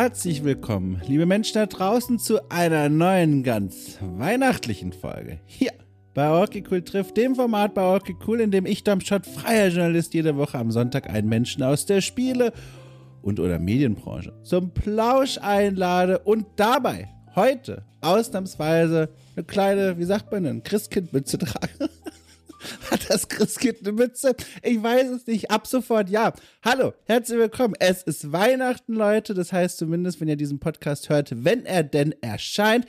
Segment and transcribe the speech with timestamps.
[0.00, 5.40] Herzlich willkommen, liebe Menschen da draußen, zu einer neuen, ganz weihnachtlichen Folge.
[5.44, 5.72] Hier
[6.14, 9.68] bei Orky Cool trifft, dem Format bei Orky Cool, in dem ich, Dom Schott, freier
[9.68, 12.54] Journalist, jede Woche am Sonntag einen Menschen aus der Spiele-
[13.20, 20.44] und oder Medienbranche zum Plausch einlade und dabei heute ausnahmsweise eine kleine, wie sagt man
[20.44, 21.90] denn, Christkindmütze trage.
[22.90, 24.34] Hat das Christkind eine Mütze?
[24.62, 25.50] Ich weiß es nicht.
[25.50, 26.32] Ab sofort ja.
[26.64, 27.74] Hallo, herzlich willkommen.
[27.78, 29.34] Es ist Weihnachten, Leute.
[29.34, 32.86] Das heißt zumindest, wenn ihr diesen Podcast hört, wenn er denn erscheint.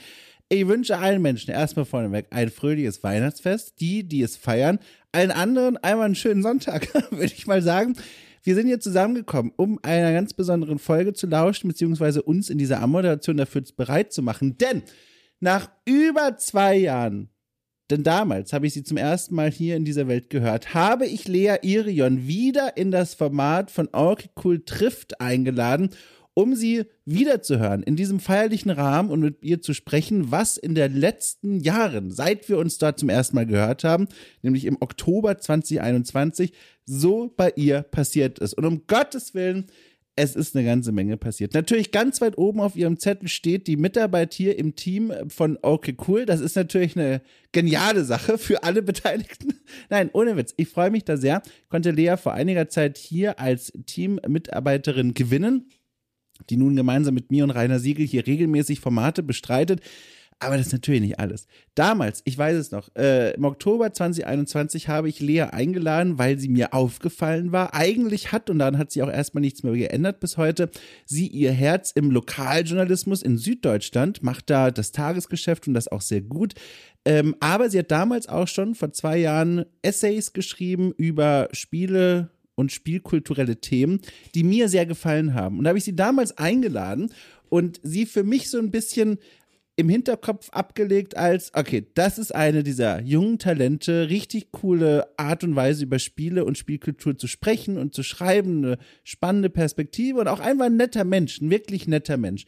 [0.49, 3.79] Ich wünsche allen Menschen erstmal vorneweg ein fröhliches Weihnachtsfest.
[3.79, 4.79] Die, die es feiern.
[5.11, 7.95] Allen anderen einmal einen schönen Sonntag, würde ich mal sagen.
[8.43, 12.81] Wir sind hier zusammengekommen, um einer ganz besonderen Folge zu lauschen, beziehungsweise uns in dieser
[12.81, 14.57] Ammoderation dafür bereit zu machen.
[14.57, 14.81] Denn
[15.39, 17.29] nach über zwei Jahren
[17.91, 20.73] denn damals habe ich sie zum ersten Mal hier in dieser Welt gehört.
[20.73, 25.89] Habe ich Lea Irion wieder in das Format von Okay Cool trifft eingeladen,
[26.33, 30.95] um sie wiederzuhören in diesem feierlichen Rahmen und mit ihr zu sprechen, was in den
[30.95, 34.07] letzten Jahren, seit wir uns dort zum ersten Mal gehört haben,
[34.41, 36.53] nämlich im Oktober 2021,
[36.85, 38.53] so bei ihr passiert ist.
[38.53, 39.67] Und um Gottes Willen,
[40.15, 41.53] es ist eine ganze Menge passiert.
[41.53, 45.95] Natürlich ganz weit oben auf ihrem Zettel steht die Mitarbeit hier im Team von Okay
[46.07, 46.25] Cool.
[46.25, 49.53] Das ist natürlich eine geniale Sache für alle Beteiligten.
[49.89, 50.53] Nein, ohne Witz.
[50.57, 51.41] Ich freue mich da sehr.
[51.69, 55.69] Konnte Lea vor einiger Zeit hier als Teammitarbeiterin gewinnen,
[56.49, 59.79] die nun gemeinsam mit mir und Rainer Siegel hier regelmäßig Formate bestreitet.
[60.41, 61.45] Aber das ist natürlich nicht alles.
[61.75, 66.49] Damals, ich weiß es noch, äh, im Oktober 2021 habe ich Lea eingeladen, weil sie
[66.49, 67.75] mir aufgefallen war.
[67.75, 70.71] Eigentlich hat, und daran hat sie auch erstmal nichts mehr geändert bis heute,
[71.05, 76.21] sie ihr Herz im Lokaljournalismus in Süddeutschland, macht da das Tagesgeschäft und das auch sehr
[76.21, 76.55] gut.
[77.05, 82.71] Ähm, aber sie hat damals auch schon vor zwei Jahren Essays geschrieben über Spiele und
[82.71, 84.01] spielkulturelle Themen,
[84.33, 85.59] die mir sehr gefallen haben.
[85.59, 87.11] Und da habe ich sie damals eingeladen
[87.49, 89.19] und sie für mich so ein bisschen
[89.75, 95.55] im Hinterkopf abgelegt als, okay, das ist eine dieser jungen Talente, richtig coole Art und
[95.55, 100.39] Weise über Spiele und Spielkultur zu sprechen und zu schreiben, eine spannende Perspektive und auch
[100.39, 102.45] einfach ein netter Mensch, ein wirklich netter Mensch.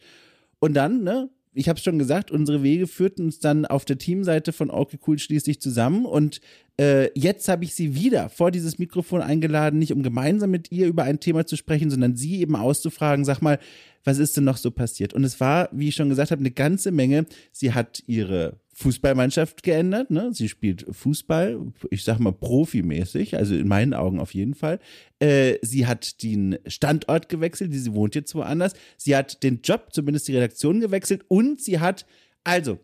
[0.60, 3.98] Und dann, ne, ich habe es schon gesagt, unsere Wege führten uns dann auf der
[3.98, 6.40] Teamseite von Okay Cool schließlich zusammen und
[6.78, 10.86] äh, jetzt habe ich sie wieder vor dieses Mikrofon eingeladen, nicht um gemeinsam mit ihr
[10.86, 13.58] über ein Thema zu sprechen, sondern sie eben auszufragen, sag mal,
[14.02, 15.14] was ist denn noch so passiert?
[15.14, 17.26] Und es war, wie ich schon gesagt habe, eine ganze Menge.
[17.52, 20.10] Sie hat ihre Fußballmannschaft geändert.
[20.10, 20.30] Ne?
[20.32, 24.80] Sie spielt Fußball, ich sag mal profimäßig, also in meinen Augen auf jeden Fall.
[25.20, 28.74] Äh, sie hat den Standort gewechselt, sie wohnt jetzt woanders.
[28.96, 32.04] Sie hat den Job, zumindest die Redaktion gewechselt und sie hat,
[32.42, 32.78] also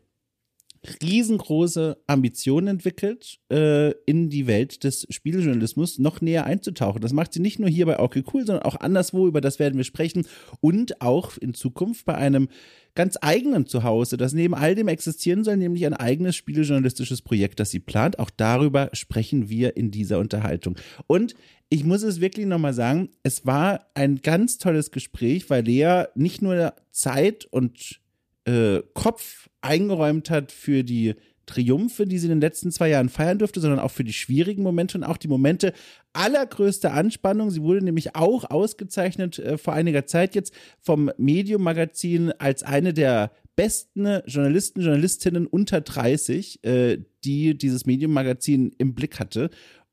[1.02, 7.02] riesengroße Ambitionen entwickelt, äh, in die Welt des Spieljournalismus noch näher einzutauchen.
[7.02, 9.76] Das macht sie nicht nur hier bei Okay Cool, sondern auch anderswo, über das werden
[9.76, 10.26] wir sprechen
[10.60, 12.48] und auch in Zukunft bei einem
[12.94, 17.70] ganz eigenen Zuhause, das neben all dem existieren soll, nämlich ein eigenes spielejournalistisches Projekt, das
[17.70, 18.18] sie plant.
[18.18, 20.76] Auch darüber sprechen wir in dieser Unterhaltung.
[21.06, 21.34] Und
[21.68, 26.42] ich muss es wirklich nochmal sagen, es war ein ganz tolles Gespräch, weil Lea nicht
[26.42, 27.99] nur Zeit und
[28.50, 31.14] äh, Kopf eingeräumt hat für die
[31.46, 34.62] Triumphe, die sie in den letzten zwei Jahren feiern durfte, sondern auch für die schwierigen
[34.62, 35.72] Momente und auch die Momente
[36.12, 37.50] allergrößter Anspannung.
[37.50, 42.94] Sie wurde nämlich auch ausgezeichnet äh, vor einiger Zeit jetzt vom Medium Magazin als eine
[42.94, 49.50] der besten Journalisten, Journalistinnen unter 30, äh, die dieses Medium Magazin im Blick hatte.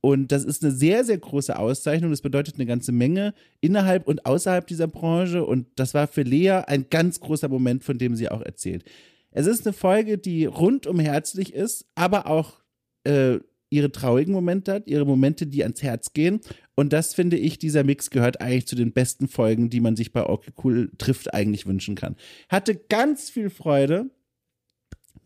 [0.08, 2.12] Und das ist eine sehr, sehr große Auszeichnung.
[2.12, 5.44] Das bedeutet eine ganze Menge innerhalb und außerhalb dieser Branche.
[5.44, 8.86] Und das war für Lea ein ganz großer Moment, von dem sie auch erzählt.
[9.32, 12.62] Es ist eine Folge, die rundum herzlich ist, aber auch
[13.04, 16.40] äh, ihre traurigen Momente hat, ihre Momente, die ans Herz gehen.
[16.74, 20.14] Und das finde ich, dieser Mix gehört eigentlich zu den besten Folgen, die man sich
[20.14, 22.16] bei Okay Cool trifft, eigentlich wünschen kann.
[22.48, 24.10] Hatte ganz viel Freude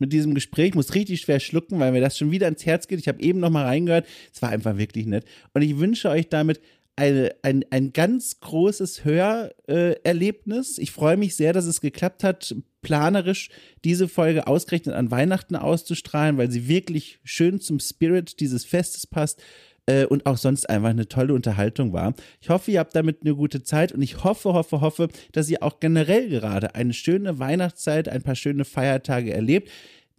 [0.01, 2.99] mit diesem Gespräch, muss richtig schwer schlucken, weil mir das schon wieder ins Herz geht.
[2.99, 4.05] Ich habe eben noch mal reingehört.
[4.33, 5.25] Es war einfach wirklich nett.
[5.53, 6.59] Und ich wünsche euch damit
[6.97, 10.77] eine, ein, ein ganz großes Hörerlebnis.
[10.77, 13.49] ich freue mich sehr, dass es geklappt hat, planerisch
[13.85, 19.41] diese Folge ausgerechnet an Weihnachten auszustrahlen, weil sie wirklich schön zum Spirit dieses Festes passt
[19.85, 22.13] äh, und auch sonst einfach eine tolle Unterhaltung war.
[22.41, 25.63] Ich hoffe, ihr habt damit eine gute Zeit und ich hoffe, hoffe, hoffe, dass ihr
[25.63, 29.69] auch generell gerade eine schöne Weihnachtszeit, ein paar schöne Feiertage erlebt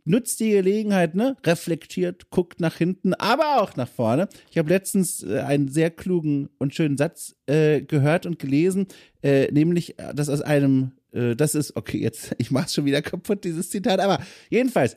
[0.05, 1.37] nutzt die Gelegenheit, ne?
[1.45, 4.29] reflektiert, guckt nach hinten, aber auch nach vorne.
[4.51, 8.87] Ich habe letztens äh, einen sehr klugen und schönen Satz äh, gehört und gelesen,
[9.23, 13.45] äh, nämlich, äh, dass aus einem, das ist, okay, jetzt, ich mach's schon wieder kaputt,
[13.45, 14.19] dieses Zitat, aber
[14.49, 14.97] jedenfalls,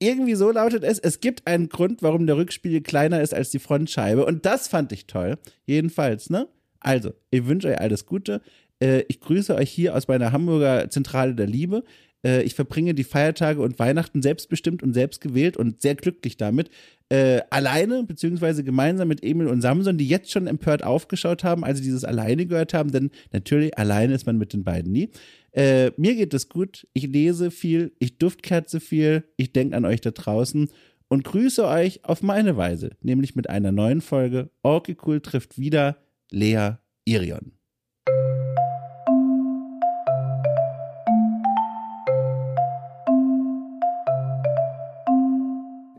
[0.00, 3.58] irgendwie so lautet es, es gibt einen Grund, warum der Rückspiegel kleiner ist als die
[3.58, 5.38] Frontscheibe und das fand ich toll.
[5.66, 6.48] Jedenfalls, ne?
[6.80, 8.40] Also, ich wünsche euch alles Gute
[8.82, 11.84] Äh, ich grüße euch hier aus meiner Hamburger Zentrale der Liebe.
[12.24, 16.70] Äh, ich verbringe die Feiertage und Weihnachten selbstbestimmt und selbstgewählt und sehr glücklich damit.
[17.08, 21.78] Äh, alleine, beziehungsweise gemeinsam mit Emil und Samson, die jetzt schon empört aufgeschaut haben, als
[21.78, 25.10] sie dieses alleine gehört haben, denn natürlich alleine ist man mit den beiden nie.
[25.52, 30.00] Äh, mir geht es gut, ich lese viel, ich duftkerze viel, ich denke an euch
[30.00, 30.68] da draußen
[31.08, 35.96] und grüße euch auf meine Weise, nämlich mit einer neuen Folge Orky Cool trifft wieder
[36.30, 36.74] Lea
[37.04, 37.59] Irion.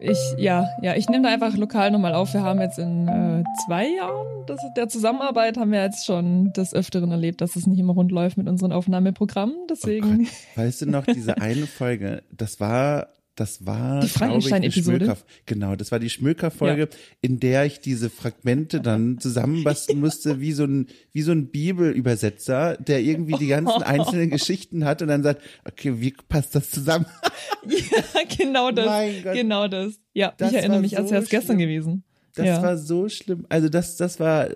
[0.01, 2.33] Ich, ja, ja, ich nehme da einfach lokal nochmal auf.
[2.33, 6.73] Wir haben jetzt in äh, zwei Jahren das, der Zusammenarbeit haben wir jetzt schon des
[6.73, 9.55] Öfteren erlebt, dass es nicht immer rund läuft mit unseren Aufnahmeprogrammen.
[9.69, 10.27] Deswegen.
[10.55, 15.15] Oh weißt du noch, diese eine Folge, das war das war die Frankenstein-Episode.
[15.45, 16.97] Genau, das war die Schmöker-Folge, ja.
[17.21, 22.75] in der ich diese Fragmente dann zusammenbasteln musste, wie so ein, wie so ein Bibelübersetzer,
[22.77, 27.05] der irgendwie die ganzen einzelnen Geschichten hat und dann sagt, okay, wie passt das zusammen?
[27.67, 29.23] ja, genau das.
[29.23, 29.93] Genau das.
[30.13, 32.03] Ja, das ich erinnere mich, als wäre es gestern gewesen.
[32.35, 32.61] Das ja.
[32.61, 33.45] war so schlimm.
[33.47, 34.49] Also das, das war,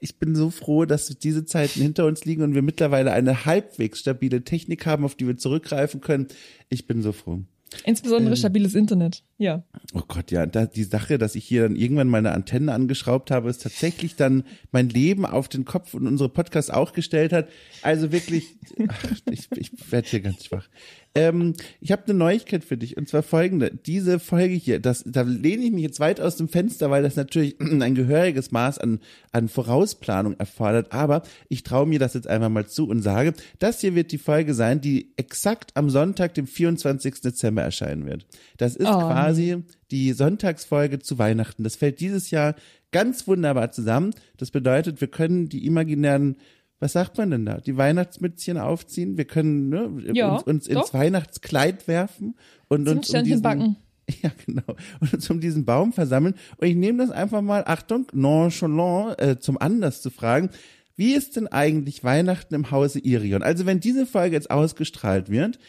[0.00, 4.00] ich bin so froh, dass diese Zeiten hinter uns liegen und wir mittlerweile eine halbwegs
[4.00, 6.28] stabile Technik haben, auf die wir zurückgreifen können.
[6.70, 7.42] Ich bin so froh.
[7.84, 9.64] Insbesondere ähm, stabiles Internet, ja.
[9.94, 13.50] Oh Gott, ja, da, die Sache, dass ich hier dann irgendwann meine Antenne angeschraubt habe,
[13.50, 17.48] ist tatsächlich dann mein Leben auf den Kopf und unsere Podcasts auch gestellt hat.
[17.82, 18.46] Also wirklich,
[18.88, 20.68] ach, ich, ich werde hier ganz schwach.
[21.14, 23.70] Ähm, ich habe eine Neuigkeit für dich und zwar folgende.
[23.70, 27.16] Diese Folge hier, das, da lehne ich mich jetzt weit aus dem Fenster, weil das
[27.16, 29.00] natürlich ein gehöriges Maß an,
[29.30, 30.92] an Vorausplanung erfordert.
[30.92, 34.18] Aber ich traue mir das jetzt einfach mal zu und sage, das hier wird die
[34.18, 37.20] Folge sein, die exakt am Sonntag, dem 24.
[37.20, 38.26] Dezember erscheinen wird.
[38.56, 38.98] Das ist oh.
[38.98, 41.62] quasi die Sonntagsfolge zu Weihnachten.
[41.62, 42.54] Das fällt dieses Jahr
[42.90, 44.14] ganz wunderbar zusammen.
[44.38, 46.36] Das bedeutet, wir können die imaginären
[46.82, 47.58] was sagt man denn da?
[47.58, 49.16] Die Weihnachtsmützchen aufziehen.
[49.16, 52.34] Wir können ne, ja, uns, uns ins Weihnachtskleid werfen
[52.66, 53.76] und uns um diesen, backen.
[54.20, 54.74] Ja, genau.
[54.98, 56.34] Und uns um diesen Baum versammeln.
[56.56, 60.50] Und ich nehme das einfach mal, Achtung, nonchalant, äh, zum Anlass zu fragen,
[60.96, 63.44] wie ist denn eigentlich Weihnachten im Hause Irion?
[63.44, 65.60] Also wenn diese Folge jetzt ausgestrahlt wird,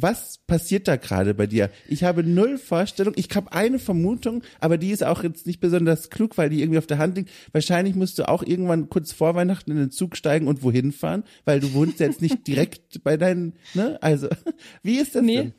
[0.00, 1.70] was passiert da gerade bei dir?
[1.88, 3.14] Ich habe null Vorstellung.
[3.16, 6.78] Ich habe eine Vermutung, aber die ist auch jetzt nicht besonders klug, weil die irgendwie
[6.78, 7.30] auf der Hand liegt.
[7.52, 11.24] Wahrscheinlich musst du auch irgendwann kurz vor Weihnachten in den Zug steigen und wohin fahren,
[11.44, 13.98] weil du wohnst jetzt nicht direkt bei deinen, ne?
[14.00, 14.28] Also,
[14.82, 15.36] wie ist das nee.
[15.36, 15.54] denn?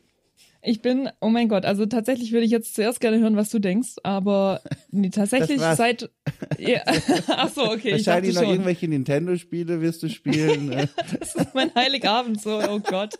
[0.61, 3.59] Ich bin, oh mein Gott, also tatsächlich würde ich jetzt zuerst gerne hören, was du
[3.59, 4.61] denkst, aber
[4.91, 6.09] nee, tatsächlich seit.
[6.57, 6.81] Ja,
[7.27, 7.93] ach so, okay.
[7.93, 8.51] Wahrscheinlich ich noch schon.
[8.51, 10.71] irgendwelche Nintendo-Spiele wirst du spielen.
[10.71, 10.85] ja,
[11.17, 13.15] das ist mein Heiligabend so, oh Gott.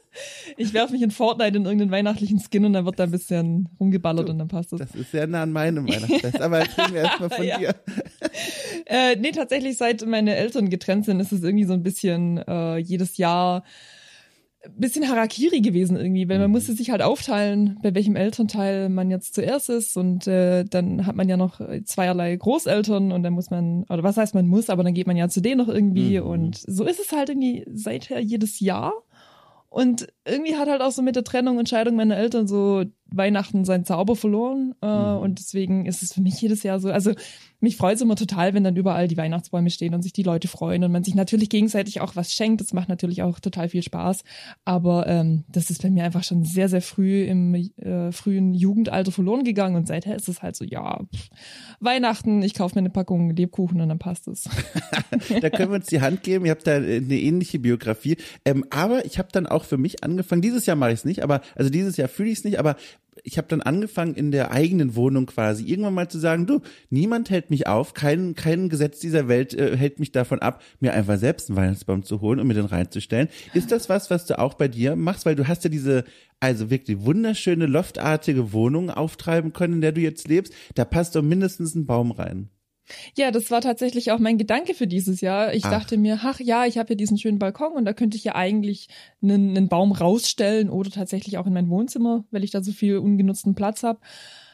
[0.57, 3.69] Ich werfe mich in Fortnite in irgendeinen weihnachtlichen Skin und dann wird da ein bisschen
[3.80, 4.80] rumgeballert du, und dann passt es.
[4.80, 7.57] Das ist sehr nah an meinem Weihnachtsfest, aber erzähl mir erstmal von ja.
[7.57, 7.75] dir.
[8.85, 12.77] Äh, nee, tatsächlich, seit meine Eltern getrennt sind, ist es irgendwie so ein bisschen äh,
[12.77, 13.63] jedes Jahr
[14.67, 16.53] bisschen Harakiri gewesen irgendwie, weil man mhm.
[16.53, 21.15] musste sich halt aufteilen, bei welchem Elternteil man jetzt zuerst ist und äh, dann hat
[21.15, 24.83] man ja noch zweierlei Großeltern und dann muss man, oder was heißt man muss, aber
[24.83, 26.27] dann geht man ja zu denen noch irgendwie mhm.
[26.27, 28.94] und so ist es halt irgendwie seither jedes Jahr
[29.69, 33.65] und irgendwie hat halt auch so mit der Trennung und Scheidung meiner Eltern so Weihnachten
[33.65, 35.19] seinen Zauber verloren äh, mhm.
[35.19, 37.13] und deswegen ist es für mich jedes Jahr so, also
[37.61, 40.47] mich freut es immer total, wenn dann überall die Weihnachtsbäume stehen und sich die Leute
[40.47, 42.61] freuen und man sich natürlich gegenseitig auch was schenkt.
[42.61, 44.23] Das macht natürlich auch total viel Spaß.
[44.63, 49.11] Aber ähm, das ist bei mir einfach schon sehr, sehr früh im äh, frühen Jugendalter
[49.11, 51.30] verloren gegangen und seither ist es halt so, ja, pff,
[51.81, 54.49] Weihnachten, ich kaufe mir eine Packung Lebkuchen und dann passt es.
[55.42, 56.45] da können wir uns die Hand geben.
[56.45, 58.18] Ihr habt da eine ähnliche Biografie.
[58.45, 61.23] Ähm, aber ich habe dann auch für mich angefangen, dieses Jahr mache ich es nicht,
[61.23, 62.78] aber also dieses Jahr fühle ich es nicht, aber
[63.23, 67.30] ich habe dann angefangen in der eigenen Wohnung quasi irgendwann mal zu sagen, du, niemand
[67.30, 71.18] hält mich auf, kein, kein Gesetz dieser Welt äh, hält mich davon ab, mir einfach
[71.18, 73.30] selbst einen Weihnachtsbaum zu holen und mir den reinzustellen.
[73.54, 75.26] Ist das was, was du auch bei dir machst?
[75.26, 76.04] Weil du hast ja diese,
[76.40, 80.54] also wirklich wunderschöne, loftartige Wohnung auftreiben können, in der du jetzt lebst.
[80.76, 82.49] Da passt doch mindestens ein Baum rein.
[83.18, 85.54] Ja, das war tatsächlich auch mein Gedanke für dieses Jahr.
[85.54, 85.72] Ich ach.
[85.72, 88.36] dachte mir, ach ja, ich habe hier diesen schönen Balkon und da könnte ich ja
[88.36, 88.88] eigentlich
[89.22, 92.98] einen, einen Baum rausstellen oder tatsächlich auch in mein Wohnzimmer, weil ich da so viel
[92.98, 94.00] ungenutzten Platz habe.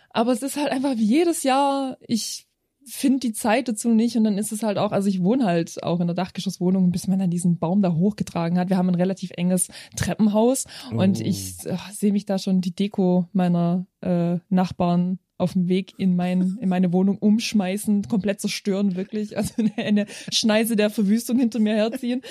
[0.09, 2.47] Aber es ist halt einfach wie jedes Jahr, ich
[2.85, 5.81] finde die Zeit dazu nicht und dann ist es halt auch, also ich wohne halt
[5.83, 8.69] auch in der Dachgeschosswohnung, bis man dann diesen Baum da hochgetragen hat.
[8.69, 10.97] Wir haben ein relativ enges Treppenhaus oh.
[11.01, 11.55] und ich
[11.91, 16.69] sehe mich da schon die Deko meiner äh, Nachbarn auf dem Weg in, mein, in
[16.69, 19.37] meine Wohnung umschmeißen, komplett zerstören, wirklich.
[19.37, 22.21] Also eine, Schneise der Verwüstung hinter mir herziehen.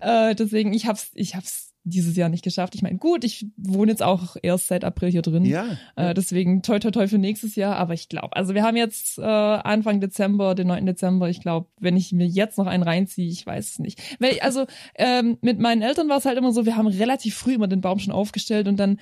[0.00, 2.74] Äh, deswegen, ich hab's, ich hab's dieses Jahr nicht geschafft.
[2.74, 5.44] Ich meine, gut, ich wohne jetzt auch erst seit April hier drin.
[5.44, 5.76] Ja.
[5.96, 7.76] Äh, deswegen toi toi toi für nächstes Jahr.
[7.76, 10.86] Aber ich glaube, also wir haben jetzt äh, Anfang Dezember, den 9.
[10.86, 11.28] Dezember.
[11.28, 14.00] Ich glaube, wenn ich mir jetzt noch einen reinziehe, ich weiß es nicht.
[14.18, 17.54] Weil, also ähm, mit meinen Eltern war es halt immer so, wir haben relativ früh
[17.54, 18.98] immer den Baum schon aufgestellt und dann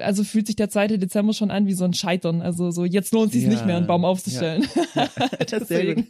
[0.00, 0.96] also fühlt sich der 2.
[0.96, 2.42] Dezember schon an wie so ein Scheitern.
[2.42, 3.48] Also so, jetzt lohnt es sich Ja.
[3.50, 4.66] nicht mehr, einen Baum aufzustellen.
[4.94, 5.08] Ja.
[5.66, 6.04] Sehr gut.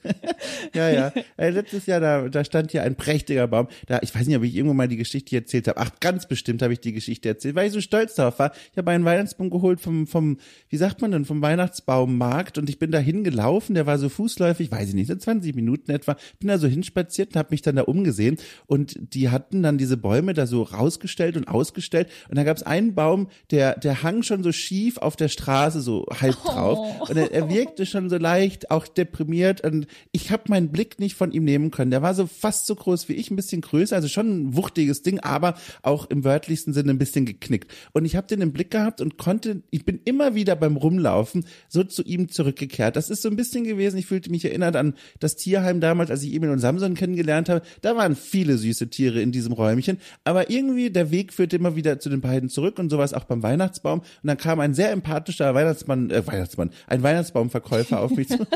[0.74, 1.12] ja, ja.
[1.36, 3.68] Äh, letztes Jahr, da, da stand hier ein prächtiger Baum.
[3.86, 5.80] Da, ich weiß nicht, ob ich irgendwo mal die Geschichte erzählt habe.
[5.80, 8.52] Ach, ganz bestimmt habe ich die Geschichte erzählt, weil ich so stolz darauf war.
[8.72, 10.38] Ich habe einen Weihnachtsbaum geholt vom, vom,
[10.68, 14.70] wie sagt man denn, vom Weihnachtsbaummarkt und ich bin da hingelaufen, der war so fußläufig,
[14.70, 17.76] weiß ich nicht, so 20 Minuten etwa, bin da so hinspaziert und habe mich dann
[17.76, 18.36] da umgesehen
[18.66, 22.62] und die hatten dann diese Bäume da so rausgestellt und ausgestellt und da gab es
[22.62, 27.16] einen Baum, der, der hang schon so schief auf der Straße so halb drauf und
[27.16, 31.32] er, er wirkte schon so leicht auch deprimiert und ich habe meinen Blick nicht von
[31.32, 31.90] ihm nehmen können.
[31.90, 35.02] Der war so fast so groß wie ich, ein bisschen größer, also schon ein wuchtiges
[35.02, 37.70] Ding, aber auch im wörtlichsten Sinne ein bisschen geknickt.
[37.92, 41.44] Und ich habe den im Blick gehabt und konnte, ich bin immer wieder beim Rumlaufen
[41.68, 42.96] so zu ihm zurückgekehrt.
[42.96, 46.22] Das ist so ein bisschen gewesen, ich fühlte mich erinnert an das Tierheim damals, als
[46.22, 47.62] ich Emil und Samson kennengelernt habe.
[47.82, 51.98] Da waren viele süße Tiere in diesem Räumchen, aber irgendwie der Weg führte immer wieder
[51.98, 54.00] zu den beiden zurück und sowas auch beim Weihnachtsbaum.
[54.00, 58.46] Und dann kam ein sehr empathischer Weihnachtsmann, äh, Weihnachtsmann, ein Weihnachtsbaumverkäufer auf mich zu.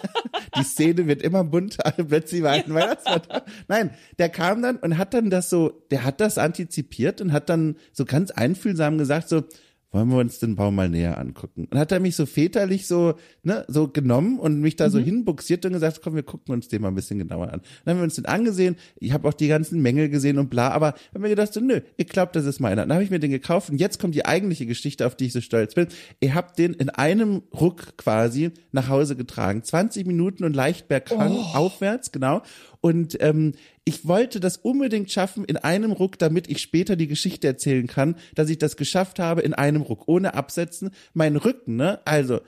[0.58, 3.22] Die Szene wird immer bunter, plötzlich war ein Weihnachtsmann.
[3.68, 7.48] Nein, der kam dann und hat dann das so, der hat das antizipiert und hat
[7.48, 9.44] dann so ganz einfühlsam gesagt so,
[9.92, 11.68] wollen wir uns den Baum mal näher angucken?
[11.70, 15.64] Und hat er mich so väterlich so, ne, so genommen und mich da so hinbuxiert
[15.64, 17.62] und gesagt, komm, wir gucken uns den mal ein bisschen genauer an.
[17.84, 18.76] Dann haben wir uns den angesehen.
[18.98, 21.80] Ich habe auch die ganzen Mängel gesehen und bla, aber haben mir gedacht, so, nö,
[21.96, 22.82] ich glaube, das ist meiner.
[22.82, 25.32] Dann habe ich mir den gekauft und jetzt kommt die eigentliche Geschichte, auf die ich
[25.32, 25.86] so stolz bin.
[26.20, 29.62] Ihr habt den in einem Ruck quasi nach Hause getragen.
[29.62, 32.42] 20 Minuten und leicht berghang aufwärts, genau.
[32.86, 37.48] Und ähm, ich wollte das unbedingt schaffen in einem Ruck, damit ich später die Geschichte
[37.48, 40.90] erzählen kann, dass ich das geschafft habe in einem Ruck, ohne Absetzen.
[41.12, 41.98] Mein Rücken, ne?
[42.04, 42.42] Also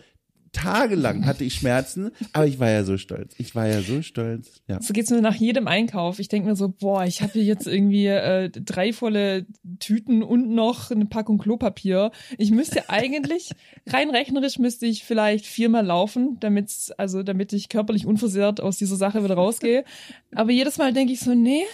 [0.53, 3.35] tagelang hatte ich Schmerzen, aber ich war ja so stolz.
[3.39, 4.63] Ich war ja so stolz.
[4.67, 4.81] Ja.
[4.81, 6.19] So geht's mir nach jedem Einkauf.
[6.19, 9.47] Ich denke mir so, boah, ich habe hier jetzt irgendwie äh, drei volle
[9.79, 12.11] Tüten und noch eine Packung Klopapier.
[12.37, 13.53] Ich müsste eigentlich,
[13.87, 18.97] rein rechnerisch müsste ich vielleicht viermal laufen, damit also damit ich körperlich unversehrt aus dieser
[18.97, 19.85] Sache wieder rausgehe.
[20.35, 21.65] Aber jedes Mal denke ich so, nee,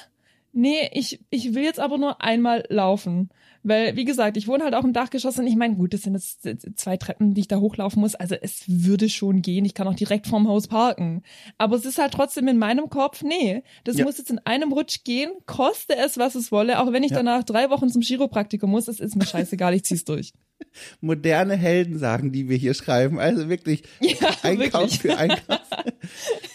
[0.52, 3.30] nee, ich, ich will jetzt aber nur einmal laufen.
[3.66, 6.12] Weil, wie gesagt, ich wohne halt auch im Dachgeschoss und ich meine, gut, das sind
[6.14, 8.14] jetzt zwei Treppen, die ich da hochlaufen muss.
[8.14, 9.64] Also es würde schon gehen.
[9.64, 11.22] Ich kann auch direkt vorm Haus parken.
[11.56, 14.04] Aber es ist halt trotzdem in meinem Kopf, nee, das Ja.
[14.04, 16.78] muss jetzt in einem Rutsch gehen, koste es, was es wolle.
[16.80, 17.16] Auch wenn ich Ja.
[17.16, 20.32] danach drei Wochen zum Chiropraktiker muss, es ist mir scheißegal, ich zieh's durch.
[21.00, 23.18] Moderne Heldensagen, die wir hier schreiben.
[23.18, 24.98] Also wirklich Ja, Einkauf wirklich.
[25.00, 25.60] für Einkauf.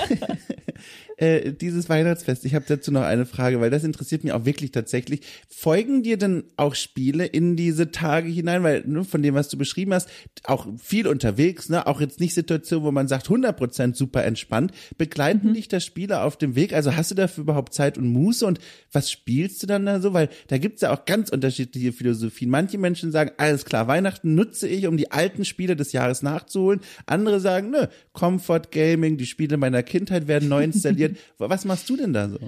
[1.16, 4.70] äh, dieses Weihnachtsfest, ich habe dazu noch eine Frage, weil das interessiert mich auch wirklich
[4.70, 5.20] tatsächlich.
[5.48, 8.62] Folgen dir denn auch Spiele in diese Tage hinein?
[8.62, 10.10] Weil ne, von dem, was du beschrieben hast,
[10.44, 11.86] auch viel unterwegs, ne?
[11.86, 14.72] auch jetzt nicht Situationen, wo man sagt 100% super entspannt.
[14.98, 16.74] Begleiten dich da Spiele auf dem Weg?
[16.74, 18.44] Also hast du dafür überhaupt Zeit und Muße?
[18.44, 18.58] Und
[18.92, 20.12] was spielst du dann da so?
[20.12, 22.50] Weil da gibt's ja auch ganz unterschiedliche Philosophien.
[22.50, 26.80] Manche Menschen sagen, alles klar, Weihnachten nutze ich, um die alten Spiele des Jahres nachzuholen.
[27.06, 31.05] Andere sagen, nö, Comfort Gaming, die Spiele meiner Kindheit werden neu installiert.
[31.38, 32.38] Was machst du denn da so?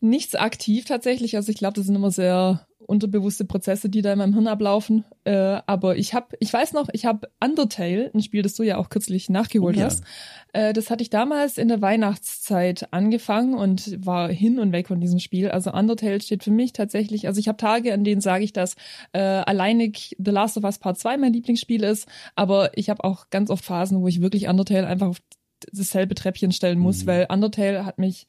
[0.00, 1.36] Nichts aktiv tatsächlich.
[1.36, 5.04] Also ich glaube, das sind immer sehr unterbewusste Prozesse, die da in meinem Hirn ablaufen.
[5.24, 8.76] Äh, aber ich habe, ich weiß noch, ich habe Undertale, ein Spiel, das du ja
[8.76, 9.86] auch kürzlich nachgeholt Oh ja.
[9.86, 10.04] hast.
[10.52, 15.00] Äh, das hatte ich damals in der Weihnachtszeit angefangen und war hin und weg von
[15.00, 15.50] diesem Spiel.
[15.50, 18.74] Also Undertale steht für mich tatsächlich, also ich habe Tage, an denen sage ich, dass
[19.12, 23.30] äh, alleinig The Last of Us Part 2 mein Lieblingsspiel ist, aber ich habe auch
[23.30, 25.20] ganz oft Phasen, wo ich wirklich Undertale einfach auf
[25.72, 27.06] dasselbe Treppchen stellen muss, Mhm.
[27.06, 28.26] weil Undertale hat mich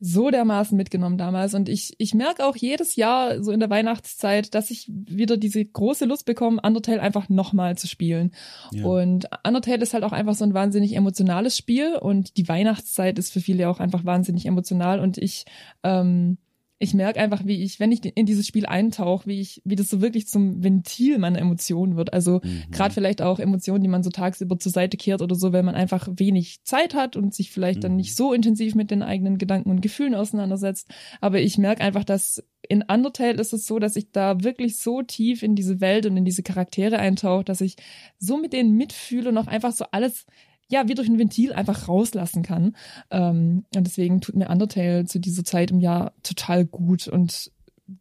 [0.00, 1.54] so dermaßen mitgenommen damals.
[1.54, 5.64] Und ich, ich merke auch jedes Jahr so in der Weihnachtszeit, dass ich wieder diese
[5.64, 8.32] große Lust bekomme, Undertale einfach nochmal zu spielen.
[8.72, 8.84] Ja.
[8.84, 13.32] Und Undertale ist halt auch einfach so ein wahnsinnig emotionales Spiel und die Weihnachtszeit ist
[13.32, 15.46] für viele auch einfach wahnsinnig emotional und ich,
[15.84, 16.38] ähm,
[16.80, 19.88] ich merke einfach, wie ich, wenn ich in dieses Spiel eintauche, wie ich, wie das
[19.88, 22.12] so wirklich zum Ventil meiner Emotionen wird.
[22.12, 22.70] Also Mhm.
[22.72, 25.76] gerade vielleicht auch Emotionen, die man so tagsüber zur Seite kehrt oder so, wenn man
[25.76, 27.96] einfach wenig Zeit hat und sich vielleicht dann Mhm.
[27.98, 30.88] nicht so intensiv mit den eigenen Gedanken und Gefühlen auseinandersetzt.
[31.20, 35.02] Aber ich merke einfach, dass in Undertale ist es so, dass ich da wirklich so
[35.02, 37.76] tief in diese Welt und in diese Charaktere eintauche, dass ich
[38.18, 40.26] so mit denen mitfühle und auch einfach so alles
[40.70, 42.76] ja, wie durch ein Ventil einfach rauslassen kann.
[43.10, 47.52] Ähm, und deswegen tut mir Undertale zu dieser Zeit im Jahr total gut und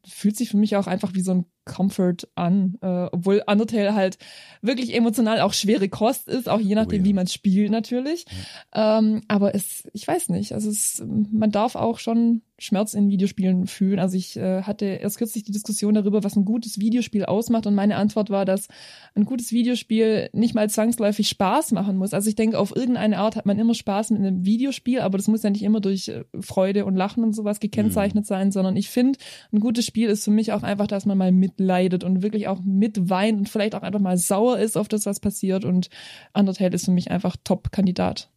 [0.06, 4.18] fühlt sich für mich auch einfach wie so ein Comfort an, äh, obwohl Undertale halt
[4.62, 7.06] wirklich emotional auch schwere Kost ist, auch je nachdem, ja.
[7.06, 8.26] wie man spielt natürlich.
[8.74, 13.68] Ähm, aber es, ich weiß nicht, also es, man darf auch schon Schmerz in Videospielen
[13.68, 14.00] fühlen.
[14.00, 17.76] Also ich äh, hatte erst kürzlich die Diskussion darüber, was ein gutes Videospiel ausmacht und
[17.76, 18.68] meine Antwort war, dass
[19.16, 22.14] ein gutes Videospiel nicht mal zwangsläufig Spaß machen muss.
[22.14, 25.28] Also ich denke, auf irgendeine Art hat man immer Spaß mit einem Videospiel, aber das
[25.28, 28.28] muss ja nicht immer durch äh, Freude und Lachen und sowas gekennzeichnet mhm.
[28.28, 29.20] sein, sondern ich finde,
[29.52, 32.60] ein gutes Spiel ist für mich auch einfach, dass man mal mitleidet und wirklich auch
[32.64, 35.90] mitweint und vielleicht auch einfach mal sauer ist auf das, was passiert und
[36.34, 38.30] Undertale ist für mich einfach Top-Kandidat.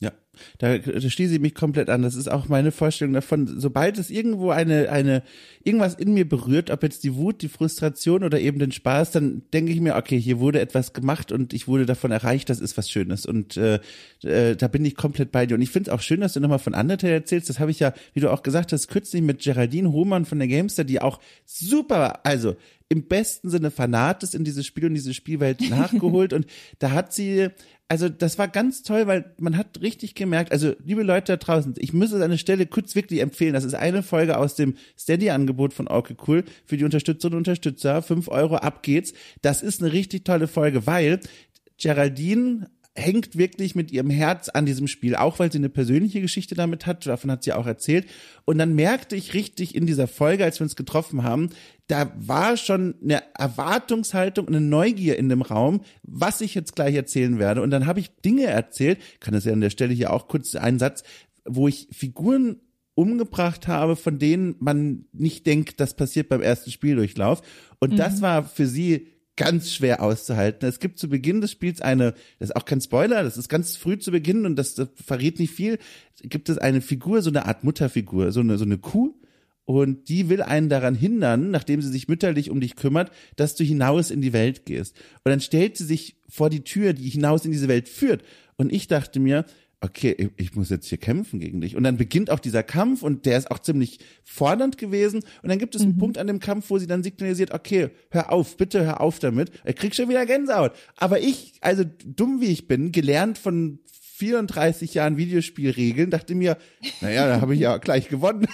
[0.00, 0.12] Ja,
[0.58, 2.02] da, da schließe ich mich komplett an.
[2.02, 3.46] Das ist auch meine Vorstellung davon.
[3.60, 5.22] Sobald es irgendwo eine, eine,
[5.62, 9.42] irgendwas in mir berührt, ob jetzt die Wut, die Frustration oder eben den Spaß, dann
[9.52, 12.76] denke ich mir, okay, hier wurde etwas gemacht und ich wurde davon erreicht, das ist
[12.76, 13.24] was Schönes.
[13.24, 13.78] Und äh,
[14.24, 15.54] äh, da bin ich komplett bei dir.
[15.54, 17.48] Und ich finde es auch schön, dass du nochmal von Undertale erzählst.
[17.48, 20.48] Das habe ich ja, wie du auch gesagt hast, kürzlich mit Geraldine Hohmann von der
[20.48, 22.56] Gamester, die auch super, also
[22.94, 26.32] im besten Sinne Fanat ist in dieses Spiel und diese Spielwelt nachgeholt.
[26.32, 26.46] und
[26.78, 27.50] da hat sie
[27.86, 31.74] also das war ganz toll, weil man hat richtig gemerkt, also liebe Leute da draußen,
[31.78, 33.52] ich muss es an der Stelle kurz wirklich empfehlen.
[33.52, 38.00] Das ist eine Folge aus dem Steady-Angebot von Orke Cool für die Unterstützerinnen und Unterstützer.
[38.00, 39.12] Fünf Euro, ab geht's.
[39.42, 41.20] Das ist eine richtig tolle Folge, weil
[41.78, 46.54] Geraldine hängt wirklich mit ihrem Herz an diesem Spiel, auch weil sie eine persönliche Geschichte
[46.54, 48.06] damit hat, davon hat sie auch erzählt.
[48.44, 51.50] Und dann merkte ich richtig in dieser Folge, als wir uns getroffen haben,
[51.88, 57.38] da war schon eine Erwartungshaltung, eine Neugier in dem Raum, was ich jetzt gleich erzählen
[57.38, 57.62] werde.
[57.62, 60.54] Und dann habe ich Dinge erzählt, kann das ja an der Stelle hier auch kurz
[60.54, 61.02] einen Satz,
[61.44, 62.60] wo ich Figuren
[62.94, 67.42] umgebracht habe, von denen man nicht denkt, das passiert beim ersten Spieldurchlauf.
[67.80, 67.96] Und mhm.
[67.96, 70.68] das war für sie ganz schwer auszuhalten.
[70.68, 73.76] Es gibt zu Beginn des Spiels eine, das ist auch kein Spoiler, das ist ganz
[73.76, 75.78] früh zu Beginn und das, das verrät nicht viel,
[76.22, 79.14] gibt es eine Figur, so eine Art Mutterfigur, so eine, so eine Kuh,
[79.66, 83.64] und die will einen daran hindern, nachdem sie sich mütterlich um dich kümmert, dass du
[83.64, 84.94] hinaus in die Welt gehst.
[85.24, 88.22] Und dann stellt sie sich vor die Tür, die hinaus in diese Welt führt.
[88.56, 89.46] Und ich dachte mir,
[89.84, 91.76] okay, ich muss jetzt hier kämpfen gegen dich.
[91.76, 95.22] Und dann beginnt auch dieser Kampf und der ist auch ziemlich fordernd gewesen.
[95.42, 95.98] Und dann gibt es einen mhm.
[95.98, 99.50] Punkt an dem Kampf, wo sie dann signalisiert, okay, hör auf, bitte hör auf damit.
[99.62, 100.72] Er kriegt schon wieder Gänsehaut.
[100.96, 103.78] Aber ich, also dumm wie ich bin, gelernt von
[104.16, 106.56] 34 Jahren Videospielregeln, dachte mir,
[107.02, 108.48] naja, da habe ich ja gleich gewonnen.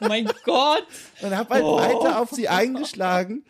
[0.00, 0.86] mein Gott.
[1.22, 1.76] Und habe halt oh.
[1.76, 3.44] weiter auf sie eingeschlagen.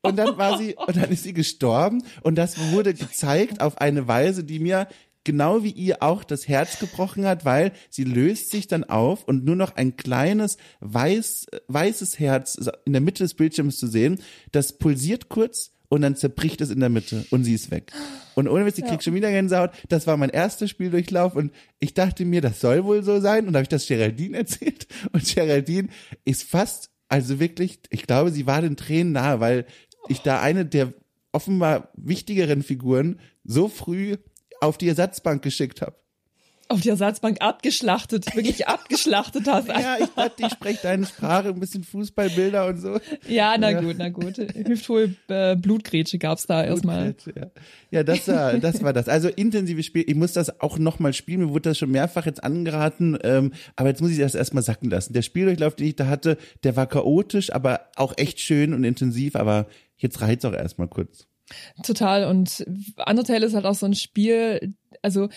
[0.00, 2.02] Und dann war sie, und dann ist sie gestorben.
[2.22, 4.88] Und das wurde gezeigt auf eine Weise, die mir
[5.28, 9.44] genau wie ihr auch das Herz gebrochen hat, weil sie löst sich dann auf und
[9.44, 14.78] nur noch ein kleines weiß, weißes Herz in der Mitte des Bildschirms zu sehen, das
[14.78, 17.92] pulsiert kurz und dann zerbricht es in der Mitte und sie ist weg.
[18.36, 19.72] Und ohne Witz, ich krieg schon wieder Gänsehaut.
[19.90, 23.54] Das war mein erster Spieldurchlauf und ich dachte mir, das soll wohl so sein und
[23.54, 25.88] habe ich das Geraldine erzählt und Geraldine
[26.24, 29.66] ist fast, also wirklich, ich glaube, sie war den Tränen nahe, weil
[30.08, 30.94] ich da eine der
[31.32, 34.16] offenbar wichtigeren Figuren so früh
[34.60, 35.96] auf die Ersatzbank geschickt habe.
[36.70, 39.68] Auf die Ersatzbank abgeschlachtet, wirklich abgeschlachtet hast.
[39.68, 43.00] ja, ich dachte, ich spreche deine Sprache, ein bisschen Fußballbilder und so.
[43.26, 43.80] Ja, na ja.
[43.80, 44.36] gut, na gut.
[44.36, 47.14] Hüfthohl äh, Blutgrätsche gab's da erstmal.
[47.34, 47.46] Ja.
[47.90, 49.08] ja, das war das war das.
[49.08, 50.04] Also intensives Spiel.
[50.06, 51.40] Ich muss das auch nochmal spielen.
[51.40, 54.90] Mir wurde das schon mehrfach jetzt angeraten, ähm, aber jetzt muss ich das erstmal sacken
[54.90, 55.14] lassen.
[55.14, 59.36] Der Spieldurchlauf, den ich da hatte, der war chaotisch, aber auch echt schön und intensiv,
[59.36, 61.27] aber jetzt reicht's auch erstmal kurz.
[61.82, 62.24] Total.
[62.24, 62.64] Und
[63.06, 65.28] Undertale ist halt auch so ein Spiel, also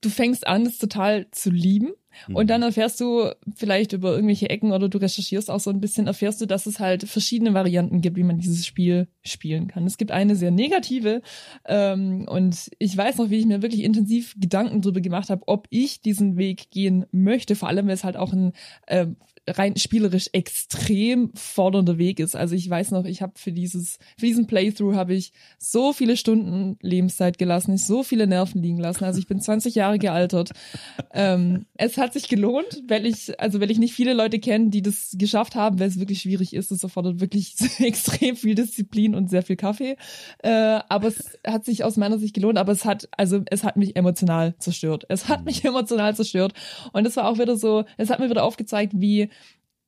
[0.00, 1.92] du fängst an, es total zu lieben.
[2.32, 2.68] Und dann mhm.
[2.68, 6.46] erfährst du vielleicht über irgendwelche Ecken oder du recherchierst auch so ein bisschen, erfährst du,
[6.46, 9.84] dass es halt verschiedene Varianten gibt, wie man dieses Spiel spielen kann.
[9.84, 11.22] Es gibt eine sehr negative
[11.64, 15.66] ähm, und ich weiß noch, wie ich mir wirklich intensiv Gedanken darüber gemacht habe, ob
[15.70, 18.52] ich diesen Weg gehen möchte, vor allem weil es halt auch ein
[18.86, 19.06] äh,
[19.46, 22.34] rein spielerisch extrem fordernder Weg ist.
[22.34, 26.16] Also ich weiß noch, ich habe für dieses für diesen Playthrough habe ich so viele
[26.16, 29.04] Stunden Lebenszeit gelassen, ich so viele Nerven liegen lassen.
[29.04, 30.52] Also ich bin 20 Jahre gealtert.
[31.12, 34.82] ähm, es hat sich gelohnt, weil ich also weil ich nicht viele Leute kenne, die
[34.82, 36.70] das geschafft haben, weil es wirklich schwierig ist.
[36.70, 39.96] Es erfordert wirklich extrem viel Disziplin und sehr viel Kaffee.
[40.42, 42.58] Äh, aber es hat sich aus meiner Sicht gelohnt.
[42.58, 45.04] Aber es hat also es hat mich emotional zerstört.
[45.08, 46.54] Es hat mich emotional zerstört
[46.92, 47.84] und es war auch wieder so.
[47.98, 49.28] Es hat mir wieder aufgezeigt, wie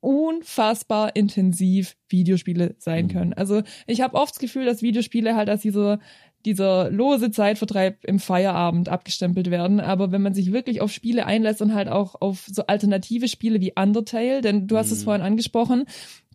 [0.07, 3.11] unfassbar intensiv Videospiele sein mhm.
[3.11, 3.33] können.
[3.33, 5.99] Also ich habe oft das Gefühl, dass Videospiele halt als dieser
[6.45, 9.81] dieser lose Zeitvertreib im Feierabend abgestempelt werden.
[9.81, 13.61] Aber wenn man sich wirklich auf Spiele einlässt und halt auch auf so alternative Spiele
[13.61, 14.93] wie Undertale, denn du hast mhm.
[14.93, 15.87] es vorhin angesprochen,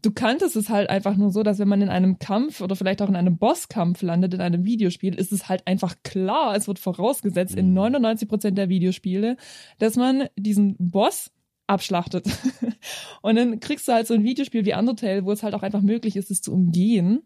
[0.01, 3.01] du kanntest es halt einfach nur so, dass wenn man in einem Kampf oder vielleicht
[3.01, 6.79] auch in einem Bosskampf landet in einem Videospiel, ist es halt einfach klar, es wird
[6.79, 8.29] vorausgesetzt in 99 mhm.
[8.29, 9.37] Prozent der Videospiele,
[9.79, 11.31] dass man diesen Boss
[11.71, 12.25] abschlachtet.
[13.21, 15.81] und dann kriegst du halt so ein Videospiel wie Undertale, wo es halt auch einfach
[15.81, 17.23] möglich ist, es zu umgehen.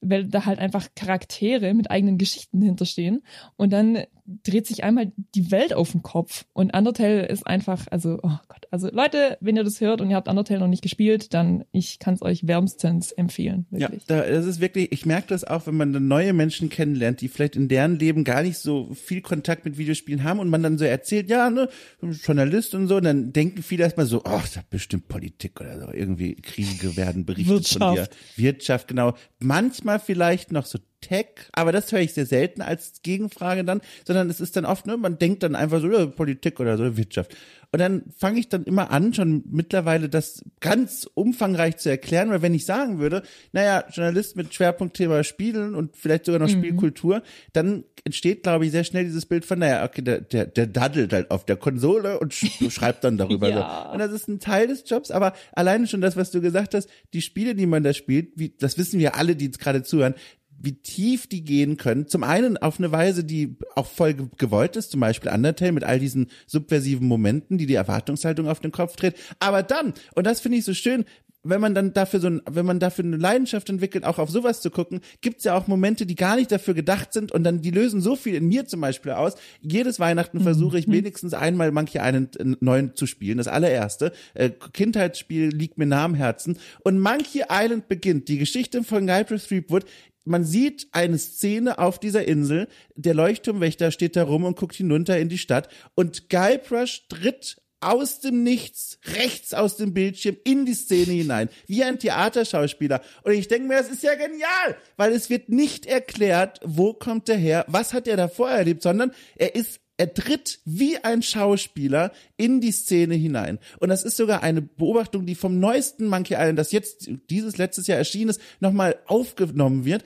[0.00, 3.22] Weil da halt einfach Charaktere mit eigenen Geschichten hinterstehen
[3.56, 3.98] und dann
[4.44, 8.66] dreht sich einmal die Welt auf den Kopf und Undertale ist einfach, also, oh Gott,
[8.70, 11.98] also Leute, wenn ihr das hört und ihr habt Undertale noch nicht gespielt, dann ich
[11.98, 14.02] kann es euch wärmstens empfehlen, wirklich.
[14.06, 17.28] Ja, das ist wirklich, ich merke das auch, wenn man dann neue Menschen kennenlernt, die
[17.28, 20.76] vielleicht in deren Leben gar nicht so viel Kontakt mit Videospielen haben und man dann
[20.76, 21.70] so erzählt, ja, ne,
[22.02, 25.80] Journalist und so, und dann denken viele erstmal so, oh, das ist bestimmt Politik oder
[25.80, 27.78] so, irgendwie Kriege werden berichtet Wirtschaft.
[27.78, 28.08] von dir.
[28.36, 29.14] Wirtschaft, genau.
[29.38, 34.28] Manchmal vielleicht noch so Tech, aber das höre ich sehr selten als Gegenfrage dann, sondern
[34.30, 37.36] es ist dann oft, ne, man denkt dann einfach so, ja, Politik oder so, Wirtschaft.
[37.70, 42.40] Und dann fange ich dann immer an, schon mittlerweile das ganz umfangreich zu erklären, weil
[42.40, 46.58] wenn ich sagen würde, naja, Journalist mit Schwerpunktthema Spielen und vielleicht sogar noch mhm.
[46.58, 50.66] Spielkultur, dann entsteht, glaube ich, sehr schnell dieses Bild von, naja, okay, der, der, der
[50.66, 53.48] daddelt halt auf der Konsole und sch schreibt dann darüber.
[53.50, 53.84] ja.
[53.84, 53.92] so.
[53.92, 56.88] Und das ist ein Teil des Jobs, aber alleine schon das, was du gesagt hast,
[57.12, 60.14] die Spiele, die man da spielt, wie, das wissen wir alle, die jetzt gerade zuhören,
[60.60, 62.08] wie tief die gehen können.
[62.08, 65.98] Zum einen auf eine Weise, die auch voll gewollt ist, zum Beispiel Undertale mit all
[65.98, 69.14] diesen subversiven Momenten, die die Erwartungshaltung auf den Kopf dreht.
[69.38, 71.04] Aber dann, und das finde ich so schön,
[71.44, 74.60] wenn man dann dafür so ein, wenn man dafür eine Leidenschaft entwickelt, auch auf sowas
[74.60, 77.70] zu gucken, gibt's ja auch Momente, die gar nicht dafür gedacht sind und dann die
[77.70, 79.34] lösen so viel in mir zum Beispiel aus.
[79.60, 80.92] Jedes Weihnachten versuche ich mhm.
[80.92, 82.28] wenigstens einmal manche einen
[82.60, 84.12] neuen zu spielen, das allererste.
[84.34, 88.28] Äh, Kindheitsspiel liegt mir nah am Herzen und Monkey Island beginnt.
[88.28, 89.84] Die Geschichte von Guybrush Threepwood
[90.28, 95.18] man sieht eine Szene auf dieser Insel, der Leuchtturmwächter steht da rum und guckt hinunter
[95.18, 100.74] in die Stadt und Guybrush tritt aus dem Nichts, rechts aus dem Bildschirm in die
[100.74, 103.02] Szene hinein, wie ein Theaterschauspieler.
[103.22, 107.28] Und ich denke mir, das ist ja genial, weil es wird nicht erklärt, wo kommt
[107.28, 112.12] er her, was hat er davor erlebt, sondern er ist er tritt wie ein Schauspieler
[112.36, 113.58] in die Szene hinein.
[113.80, 117.88] Und das ist sogar eine Beobachtung, die vom neuesten Monkey Island, das jetzt dieses letztes
[117.88, 120.04] Jahr erschienen ist, nochmal aufgenommen wird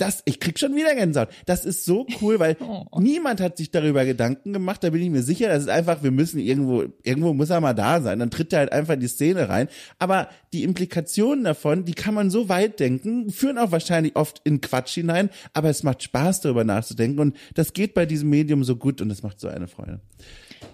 [0.00, 1.28] das, ich krieg schon wieder Gänsehaut.
[1.46, 2.84] Das ist so cool, weil oh.
[2.98, 4.82] niemand hat sich darüber Gedanken gemacht.
[4.82, 5.48] Da bin ich mir sicher.
[5.48, 8.18] Das ist einfach, wir müssen irgendwo, irgendwo muss er mal da sein.
[8.18, 9.68] Dann tritt er halt einfach in die Szene rein.
[9.98, 14.60] Aber die Implikationen davon, die kann man so weit denken, führen auch wahrscheinlich oft in
[14.60, 15.30] Quatsch hinein.
[15.52, 17.20] Aber es macht Spaß, darüber nachzudenken.
[17.20, 20.00] Und das geht bei diesem Medium so gut und es macht so eine Freude.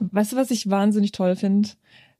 [0.01, 1.71] Weißt du, was ich wahnsinnig toll finde?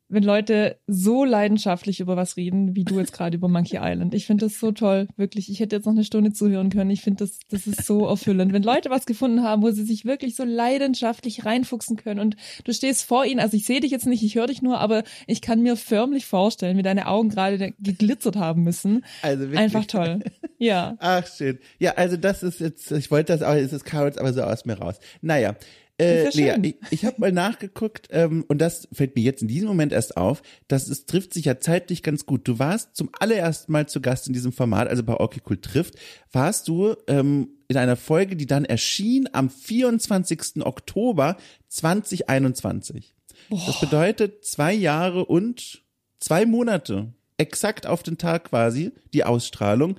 [0.09, 4.15] Wenn Leute so leidenschaftlich über was reden, wie du jetzt gerade über Monkey Island.
[4.15, 5.51] Ich finde das so toll, wirklich.
[5.51, 6.91] Ich hätte jetzt noch eine Stunde zuhören können.
[6.91, 8.53] Ich finde das, das ist so erfüllend.
[8.53, 12.73] Wenn Leute was gefunden haben, wo sie sich wirklich so leidenschaftlich reinfuchsen können und du
[12.73, 15.41] stehst vor ihnen, also ich sehe dich jetzt nicht, ich höre dich nur, aber ich
[15.41, 19.05] kann mir förmlich vorstellen, wie deine Augen gerade geglitzert haben müssen.
[19.23, 19.59] Also wirklich.
[19.61, 20.21] Einfach toll.
[20.59, 20.97] Ja.
[21.01, 21.59] Ach, schön.
[21.79, 24.65] Ja, also das ist jetzt, ich wollte das auch, es kam jetzt aber so aus
[24.65, 24.99] mir raus.
[25.21, 25.57] Naja,
[25.99, 29.69] äh, Lea, ich, ich habe mal nachgeguckt ähm, und das fällt mir jetzt in diesem
[29.69, 32.47] Moment erst auf, dass es trifft sich ja zeitlich ganz gut.
[32.47, 35.95] Du warst zum allerersten Mal zu Gast in diesem Format, also bei Okay Cool trifft,
[36.33, 40.65] warst du ähm, in einer Folge, die dann erschien am 24.
[40.65, 41.37] Oktober
[41.69, 43.15] 2021.
[43.49, 43.63] Boah.
[43.67, 45.83] Das bedeutet zwei Jahre und
[46.21, 49.97] zwei Monate, exakt auf den Tag quasi, die Ausstrahlung.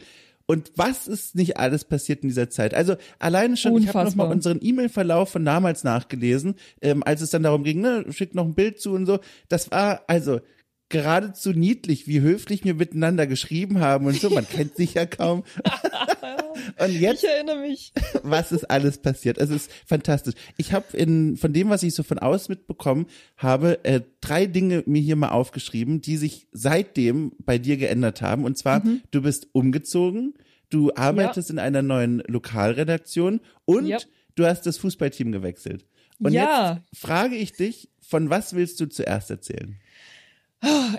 [0.47, 2.73] Und was ist nicht alles passiert in dieser Zeit?
[2.73, 4.03] Also alleine schon, Unfassbar.
[4.03, 8.05] ich habe nochmal unseren E-Mail-Verlauf von damals nachgelesen, ähm, als es dann darum ging, ne,
[8.11, 9.19] schickt noch ein Bild zu und so.
[9.49, 10.39] Das war, also
[10.89, 14.29] geradezu niedlich, wie höflich wir miteinander geschrieben haben und so.
[14.29, 15.43] Man kennt sich ja kaum.
[16.79, 17.91] und jetzt, ich erinnere mich.
[18.23, 19.37] was ist alles passiert?
[19.37, 20.35] Es ist fantastisch.
[20.57, 24.83] Ich habe in von dem, was ich so von außen mitbekommen habe, äh, drei Dinge
[24.85, 28.45] mir hier mal aufgeschrieben, die sich seitdem bei dir geändert haben.
[28.45, 29.01] Und zwar, mhm.
[29.11, 30.35] du bist umgezogen,
[30.69, 31.53] du arbeitest ja.
[31.53, 33.97] in einer neuen Lokalredaktion und ja.
[34.35, 35.85] du hast das Fußballteam gewechselt.
[36.19, 36.81] Und ja.
[36.89, 39.77] jetzt frage ich dich, von was willst du zuerst erzählen?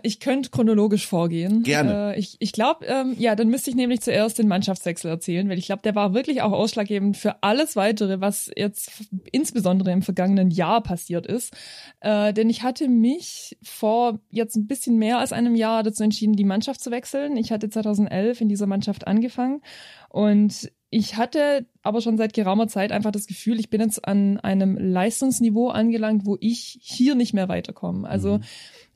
[0.03, 1.63] Ich könnte chronologisch vorgehen.
[1.63, 2.15] Gerne.
[2.15, 5.59] Äh, ich ich glaube, ähm, ja, dann müsste ich nämlich zuerst den Mannschaftswechsel erzählen, weil
[5.59, 8.91] ich glaube, der war wirklich auch ausschlaggebend für alles weitere, was jetzt
[9.33, 11.53] insbesondere im vergangenen Jahr passiert ist.
[12.01, 16.35] Äh, denn ich hatte mich vor jetzt ein bisschen mehr als einem Jahr dazu entschieden,
[16.35, 17.37] die Mannschaft zu wechseln.
[17.37, 19.63] Ich hatte 2011 in dieser Mannschaft angefangen
[20.09, 24.41] und ich hatte aber schon seit geraumer Zeit einfach das Gefühl, ich bin jetzt an
[24.41, 28.09] einem Leistungsniveau angelangt, wo ich hier nicht mehr weiterkomme.
[28.09, 28.45] Also mhm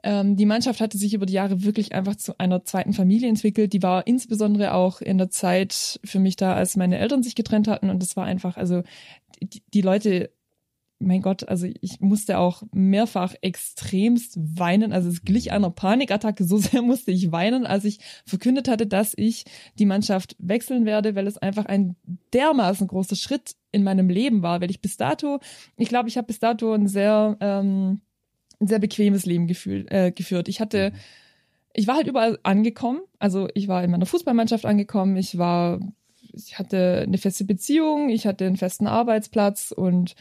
[0.03, 3.73] ähm, die Mannschaft hatte sich über die Jahre wirklich einfach zu einer zweiten Familie entwickelt.
[3.73, 7.69] Die war insbesondere auch in der Zeit für mich da, als meine Eltern sich getrennt
[7.69, 7.91] hatten.
[7.91, 8.83] Und das war einfach, also
[9.41, 10.31] die, die Leute
[11.03, 14.93] mein Gott, also ich musste auch mehrfach extremst weinen.
[14.93, 16.45] Also es glich einer Panikattacke.
[16.45, 19.45] So sehr musste ich weinen, als ich verkündet hatte, dass ich
[19.79, 21.97] die Mannschaft wechseln werde, weil es einfach ein
[22.33, 24.61] dermaßen großer Schritt in meinem Leben war.
[24.61, 25.41] Weil ich bis dato,
[25.77, 28.01] ich glaube, ich habe bis dato ein sehr ähm,
[28.63, 30.49] ein sehr bequemes Leben gefühl, äh, geführt.
[30.49, 30.97] Ich hatte, mhm.
[31.75, 33.01] ich war halt überall angekommen.
[33.19, 35.17] Also ich war in meiner Fußballmannschaft angekommen.
[35.17, 35.81] Ich war
[36.33, 40.15] ich hatte eine feste Beziehung, ich hatte einen festen Arbeitsplatz und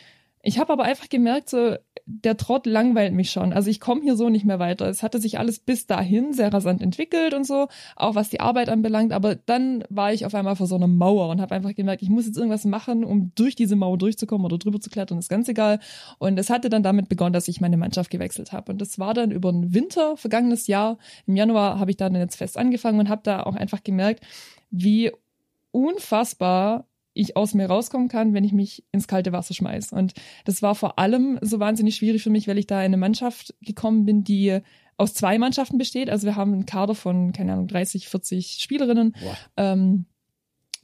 [0.43, 1.75] ich habe aber einfach gemerkt, so
[2.05, 3.53] der Trott langweilt mich schon.
[3.53, 4.87] Also ich komme hier so nicht mehr weiter.
[4.87, 8.69] Es hatte sich alles bis dahin sehr rasant entwickelt und so, auch was die Arbeit
[8.69, 9.13] anbelangt.
[9.13, 12.09] Aber dann war ich auf einmal vor so einer Mauer und habe einfach gemerkt, ich
[12.09, 15.19] muss jetzt irgendwas machen, um durch diese Mauer durchzukommen oder drüber zu klettern.
[15.19, 15.79] Ist ganz egal.
[16.17, 18.71] Und es hatte dann damit begonnen, dass ich meine Mannschaft gewechselt habe.
[18.71, 20.97] Und das war dann über den Winter vergangenes Jahr.
[21.27, 24.25] Im Januar habe ich dann jetzt fest angefangen und habe da auch einfach gemerkt,
[24.71, 25.11] wie
[25.71, 29.91] unfassbar ich aus mir rauskommen kann, wenn ich mich ins kalte Wasser schmeiß.
[29.91, 30.13] Und
[30.45, 33.53] das war vor allem so wahnsinnig schwierig für mich, weil ich da in eine Mannschaft
[33.61, 34.59] gekommen bin, die
[34.97, 36.09] aus zwei Mannschaften besteht.
[36.09, 39.15] Also wir haben einen Kader von, keine Ahnung, 30, 40 Spielerinnen.
[39.57, 40.05] Ähm,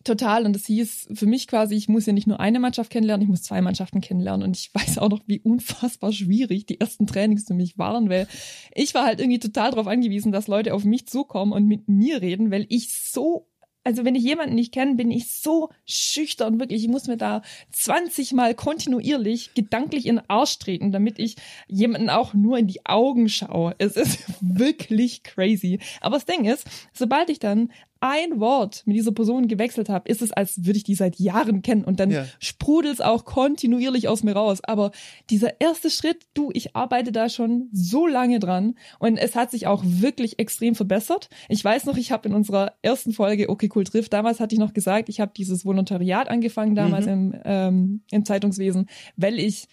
[0.03, 0.45] total.
[0.45, 3.29] Und das hieß für mich quasi, ich muss ja nicht nur eine Mannschaft kennenlernen, ich
[3.29, 4.47] muss zwei Mannschaften kennenlernen.
[4.47, 8.27] Und ich weiß auch noch, wie unfassbar schwierig die ersten Trainings für mich waren, weil
[8.73, 12.21] ich war halt irgendwie total darauf angewiesen, dass Leute auf mich zukommen und mit mir
[12.21, 13.47] reden, weil ich so
[13.87, 16.83] also wenn ich jemanden nicht kenne, bin ich so schüchtern, wirklich.
[16.83, 21.37] Ich muss mir da 20 Mal kontinuierlich gedanklich in den Arsch treten, damit ich
[21.69, 23.75] jemanden auch nur in die Augen schaue.
[23.77, 25.79] Es ist wirklich crazy.
[26.01, 30.21] Aber das Ding ist, sobald ich dann ein Wort mit dieser Person gewechselt habe, ist
[30.21, 32.25] es, als würde ich die seit Jahren kennen und dann ja.
[32.39, 34.59] sprudelt es auch kontinuierlich aus mir raus.
[34.63, 34.91] Aber
[35.29, 39.67] dieser erste Schritt, du, ich arbeite da schon so lange dran und es hat sich
[39.67, 41.29] auch wirklich extrem verbessert.
[41.49, 44.59] Ich weiß noch, ich habe in unserer ersten Folge Okay Cool trifft, damals hatte ich
[44.59, 47.11] noch gesagt, ich habe dieses Volontariat angefangen damals mhm.
[47.11, 49.67] im, ähm, im Zeitungswesen, weil ich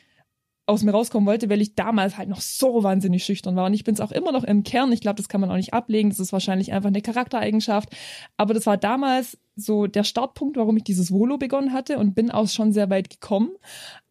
[0.67, 3.67] aus mir rauskommen wollte, weil ich damals halt noch so wahnsinnig schüchtern war.
[3.67, 4.93] Und ich bin es auch immer noch im Kern.
[4.93, 6.09] Ich glaube, das kann man auch nicht ablegen.
[6.09, 7.91] Das ist wahrscheinlich einfach eine Charaktereigenschaft.
[8.37, 12.31] Aber das war damals so der Startpunkt, warum ich dieses Volo begonnen hatte und bin
[12.31, 13.51] auch schon sehr weit gekommen.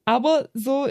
[0.06, 0.88] Aber so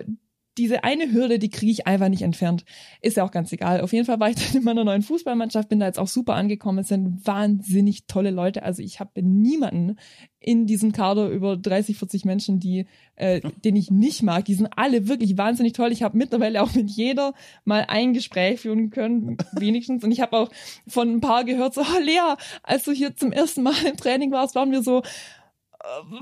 [0.58, 2.64] diese eine Hürde, die kriege ich einfach nicht entfernt.
[3.00, 3.80] Ist ja auch ganz egal.
[3.80, 6.34] Auf jeden Fall war ich dann in meiner neuen Fußballmannschaft, bin da jetzt auch super
[6.34, 6.78] angekommen.
[6.78, 8.62] Es sind wahnsinnig tolle Leute.
[8.62, 9.96] Also ich habe niemanden
[10.40, 12.86] in diesem Kader über 30, 40 Menschen, die,
[13.16, 14.44] äh, den ich nicht mag.
[14.44, 15.92] Die sind alle wirklich wahnsinnig toll.
[15.92, 17.32] Ich habe mittlerweile auch mit jeder
[17.64, 20.04] mal ein Gespräch führen können, wenigstens.
[20.04, 20.50] Und ich habe auch
[20.86, 24.32] von ein paar gehört, so, oh, Lea, als du hier zum ersten Mal im Training
[24.32, 25.02] warst, waren wir so,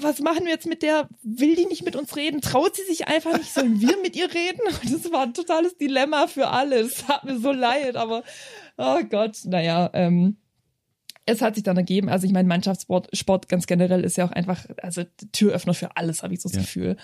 [0.01, 1.09] was machen wir jetzt mit der?
[1.23, 2.41] Will die nicht mit uns reden?
[2.41, 3.53] Traut sie sich einfach nicht?
[3.53, 4.61] Sollen wir mit ihr reden?
[4.91, 6.81] das war ein totales Dilemma für alle.
[6.81, 8.23] Es hat mir so leid, aber
[8.79, 10.37] oh Gott, naja, ähm,
[11.27, 14.33] es hat sich dann ergeben, also ich meine, Mannschaftssport Sport ganz generell ist ja auch
[14.33, 15.03] einfach, also
[15.33, 16.63] Türöffner für alles, habe ich so das ja.
[16.63, 16.97] Gefühl.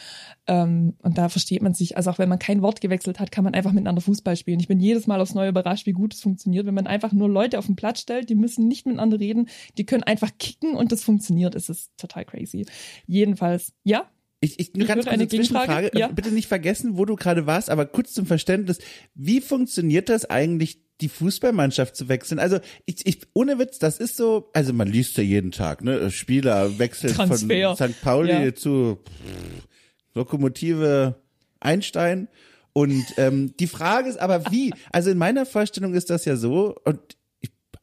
[0.47, 3.45] Ähm, und da versteht man sich, also auch wenn man kein Wort gewechselt hat, kann
[3.45, 4.59] man einfach miteinander Fußball spielen.
[4.61, 7.29] Ich bin jedes Mal aufs Neue überrascht, wie gut es funktioniert, wenn man einfach nur
[7.29, 9.49] Leute auf den Platz stellt, die müssen nicht miteinander reden,
[9.79, 11.55] die können einfach kicken und das funktioniert.
[11.55, 12.67] Es ist total crazy.
[13.07, 14.09] Jedenfalls, ja,
[14.41, 15.91] ich, ich, nur ganz kurz eine Zwischenfrage.
[15.95, 16.09] Ja.
[16.09, 18.79] Bitte nicht vergessen, wo du gerade warst, aber kurz zum Verständnis.
[19.15, 22.39] Wie funktioniert das eigentlich die Fußballmannschaft zu wechseln.
[22.39, 26.11] Also ich, ich ohne Witz, das ist so, also man liest ja jeden Tag, ne?
[26.11, 27.77] Spieler wechselt Transfer.
[27.77, 28.01] von St.
[28.03, 28.55] Pauli ja.
[28.55, 29.67] zu pff,
[30.15, 31.21] Lokomotive
[31.61, 32.29] Einstein.
[32.73, 34.73] Und ähm, die Frage ist aber wie?
[34.93, 37.16] Also in meiner Vorstellung ist das ja so, und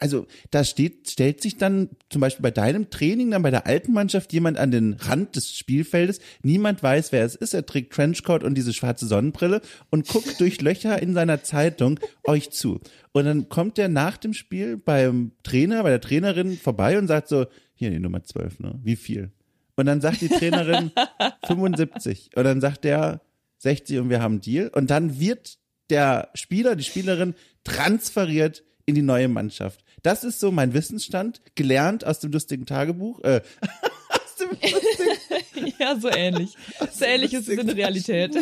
[0.04, 3.94] also da steht, stellt sich dann zum Beispiel bei deinem Training, dann bei der alten
[3.94, 6.20] Mannschaft jemand an den Rand des Spielfeldes.
[6.42, 7.54] Niemand weiß, wer es ist.
[7.54, 9.62] Er trägt Trenchcoat und diese schwarze Sonnenbrille
[9.92, 12.82] und guckt durch Löcher in seiner Zeitung euch zu.
[13.14, 17.30] Und dann kommt er nach dem Spiel beim Trainer, bei der Trainerin vorbei und sagt
[17.30, 18.78] so, hier die Nummer 12, ne?
[18.84, 19.32] Wie viel?
[19.78, 20.92] Und dann sagt die Trainerin
[21.48, 22.32] 75.
[22.36, 23.22] Und dann sagt der
[23.60, 24.68] 60 und wir haben Deal.
[24.68, 29.83] Und dann wird der Spieler, die Spielerin transferiert in die neue Mannschaft.
[30.04, 33.24] Das ist so mein Wissensstand, gelernt aus dem lustigen Tagebuch.
[33.24, 33.42] Äh,
[34.10, 36.56] aus dem lustigen ja, so ähnlich.
[36.94, 38.36] So ähnlich ist es in der Realität.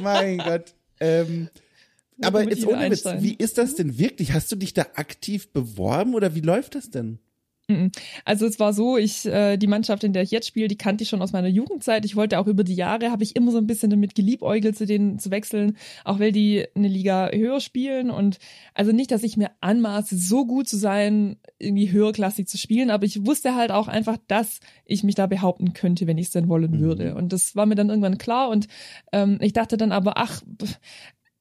[0.00, 0.74] mein Gott.
[1.00, 1.48] Ähm,
[2.20, 4.32] aber jetzt ohne Witz, wie ist das denn wirklich?
[4.32, 7.18] Hast du dich da aktiv beworben oder wie läuft das denn?
[8.24, 11.02] Also es war so, ich äh, die Mannschaft, in der ich jetzt spiele, die kannte
[11.02, 12.04] ich schon aus meiner Jugendzeit.
[12.04, 14.86] Ich wollte auch über die Jahre, habe ich immer so ein bisschen damit geliebäugelt, zu
[14.86, 18.38] denen zu wechseln, auch weil die eine Liga höher spielen und
[18.74, 23.04] also nicht, dass ich mir anmaße, so gut zu sein, irgendwie höherklassig zu spielen, aber
[23.04, 26.48] ich wusste halt auch einfach, dass ich mich da behaupten könnte, wenn ich es denn
[26.48, 27.12] wollen würde.
[27.12, 27.16] Mhm.
[27.16, 28.66] Und das war mir dann irgendwann klar und
[29.12, 30.42] ähm, ich dachte dann aber, ach,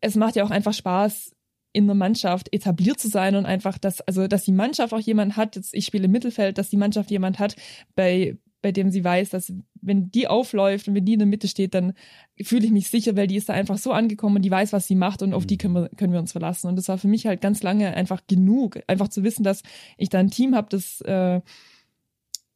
[0.02, 1.32] es macht ja auch einfach Spaß,
[1.74, 5.38] in der Mannschaft etabliert zu sein und einfach, dass, also, dass die Mannschaft auch jemand
[5.38, 7.56] hat, jetzt, ich spiele im Mittelfeld, dass die Mannschaft jemand hat,
[7.96, 11.48] bei, bei dem sie weiß, dass wenn die aufläuft und wenn die in der Mitte
[11.48, 11.94] steht, dann
[12.42, 14.88] fühle ich mich sicher, weil die ist da einfach so angekommen und die weiß, was
[14.88, 16.68] sie macht und auf die können wir, können wir uns verlassen.
[16.68, 19.64] Und das war für mich halt ganz lange einfach genug, einfach zu wissen, dass
[19.98, 21.42] ich da ein Team habe, das, äh,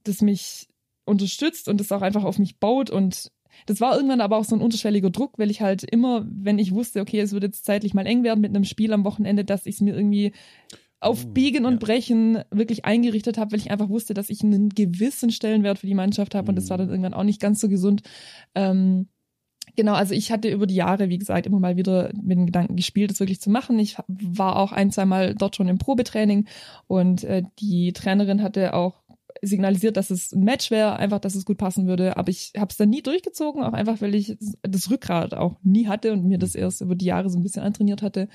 [0.04, 0.68] das mich
[1.06, 3.32] unterstützt und das auch einfach auf mich baut und
[3.66, 6.74] das war irgendwann aber auch so ein unterschwelliger Druck, weil ich halt immer, wenn ich
[6.74, 9.66] wusste, okay, es wird jetzt zeitlich mal eng werden mit einem Spiel am Wochenende, dass
[9.66, 10.32] ich es mir irgendwie
[11.00, 11.80] auf Oh, Biegen und ja.
[11.80, 15.94] Brechen wirklich eingerichtet habe, weil ich einfach wusste, dass ich einen gewissen Stellenwert für die
[15.94, 16.94] Mannschaft habe und das war dann Mhm.
[16.94, 18.02] irgendwann auch nicht ganz so gesund.
[18.56, 19.08] Ähm,
[19.76, 22.76] Genau, also ich hatte über die Jahre, wie gesagt, immer mal wieder mit dem Gedanken
[22.76, 23.78] gespielt, das wirklich zu machen.
[23.80, 26.48] Ich war auch ein, zwei Mal dort schon im Probetraining
[26.88, 29.02] und äh, die Trainerin hatte auch
[29.46, 32.18] signalisiert, dass es ein Match wäre, einfach, dass es gut passen würde.
[32.18, 35.88] Aber ich habe es dann nie durchgezogen, auch einfach, weil ich das Rückgrat auch nie
[35.88, 38.28] hatte und mir das erst über die Jahre so ein bisschen antrainiert hatte.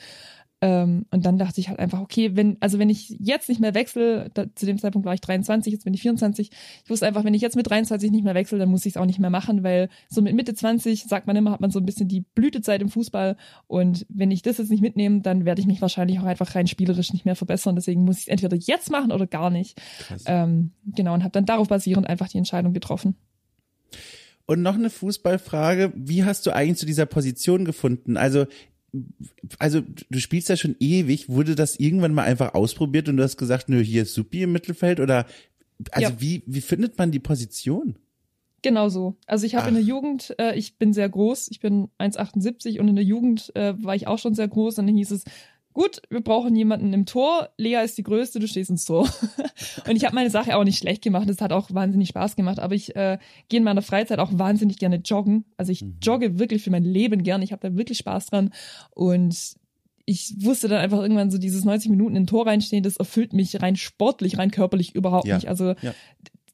[0.62, 3.74] Ähm, und dann dachte ich halt einfach, okay, wenn, also wenn ich jetzt nicht mehr
[3.74, 6.50] wechsle, da, zu dem Zeitpunkt war ich 23, jetzt bin ich 24,
[6.84, 8.96] ich wusste einfach, wenn ich jetzt mit 23 nicht mehr wechsle, dann muss ich es
[8.98, 11.78] auch nicht mehr machen, weil so mit Mitte 20, sagt man immer, hat man so
[11.78, 13.36] ein bisschen die Blütezeit im Fußball
[13.68, 16.66] und wenn ich das jetzt nicht mitnehme, dann werde ich mich wahrscheinlich auch einfach rein
[16.66, 19.80] spielerisch nicht mehr verbessern, deswegen muss ich es entweder jetzt machen oder gar nicht.
[20.26, 23.16] Ähm, genau, und habe dann darauf basierend einfach die Entscheidung getroffen.
[24.50, 25.92] Und noch eine Fußballfrage.
[25.94, 28.16] Wie hast du eigentlich zu dieser Position gefunden?
[28.16, 28.46] Also,
[29.58, 31.28] also du spielst ja schon ewig.
[31.28, 34.52] Wurde das irgendwann mal einfach ausprobiert und du hast gesagt, nö, hier ist Supi im
[34.52, 35.00] Mittelfeld?
[35.00, 35.26] Oder
[35.92, 36.20] also Ja.
[36.20, 37.96] wie, wie findet man die Position?
[38.62, 39.16] Genau so.
[39.26, 42.88] Also ich habe in der Jugend, äh, ich bin sehr groß, ich bin 1,78 und
[42.88, 45.24] in der Jugend äh, war ich auch schon sehr groß und dann hieß es,
[45.72, 49.08] gut, wir brauchen jemanden im Tor, Lea ist die Größte, du stehst ins Tor.
[49.88, 52.58] und ich habe meine Sache auch nicht schlecht gemacht, es hat auch wahnsinnig Spaß gemacht,
[52.58, 55.44] aber ich äh, gehe in meiner Freizeit auch wahnsinnig gerne joggen.
[55.56, 55.96] Also ich Mhm.
[56.02, 58.50] jogge wirklich für mein Leben gern, ich habe da wirklich Spaß dran
[58.90, 59.54] und
[60.06, 63.62] ich wusste dann einfach irgendwann so dieses 90 Minuten in Tor reinstehen, das erfüllt mich
[63.62, 65.48] rein sportlich, rein körperlich überhaupt Ja, nicht.
[65.48, 65.94] Also ja.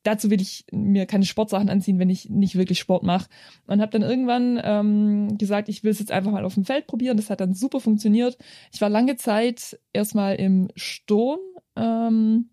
[0.07, 3.29] Dazu will ich mir keine Sportsachen anziehen, wenn ich nicht wirklich Sport mache.
[3.67, 6.87] Und habe dann irgendwann ähm, gesagt, ich will es jetzt einfach mal auf dem Feld
[6.87, 7.17] probieren.
[7.17, 8.39] Das hat dann super funktioniert.
[8.73, 11.41] Ich war lange Zeit erstmal im Sturm
[11.77, 12.51] ähm,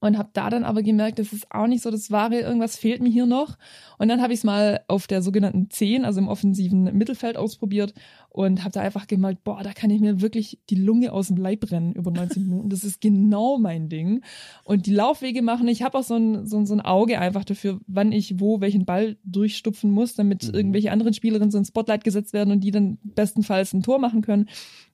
[0.00, 3.02] und habe da dann aber gemerkt, das ist auch nicht so das Wahre, irgendwas fehlt
[3.02, 3.58] mir hier noch.
[3.98, 7.94] Und dann habe ich es mal auf der sogenannten 10, also im offensiven Mittelfeld ausprobiert
[8.28, 11.36] und habe da einfach gemerkt, boah, da kann ich mir wirklich die Lunge aus dem
[11.36, 12.68] Leib rennen über 90 Minuten.
[12.70, 14.22] Das ist genau mein Ding.
[14.62, 17.44] Und die Laufwege machen, ich habe auch so ein, so, ein, so ein Auge einfach
[17.44, 20.54] dafür, wann ich wo welchen Ball durchstupfen muss, damit Mhm.
[20.54, 24.22] irgendwelche anderen Spielerinnen so ein Spotlight gesetzt werden und die dann bestenfalls ein Tor machen
[24.22, 24.48] können.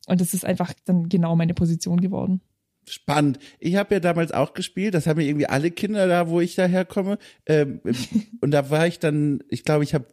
[0.07, 2.41] Und das ist einfach dann genau meine Position geworden.
[2.89, 3.39] Spannend.
[3.59, 4.95] Ich habe ja damals auch gespielt.
[4.95, 7.19] Das haben ja irgendwie alle Kinder da, wo ich daherkomme.
[7.47, 7.81] Ähm,
[8.41, 10.07] und da war ich dann, ich glaube, ich habe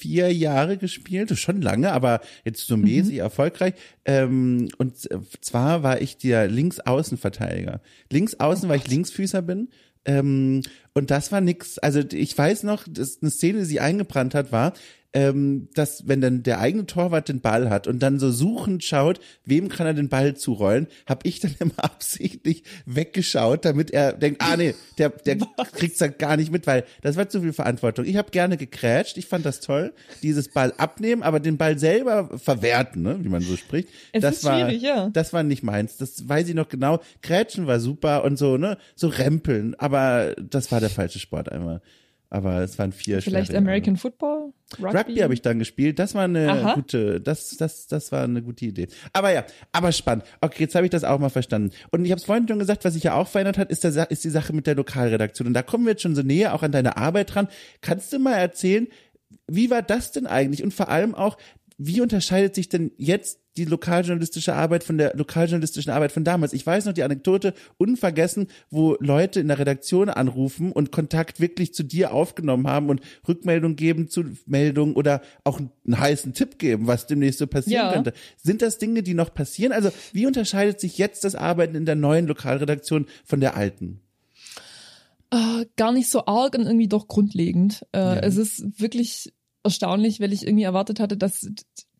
[0.00, 3.74] vier Jahre gespielt, schon lange, aber jetzt so mäßig erfolgreich.
[4.06, 4.96] Ähm, und
[5.42, 7.80] zwar war ich der Linksaußenverteidiger.
[8.10, 9.68] Linksaußen, weil ich Linksfüßer bin.
[10.06, 10.62] Ähm,
[10.94, 11.78] und das war nix.
[11.78, 14.72] Also ich weiß noch, dass eine Szene, die sie eingebrannt hat, war,
[15.12, 19.20] ähm, dass wenn dann der eigene Torwart den Ball hat und dann so suchend schaut,
[19.44, 24.40] wem kann er den Ball zurollen, habe ich dann immer absichtlich weggeschaut, damit er denkt,
[24.42, 25.38] ah nee, der, der
[25.72, 28.04] kriegt's dann gar nicht mit, weil das war zu viel Verantwortung.
[28.04, 29.92] Ich habe gerne gekrätscht, ich fand das toll,
[30.22, 33.88] dieses Ball abnehmen, aber den Ball selber verwerten, ne, wie man so spricht.
[34.12, 35.10] Es das ist war, schwierig, ja.
[35.12, 35.96] Das war nicht meins.
[35.96, 37.00] Das weiß ich noch genau.
[37.22, 41.80] Krätschen war super und so, ne, so rempeln, aber das war der falsche Sport einmal.
[42.32, 43.52] Aber es waren vier Vielleicht.
[43.54, 44.52] American Football?
[44.78, 45.98] Rugby, Rugby habe ich dann gespielt.
[45.98, 46.74] Das war eine Aha.
[46.74, 48.86] gute, das, das, das war eine gute Idee.
[49.12, 50.24] Aber ja, aber spannend.
[50.40, 51.74] Okay, jetzt habe ich das auch mal verstanden.
[51.90, 54.10] Und ich habe es vorhin schon gesagt, was sich ja auch verändert hat, ist, der,
[54.12, 55.48] ist die Sache mit der Lokalredaktion.
[55.48, 57.48] Und da kommen wir jetzt schon so näher auch an deine Arbeit dran.
[57.80, 58.86] Kannst du mal erzählen,
[59.48, 60.62] wie war das denn eigentlich?
[60.62, 61.36] Und vor allem auch,
[61.82, 66.52] wie unterscheidet sich denn jetzt die lokaljournalistische Arbeit von der lokaljournalistischen Arbeit von damals?
[66.52, 71.72] Ich weiß noch die Anekdote unvergessen, wo Leute in der Redaktion anrufen und Kontakt wirklich
[71.72, 76.86] zu dir aufgenommen haben und Rückmeldung geben zu Meldungen oder auch einen heißen Tipp geben,
[76.86, 77.92] was demnächst so passieren Ja.
[77.94, 78.12] könnte.
[78.36, 79.72] Sind das Dinge, die noch passieren?
[79.72, 84.00] Also wie unterscheidet sich jetzt das Arbeiten in der neuen Lokalredaktion von der alten?
[85.32, 87.86] Äh, gar nicht so arg und irgendwie doch grundlegend.
[87.92, 88.16] Äh, Ja.
[88.16, 91.50] Es ist wirklich erstaunlich, weil ich irgendwie erwartet hatte, dass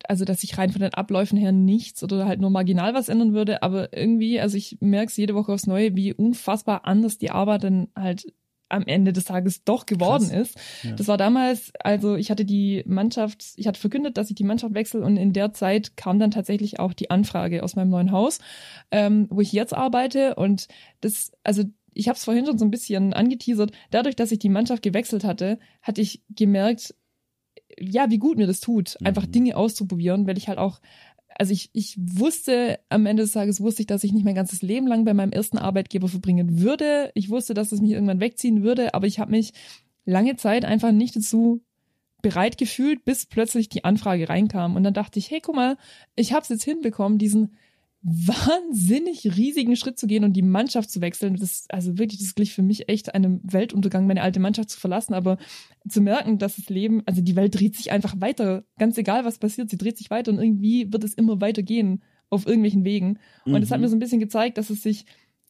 [0.07, 3.33] also dass sich rein von den Abläufen her nichts oder halt nur marginal was ändern
[3.33, 7.31] würde, aber irgendwie, also ich merke es jede Woche aufs Neue, wie unfassbar anders die
[7.31, 8.33] Arbeit dann halt
[8.69, 10.49] am Ende des Tages doch geworden Krass.
[10.49, 10.59] ist.
[10.83, 10.93] Ja.
[10.93, 14.73] Das war damals, also ich hatte die Mannschaft, ich hatte verkündet, dass ich die Mannschaft
[14.73, 18.39] wechsle und in der Zeit kam dann tatsächlich auch die Anfrage aus meinem neuen Haus,
[18.89, 20.67] ähm, wo ich jetzt arbeite und
[21.01, 23.71] das, also ich habe es vorhin schon so ein bisschen angeteasert.
[23.89, 26.95] Dadurch, dass ich die Mannschaft gewechselt hatte, hatte ich gemerkt,
[27.79, 29.31] ja, wie gut mir das tut, einfach Mhm.
[29.31, 30.79] Dinge auszuprobieren, weil ich halt auch,
[31.35, 34.61] also ich, ich wusste, am Ende des Tages wusste ich, dass ich nicht mein ganzes
[34.61, 37.11] Leben lang bei meinem ersten Arbeitgeber verbringen würde.
[37.15, 39.53] Ich wusste, dass es mich irgendwann wegziehen würde, aber ich habe mich
[40.05, 41.61] lange Zeit einfach nicht dazu
[42.21, 44.75] bereit gefühlt, bis plötzlich die Anfrage reinkam.
[44.75, 45.77] Und dann dachte ich, hey, guck mal,
[46.15, 47.57] ich habe es jetzt hinbekommen, diesen
[48.03, 51.35] wahnsinnig riesigen Schritt zu gehen und die Mannschaft zu wechseln.
[51.35, 55.13] Das, also wirklich, das glich für mich echt einem Weltuntergang, meine alte Mannschaft zu verlassen,
[55.13, 55.37] aber
[55.87, 59.37] zu merken, dass das Leben, also die Welt dreht sich einfach weiter, ganz egal was
[59.37, 62.01] passiert, sie dreht sich weiter und irgendwie wird es immer weiter gehen.
[62.31, 63.19] auf irgendwelchen Wegen.
[63.45, 63.59] Und mhm.
[63.59, 65.05] das hat mir so ein bisschen gezeigt, dass es sich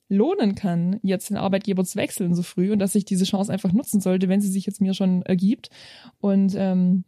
[0.09, 3.71] lohnen kann, jetzt den Arbeitgeber zu wechseln so früh und dass ich diese Chance einfach
[3.71, 5.69] nutzen sollte, wenn sie sich jetzt mir schon ergibt.
[6.19, 7.05] Und ähm,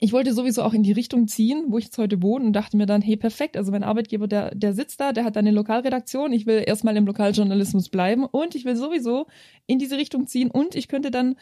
[0.00, 2.76] ich wollte sowieso auch in die Richtung ziehen, wo ich jetzt heute wohne und dachte
[2.76, 6.32] mir dann, hey, perfekt, also mein Arbeitgeber, der, der sitzt da, der hat eine Lokalredaktion,
[6.32, 9.26] ich will erstmal im Lokaljournalismus bleiben und ich will sowieso
[9.66, 11.36] in diese Richtung ziehen und ich könnte dann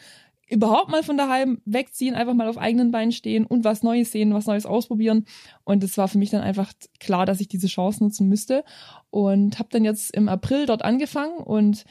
[0.49, 4.33] überhaupt mal von daheim wegziehen, einfach mal auf eigenen Beinen stehen und was Neues sehen,
[4.33, 5.25] was Neues ausprobieren.
[5.63, 8.63] Und es war für mich dann einfach klar, dass ich diese Chance nutzen müsste.
[9.09, 11.85] Und habe dann jetzt im April dort angefangen und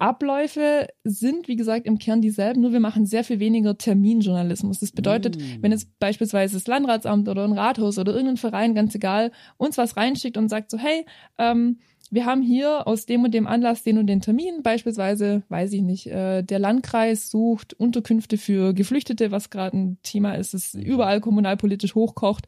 [0.00, 4.80] Abläufe sind, wie gesagt, im Kern dieselben, nur wir machen sehr viel weniger Terminjournalismus.
[4.80, 5.62] Das bedeutet, mm.
[5.62, 9.96] wenn jetzt beispielsweise das Landratsamt oder ein Rathaus oder irgendein Verein, ganz egal, uns was
[9.96, 11.04] reinschickt und sagt so, hey,
[11.38, 11.78] ähm,
[12.10, 15.82] wir haben hier aus dem und dem Anlass den und den Termin, beispielsweise, weiß ich
[15.82, 20.80] nicht, äh, der Landkreis sucht Unterkünfte für Geflüchtete, was gerade ein Thema ist, das mhm.
[20.80, 22.46] überall kommunalpolitisch hochkocht.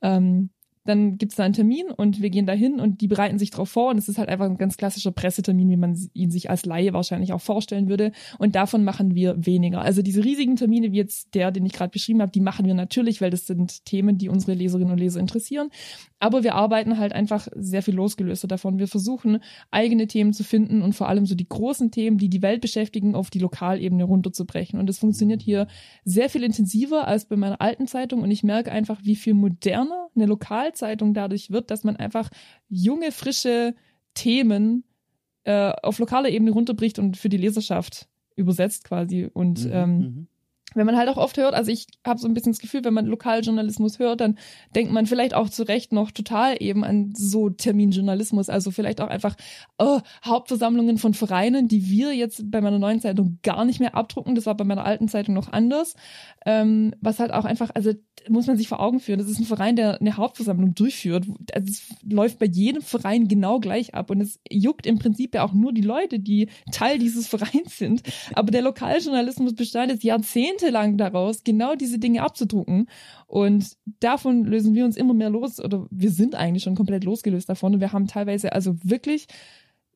[0.00, 0.50] Ähm,
[0.84, 3.68] dann gibt's da einen Termin und wir gehen da hin und die bereiten sich darauf
[3.68, 3.90] vor.
[3.90, 6.92] Und es ist halt einfach ein ganz klassischer Pressetermin, wie man ihn sich als Laie
[6.92, 8.12] wahrscheinlich auch vorstellen würde.
[8.38, 9.82] Und davon machen wir weniger.
[9.82, 12.74] Also diese riesigen Termine wie jetzt der, den ich gerade beschrieben habe, die machen wir
[12.74, 15.68] natürlich, weil das sind Themen, die unsere Leserinnen und Leser interessieren,
[16.22, 18.78] aber wir arbeiten halt einfach sehr viel losgelöster davon.
[18.78, 19.40] Wir versuchen
[19.72, 23.16] eigene Themen zu finden und vor allem so die großen Themen, die die Welt beschäftigen,
[23.16, 24.78] auf die Lokalebene runterzubrechen.
[24.78, 25.66] Und das funktioniert hier
[26.04, 28.22] sehr viel intensiver als bei meiner alten Zeitung.
[28.22, 32.30] Und ich merke einfach, wie viel moderner eine Lokal Lokalzeitung dadurch wird, dass man einfach
[32.68, 33.74] junge, frische
[34.14, 34.84] Themen
[35.44, 39.28] äh, auf lokaler Ebene runterbricht und für die Leserschaft übersetzt quasi.
[39.32, 40.28] Und mhm, ähm, mhm
[40.74, 42.94] wenn man halt auch oft hört, also ich habe so ein bisschen das Gefühl, wenn
[42.94, 44.38] man Lokaljournalismus hört, dann
[44.74, 49.08] denkt man vielleicht auch zu Recht noch total eben an so Terminjournalismus, also vielleicht auch
[49.08, 49.36] einfach
[49.78, 54.34] oh, Hauptversammlungen von Vereinen, die wir jetzt bei meiner neuen Zeitung gar nicht mehr abdrucken.
[54.34, 55.94] Das war bei meiner alten Zeitung noch anders.
[56.44, 57.92] Ähm, was halt auch einfach, also
[58.28, 61.26] muss man sich vor Augen führen, das ist ein Verein, der eine Hauptversammlung durchführt.
[61.52, 65.44] Also es läuft bei jedem Verein genau gleich ab und es juckt im Prinzip ja
[65.44, 68.02] auch nur die Leute, die Teil dieses Vereins sind.
[68.34, 72.88] Aber der Lokaljournalismus bestand jetzt Jahrzehnte monatelang daraus, genau diese Dinge abzudrucken.
[73.26, 77.48] Und davon lösen wir uns immer mehr los oder wir sind eigentlich schon komplett losgelöst
[77.48, 77.74] davon.
[77.74, 79.26] Und wir haben teilweise also wirklich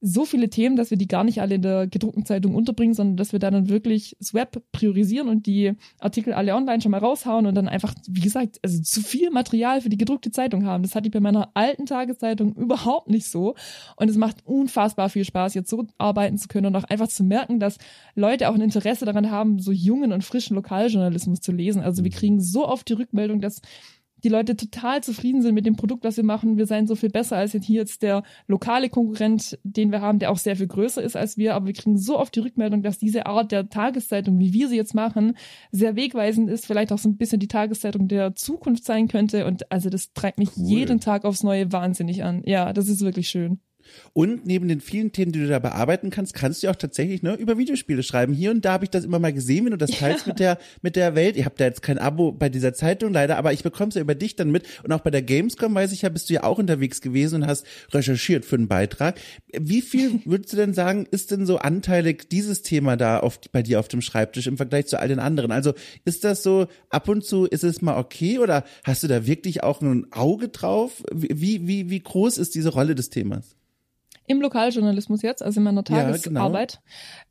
[0.00, 3.16] so viele Themen, dass wir die gar nicht alle in der gedruckten Zeitung unterbringen, sondern
[3.16, 7.46] dass wir dann wirklich das Web priorisieren und die Artikel alle online schon mal raushauen
[7.46, 10.82] und dann einfach, wie gesagt, also zu viel Material für die gedruckte Zeitung haben.
[10.82, 13.54] Das hatte ich bei meiner alten Tageszeitung überhaupt nicht so.
[13.96, 17.24] Und es macht unfassbar viel Spaß, jetzt so arbeiten zu können und auch einfach zu
[17.24, 17.78] merken, dass
[18.14, 21.82] Leute auch ein Interesse daran haben, so jungen und frischen Lokaljournalismus zu lesen.
[21.82, 23.62] Also wir kriegen so oft die Rückmeldung, dass
[24.26, 26.56] die Leute total zufrieden sind mit dem Produkt, was wir machen.
[26.56, 30.18] Wir seien so viel besser als jetzt hier jetzt der lokale Konkurrent, den wir haben,
[30.18, 31.54] der auch sehr viel größer ist als wir.
[31.54, 34.74] Aber wir kriegen so oft die Rückmeldung, dass diese Art der Tageszeitung, wie wir sie
[34.74, 35.36] jetzt machen,
[35.70, 39.46] sehr wegweisend ist, vielleicht auch so ein bisschen die Tageszeitung der Zukunft sein könnte.
[39.46, 40.64] Und also das treibt mich cool.
[40.66, 42.42] jeden Tag aufs Neue wahnsinnig an.
[42.46, 43.60] Ja, das ist wirklich schön.
[44.12, 47.34] Und neben den vielen Themen, die du da bearbeiten kannst, kannst du auch tatsächlich ne,
[47.34, 48.32] über Videospiele schreiben.
[48.32, 50.32] Hier und da habe ich das immer mal gesehen, wenn du das teilst ja.
[50.32, 51.36] mit der mit der Welt.
[51.36, 54.00] Ihr habt da jetzt kein Abo bei dieser Zeitung leider, aber ich bekomme es ja
[54.00, 54.64] über dich dann mit.
[54.82, 57.48] Und auch bei der Gamescom weiß ich ja, bist du ja auch unterwegs gewesen und
[57.48, 59.18] hast recherchiert für einen Beitrag.
[59.52, 63.62] Wie viel würdest du denn sagen, ist denn so anteilig dieses Thema da auf, bei
[63.62, 65.52] dir auf dem Schreibtisch im Vergleich zu all den anderen?
[65.52, 65.74] Also
[66.04, 69.62] ist das so ab und zu, ist es mal okay oder hast du da wirklich
[69.62, 71.02] auch ein Auge drauf?
[71.12, 73.56] Wie, wie, wie groß ist diese Rolle des Themas?
[74.26, 76.80] Im Lokaljournalismus jetzt, also in meiner Tagesarbeit.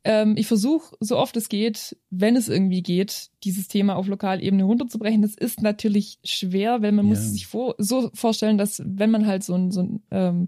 [0.04, 0.32] Ja, genau.
[0.32, 4.64] ähm, ich versuche, so oft es geht, wenn es irgendwie geht, dieses Thema auf Lokalebene
[4.64, 5.22] runterzubrechen.
[5.22, 7.10] Das ist natürlich schwer, weil man ja.
[7.10, 10.48] muss sich vor, so vorstellen, dass wenn man halt so ein, so ein ähm,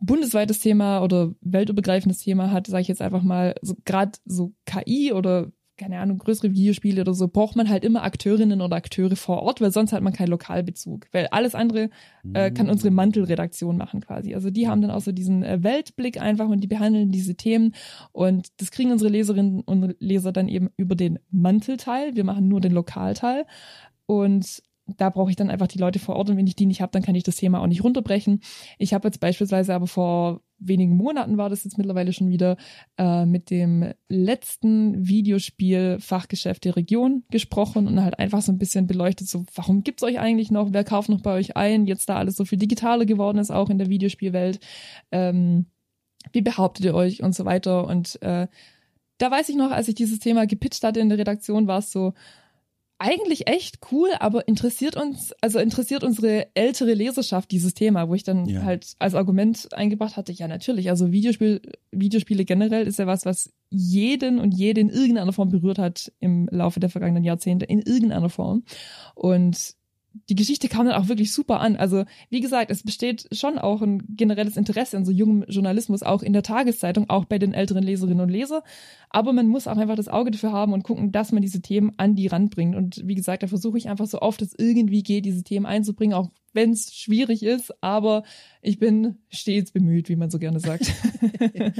[0.00, 5.12] bundesweites Thema oder weltübergreifendes Thema hat, sage ich jetzt einfach mal, so gerade so KI
[5.12, 5.52] oder
[5.82, 9.60] keine Ahnung, größere Videospiele oder so, braucht man halt immer Akteurinnen oder Akteure vor Ort,
[9.60, 11.08] weil sonst hat man keinen Lokalbezug.
[11.12, 11.90] Weil alles andere
[12.34, 12.94] äh, kann unsere mm.
[12.94, 14.34] Mantelredaktion machen quasi.
[14.34, 17.74] Also die haben dann auch so diesen äh, Weltblick einfach und die behandeln diese Themen
[18.12, 22.14] und das kriegen unsere Leserinnen und Leser dann eben über den Mantelteil.
[22.14, 23.44] Wir machen nur den Lokalteil
[24.06, 26.80] und da brauche ich dann einfach die Leute vor Ort und wenn ich die nicht
[26.80, 28.40] habe, dann kann ich das Thema auch nicht runterbrechen.
[28.78, 32.56] Ich habe jetzt beispielsweise aber vor wenigen Monaten war das jetzt mittlerweile schon wieder
[32.98, 38.86] äh, mit dem letzten Videospiel Fachgeschäft der Region gesprochen und halt einfach so ein bisschen
[38.86, 42.16] beleuchtet, so warum gibt's euch eigentlich noch, wer kauft noch bei euch ein, jetzt da
[42.16, 44.60] alles so viel digitaler geworden ist, auch in der Videospielwelt,
[45.10, 45.66] ähm,
[46.32, 47.86] wie behauptet ihr euch und so weiter?
[47.86, 48.46] Und äh,
[49.18, 51.90] da weiß ich noch, als ich dieses Thema gepitcht hatte in der Redaktion, war es
[51.92, 52.14] so,
[53.02, 58.22] eigentlich echt cool, aber interessiert uns, also interessiert unsere ältere Leserschaft dieses Thema, wo ich
[58.22, 58.62] dann ja.
[58.62, 63.50] halt als Argument eingebracht hatte, ja natürlich, also Videospiel, Videospiele generell ist ja was, was
[63.70, 68.28] jeden und jede in irgendeiner Form berührt hat im Laufe der vergangenen Jahrzehnte, in irgendeiner
[68.30, 68.62] Form.
[69.16, 69.74] Und
[70.28, 71.76] die Geschichte kam dann auch wirklich super an.
[71.76, 76.22] Also, wie gesagt, es besteht schon auch ein generelles Interesse an so jungem Journalismus, auch
[76.22, 78.62] in der Tageszeitung, auch bei den älteren Leserinnen und Lesern.
[79.10, 81.92] Aber man muss auch einfach das Auge dafür haben und gucken, dass man diese Themen
[81.96, 82.76] an die Rand bringt.
[82.76, 86.14] Und wie gesagt, da versuche ich einfach so oft es irgendwie geht, diese Themen einzubringen,
[86.14, 87.72] auch wenn es schwierig ist.
[87.82, 88.22] Aber
[88.60, 90.92] ich bin stets bemüht, wie man so gerne sagt.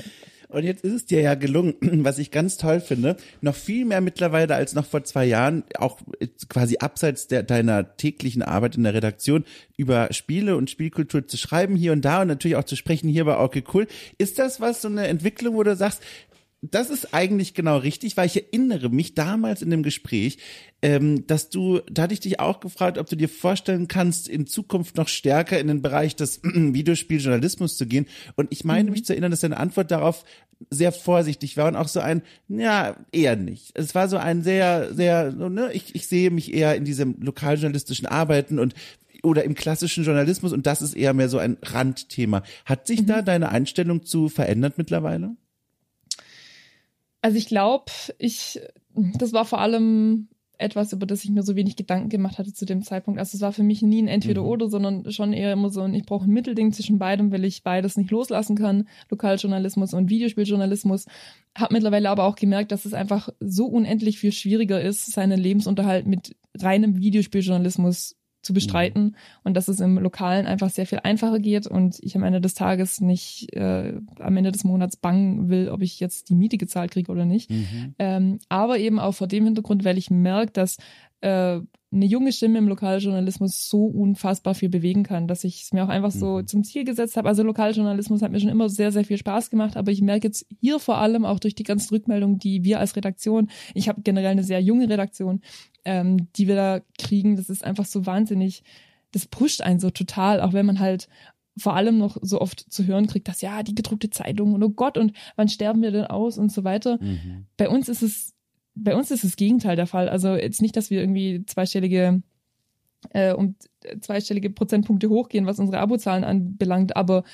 [0.53, 1.75] Und jetzt ist es dir ja gelungen,
[2.05, 5.99] was ich ganz toll finde, noch viel mehr mittlerweile als noch vor zwei Jahren, auch
[6.49, 9.45] quasi abseits der, deiner täglichen Arbeit in der Redaktion,
[9.77, 13.25] über Spiele und Spielkultur zu schreiben hier und da und natürlich auch zu sprechen hier
[13.25, 13.87] bei Okay Cool.
[14.19, 16.03] Ist das was, so eine Entwicklung, wo du sagst,
[16.63, 20.39] das ist eigentlich genau richtig, weil ich erinnere mich damals in dem Gespräch,
[20.81, 24.47] ähm, dass du, da hatte ich dich auch gefragt, ob du dir vorstellen kannst, in
[24.47, 28.07] Zukunft noch stärker in den Bereich des Videospieljournalismus zu gehen.
[28.37, 28.93] Und ich meine mhm.
[28.93, 30.25] mich zu erinnern, dass deine Antwort darauf
[30.71, 33.73] sehr vorsichtig war und auch so ein, ja, eher nicht.
[33.75, 38.07] Es war so ein sehr, sehr, ne, ich, ich sehe mich eher in diesem lokaljournalistischen
[38.07, 38.75] Arbeiten und
[39.25, 42.43] oder im klassischen Journalismus und das ist eher mehr so ein Randthema.
[42.65, 43.07] Hat sich mhm.
[43.07, 45.37] da deine Einstellung zu verändert mittlerweile?
[47.23, 48.61] Also ich glaube, ich,
[48.95, 52.65] das war vor allem etwas, über das ich mir so wenig Gedanken gemacht hatte zu
[52.65, 53.19] dem Zeitpunkt.
[53.19, 54.71] Also es war für mich nie ein Entweder-Oder, mhm.
[54.71, 57.97] sondern schon eher immer so ein, ich brauche ein Mittelding zwischen beidem, weil ich beides
[57.97, 61.07] nicht loslassen kann, Lokaljournalismus und Videospieljournalismus.
[61.57, 66.07] Hab mittlerweile aber auch gemerkt, dass es einfach so unendlich viel schwieriger ist, seinen Lebensunterhalt
[66.07, 69.15] mit reinem Videospieljournalismus zu bestreiten mhm.
[69.45, 72.55] und dass es im Lokalen einfach sehr viel einfacher geht und ich am Ende des
[72.55, 76.91] Tages nicht äh, am Ende des Monats bangen will, ob ich jetzt die Miete gezahlt
[76.91, 77.51] kriege oder nicht.
[77.51, 77.95] Mhm.
[77.99, 80.77] Ähm, aber eben auch vor dem Hintergrund, weil ich merke, dass
[81.23, 81.61] äh,
[81.93, 85.89] eine junge Stimme im Lokaljournalismus so unfassbar viel bewegen kann, dass ich es mir auch
[85.89, 86.47] einfach so mhm.
[86.47, 87.29] zum Ziel gesetzt habe.
[87.29, 90.47] Also Lokaljournalismus hat mir schon immer sehr, sehr viel Spaß gemacht, aber ich merke jetzt
[90.61, 94.31] hier vor allem auch durch die ganzen Rückmeldungen, die wir als Redaktion, ich habe generell
[94.31, 95.43] eine sehr junge Redaktion,
[95.85, 98.63] ähm, die wir da kriegen, das ist einfach so wahnsinnig,
[99.13, 101.09] das pusht einen so total, auch wenn man halt
[101.59, 104.71] vor allem noch so oft zu hören kriegt, dass ja, die gedruckte Zeitung und oh
[104.71, 106.99] Gott, und wann sterben wir denn aus und so weiter.
[107.03, 107.45] Mhm.
[107.59, 108.32] Bei uns ist es
[108.75, 110.09] bei uns ist das Gegenteil der Fall.
[110.09, 112.23] Also jetzt nicht, dass wir irgendwie zweistellige
[113.11, 113.57] äh, um
[114.01, 117.25] zweistellige Prozentpunkte hochgehen, was unsere Abozahlen anbelangt, aber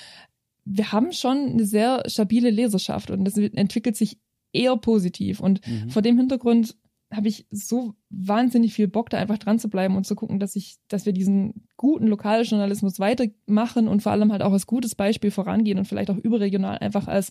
[0.65, 4.19] wir haben schon eine sehr stabile Leserschaft und das entwickelt sich
[4.53, 5.41] eher positiv.
[5.41, 5.91] Und mhm.
[5.91, 6.77] vor dem Hintergrund
[7.11, 10.57] habe ich so wahnsinnig viel Bock, da einfach dran zu bleiben und zu gucken, dass
[10.57, 15.31] ich, dass wir diesen guten Lokaljournalismus weitermachen und vor allem halt auch als gutes Beispiel
[15.31, 17.31] vorangehen und vielleicht auch überregional einfach als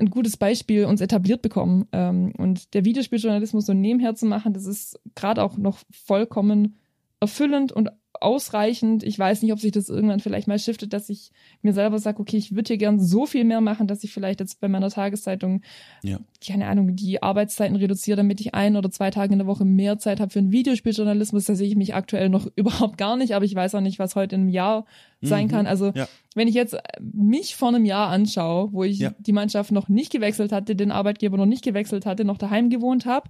[0.00, 1.86] ein gutes Beispiel uns etabliert bekommen.
[1.92, 6.76] Ähm, und der Videospieljournalismus so nebenher zu machen, das ist gerade auch noch vollkommen
[7.20, 7.90] erfüllend und
[8.20, 9.02] ausreichend.
[9.02, 12.20] Ich weiß nicht, ob sich das irgendwann vielleicht mal shiftet, dass ich mir selber sage,
[12.20, 14.90] okay, ich würde hier gern so viel mehr machen, dass ich vielleicht jetzt bei meiner
[14.90, 15.62] Tageszeitung,
[16.02, 16.18] ja.
[16.46, 19.98] keine Ahnung, die Arbeitszeiten reduziere, damit ich ein oder zwei Tage in der Woche mehr
[19.98, 21.46] Zeit habe für einen Videospieljournalismus.
[21.46, 24.16] Da sehe ich mich aktuell noch überhaupt gar nicht, aber ich weiß auch nicht, was
[24.16, 24.84] heute einem Jahr
[25.22, 25.50] sein mhm.
[25.50, 25.66] kann.
[25.66, 26.08] Also ja.
[26.34, 29.12] wenn ich jetzt mich vor einem Jahr anschaue, wo ich ja.
[29.18, 33.06] die Mannschaft noch nicht gewechselt hatte, den Arbeitgeber noch nicht gewechselt hatte, noch daheim gewohnt
[33.06, 33.28] habe,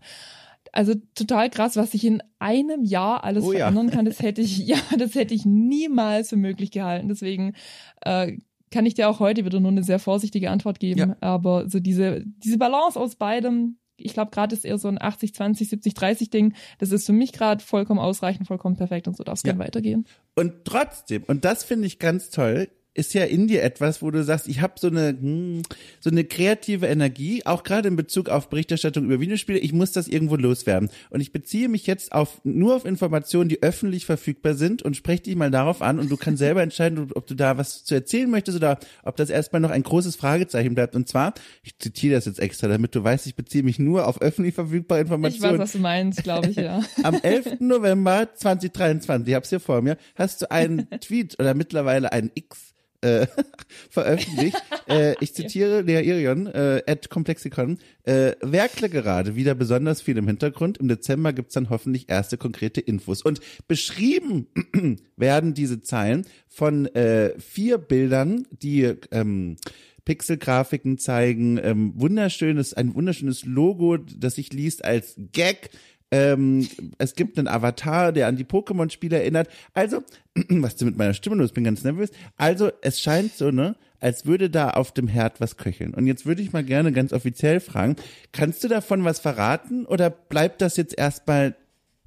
[0.72, 3.94] also total krass, was sich in einem Jahr alles oh, verändern ja.
[3.94, 4.04] kann.
[4.04, 7.08] Das hätte ich, ja, das hätte ich niemals für möglich gehalten.
[7.08, 7.54] Deswegen
[8.02, 8.36] äh,
[8.70, 11.00] kann ich dir auch heute wieder nur eine sehr vorsichtige Antwort geben.
[11.00, 11.16] Ja.
[11.20, 15.34] Aber so diese, diese Balance aus beidem, ich glaube, gerade ist eher so ein 80,
[15.34, 16.54] 20, 70, 30 Ding.
[16.78, 19.52] Das ist für mich gerade vollkommen ausreichend, vollkommen perfekt und so darf es ja.
[19.52, 20.06] gerne weitergehen.
[20.36, 24.24] Und trotzdem, und das finde ich ganz toll, ist ja in dir etwas, wo du
[24.24, 25.62] sagst, ich habe so eine hm,
[26.00, 29.58] so eine kreative Energie, auch gerade in Bezug auf Berichterstattung über Videospiele.
[29.58, 33.62] Ich muss das irgendwo loswerden und ich beziehe mich jetzt auf nur auf Informationen, die
[33.62, 37.26] öffentlich verfügbar sind und spreche dich mal darauf an und du kannst selber entscheiden, ob
[37.26, 40.96] du da was zu erzählen möchtest oder ob das erstmal noch ein großes Fragezeichen bleibt.
[40.96, 44.20] Und zwar, ich zitiere das jetzt extra, damit du weißt, ich beziehe mich nur auf
[44.20, 45.54] öffentlich verfügbare Informationen.
[45.54, 46.82] Ich weiß, was du meinst, glaube ich, ja.
[47.04, 47.60] Am 11.
[47.60, 52.70] November 2023, ich hab's hier vor mir, hast du einen Tweet oder mittlerweile einen X
[53.00, 53.26] äh,
[53.90, 54.56] veröffentlicht.
[54.88, 57.78] äh, ich zitiere Lea Irion, äh, at Komplexikon.
[58.04, 60.78] Äh, Werkle gerade, wieder besonders viel im Hintergrund.
[60.78, 63.22] Im Dezember gibt's dann hoffentlich erste konkrete Infos.
[63.22, 64.46] Und beschrieben
[65.16, 69.56] werden diese Zeilen von äh, vier Bildern, die ähm,
[70.04, 75.70] Pixelgrafiken zeigen, ähm, wunderschönes, ein wunderschönes Logo, das sich liest als Gag
[76.10, 79.48] ähm, es gibt einen Avatar, der an die Pokémon-Spiele erinnert.
[79.74, 80.02] Also,
[80.48, 81.50] was ist mit meiner Stimme los?
[81.50, 82.10] Ich bin ganz nervös.
[82.36, 85.94] Also, es scheint so, ne, als würde da auf dem Herd was köcheln.
[85.94, 87.96] Und jetzt würde ich mal gerne ganz offiziell fragen,
[88.32, 91.54] kannst du davon was verraten oder bleibt das jetzt erstmal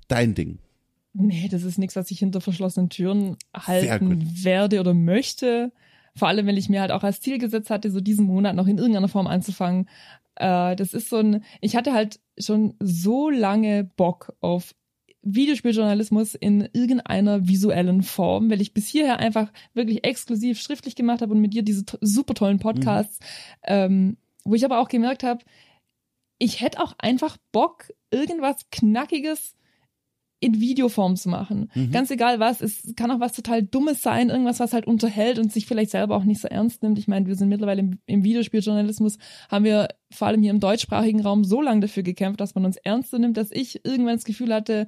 [0.08, 0.60] dein Ding?
[1.14, 5.72] Nee, das ist nichts, was ich hinter verschlossenen Türen halten werde oder möchte.
[6.16, 8.68] Vor allem, wenn ich mir halt auch als Ziel gesetzt hatte, so diesen Monat noch
[8.68, 9.88] in irgendeiner Form anzufangen,
[10.36, 14.74] äh, das ist so ein, ich hatte halt schon so lange Bock auf
[15.24, 21.34] Videospieljournalismus in irgendeiner visuellen Form, weil ich bis hierher einfach wirklich exklusiv schriftlich gemacht habe
[21.34, 23.28] und mit dir diese super tollen Podcasts, mhm.
[23.64, 25.44] ähm, wo ich aber auch gemerkt habe,
[26.40, 29.56] ich hätte auch einfach Bock, irgendwas Knackiges
[30.44, 31.72] in Videoform zu machen.
[31.74, 31.92] Mhm.
[31.92, 35.54] Ganz egal was, es kann auch was total Dummes sein, irgendwas, was halt unterhält und
[35.54, 37.00] sich vielleicht selber auch nicht so ernst nimmt.
[37.00, 39.18] Ich meine, wir sind mittlerweile im, im Videospieljournalismus,
[39.50, 42.78] haben wir vor allem hier im deutschsprachigen Raum so lange dafür gekämpft, dass man uns
[42.78, 44.88] ernster nimmt, dass ich irgendwann das Gefühl hatte,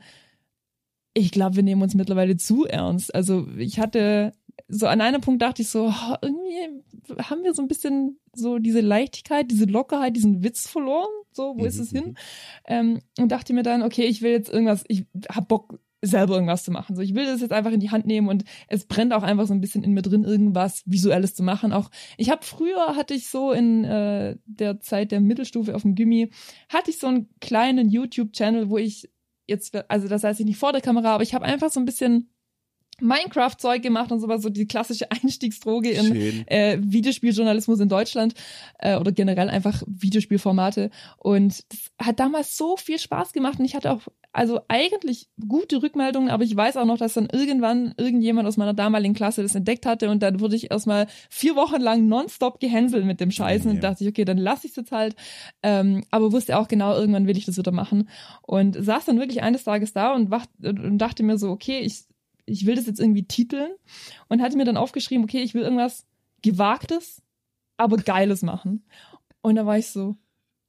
[1.13, 3.15] ich glaube, wir nehmen uns mittlerweile zu ernst.
[3.15, 4.33] Also ich hatte
[4.67, 6.83] so an einem Punkt dachte ich so, oh, irgendwie
[7.23, 11.11] haben wir so ein bisschen so diese Leichtigkeit, diese Lockerheit, diesen Witz verloren.
[11.35, 11.67] So, wo mhm.
[11.67, 12.05] ist es hin?
[12.05, 12.15] Mhm.
[12.67, 16.63] Ähm, und dachte mir dann, okay, ich will jetzt irgendwas, ich hab Bock, selber irgendwas
[16.63, 16.95] zu machen.
[16.95, 19.47] So, ich will das jetzt einfach in die Hand nehmen und es brennt auch einfach
[19.47, 21.73] so ein bisschen in mir drin, irgendwas Visuelles zu machen.
[21.73, 25.95] Auch ich habe früher hatte ich so in äh, der Zeit der Mittelstufe auf dem
[25.95, 26.29] Gimmi
[26.69, 29.09] hatte ich so einen kleinen YouTube-Channel, wo ich
[29.47, 31.85] jetzt, also das heißt ich nicht vor der Kamera, aber ich habe einfach so ein
[31.85, 32.29] bisschen
[33.01, 38.33] Minecraft-Zeug gemacht und sowas, so die klassische Einstiegsdroge in äh, Videospieljournalismus in Deutschland
[38.79, 40.89] äh, oder generell einfach Videospielformate.
[41.17, 45.81] Und das hat damals so viel Spaß gemacht und ich hatte auch also eigentlich gute
[45.81, 49.55] Rückmeldungen, aber ich weiß auch noch, dass dann irgendwann irgendjemand aus meiner damaligen Klasse das
[49.55, 53.71] entdeckt hatte und dann wurde ich erstmal vier Wochen lang nonstop gehänselt mit dem Scheißen
[53.71, 53.75] ja.
[53.75, 55.15] und dachte ich, okay, dann lasse ich es jetzt halt.
[55.63, 58.09] Ähm, aber wusste auch genau, irgendwann will ich das wieder machen
[58.41, 62.03] und saß dann wirklich eines Tages da und, wacht, und dachte mir so, okay, ich
[62.45, 63.71] ich will das jetzt irgendwie titeln
[64.27, 66.05] und hatte mir dann aufgeschrieben, okay, ich will irgendwas
[66.41, 67.21] Gewagtes,
[67.77, 68.85] aber Geiles machen.
[69.41, 70.15] Und da war ich so,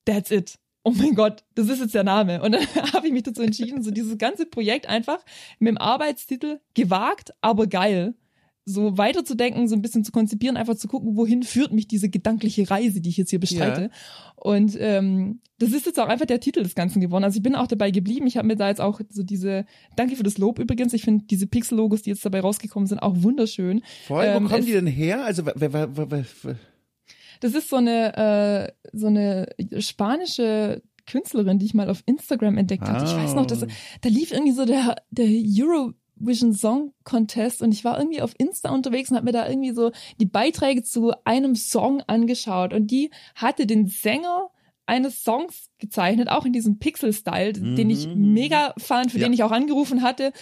[0.04, 0.58] that's it.
[0.82, 2.42] Oh mein Gott, das ist jetzt der Name.
[2.42, 5.24] Und dann habe ich mich dazu entschieden, so dieses ganze Projekt einfach
[5.58, 8.14] mit dem Arbeitstitel gewagt, aber geil
[8.68, 12.68] so weiterzudenken, so ein bisschen zu konzipieren, einfach zu gucken, wohin führt mich diese gedankliche
[12.68, 13.82] Reise, die ich jetzt hier bestreite.
[13.82, 13.88] Ja.
[14.34, 17.22] Und ähm, das ist jetzt auch einfach der Titel des Ganzen geworden.
[17.22, 18.26] Also ich bin auch dabei geblieben.
[18.26, 20.92] Ich habe mir da jetzt auch so diese, danke für das Lob übrigens.
[20.94, 23.82] Ich finde diese Pixel-Logos, die jetzt dabei rausgekommen sind, auch wunderschön.
[24.08, 25.24] Voll, ähm, wo kommen die denn her?
[25.24, 26.10] Also wer, wer, wer,
[26.42, 26.56] wer,
[27.40, 29.48] das ist so eine äh, so eine
[29.78, 32.88] spanische Künstlerin, die ich mal auf Instagram entdeckt oh.
[32.88, 33.04] habe.
[33.04, 33.68] Ich weiß noch, dass ah.
[34.00, 38.34] da lief irgendwie so der der Euro Vision Song Contest und ich war irgendwie auf
[38.38, 42.90] Insta unterwegs und habe mir da irgendwie so die Beiträge zu einem Song angeschaut und
[42.90, 44.50] die hatte den Sänger
[44.86, 47.76] eines Songs gezeichnet, auch in diesem Pixel-Style, mhm.
[47.76, 48.32] den ich mhm.
[48.32, 49.26] mega fand, für ja.
[49.26, 50.32] den ich auch angerufen hatte.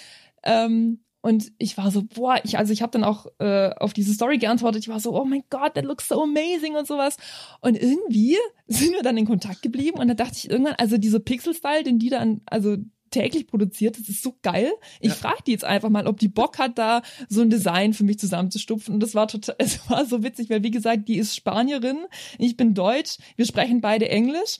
[0.42, 4.12] Ähm, und ich war so, boah, ich, also ich habe dann auch äh, auf diese
[4.12, 4.82] Story geantwortet.
[4.82, 7.16] Ich war so, oh mein Gott, that looks so amazing und sowas.
[7.62, 11.20] Und irgendwie sind wir dann in Kontakt geblieben und da dachte ich irgendwann, also dieser
[11.20, 12.76] Pixel-Style, den die dann, also
[13.14, 13.98] täglich produziert.
[13.98, 14.72] Das ist so geil.
[15.00, 15.14] Ich ja.
[15.14, 18.18] frage die jetzt einfach mal, ob die Bock hat, da so ein Design für mich
[18.18, 18.94] zusammenzustupfen.
[18.94, 22.06] Und das war total, es war so witzig, weil wie gesagt, die ist Spanierin,
[22.38, 24.58] ich bin Deutsch, wir sprechen beide Englisch.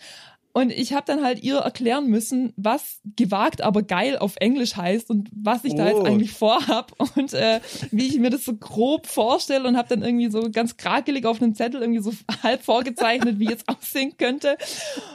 [0.57, 5.11] Und ich habe dann halt ihr erklären müssen, was gewagt, aber geil auf Englisch heißt
[5.11, 5.79] und was ich oh.
[5.79, 6.05] da jetzt oh.
[6.05, 7.59] eigentlich vorhab und äh,
[7.91, 11.43] wie ich mir das so grob vorstelle und habe dann irgendwie so ganz krakelig auf
[11.43, 12.13] einem Zettel irgendwie so
[12.45, 14.57] halb vorgezeichnet, wie es aussehen könnte.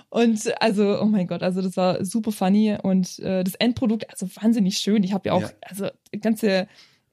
[0.10, 4.28] Und also, oh mein Gott, also das war super funny und äh, das Endprodukt, also
[4.42, 5.06] wahnsinnig schön.
[5.06, 5.52] Ich habe ja auch, ja.
[5.62, 5.88] also
[6.20, 6.68] ganze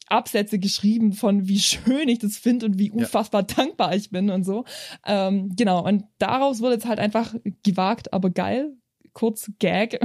[0.08, 3.54] Absätze geschrieben von wie schön ich das finde und wie unfassbar ja.
[3.56, 4.64] dankbar ich bin und so.
[5.04, 8.72] Ähm, genau, und daraus wurde jetzt halt einfach gewagt, aber geil.
[9.12, 9.98] Kurz Gag.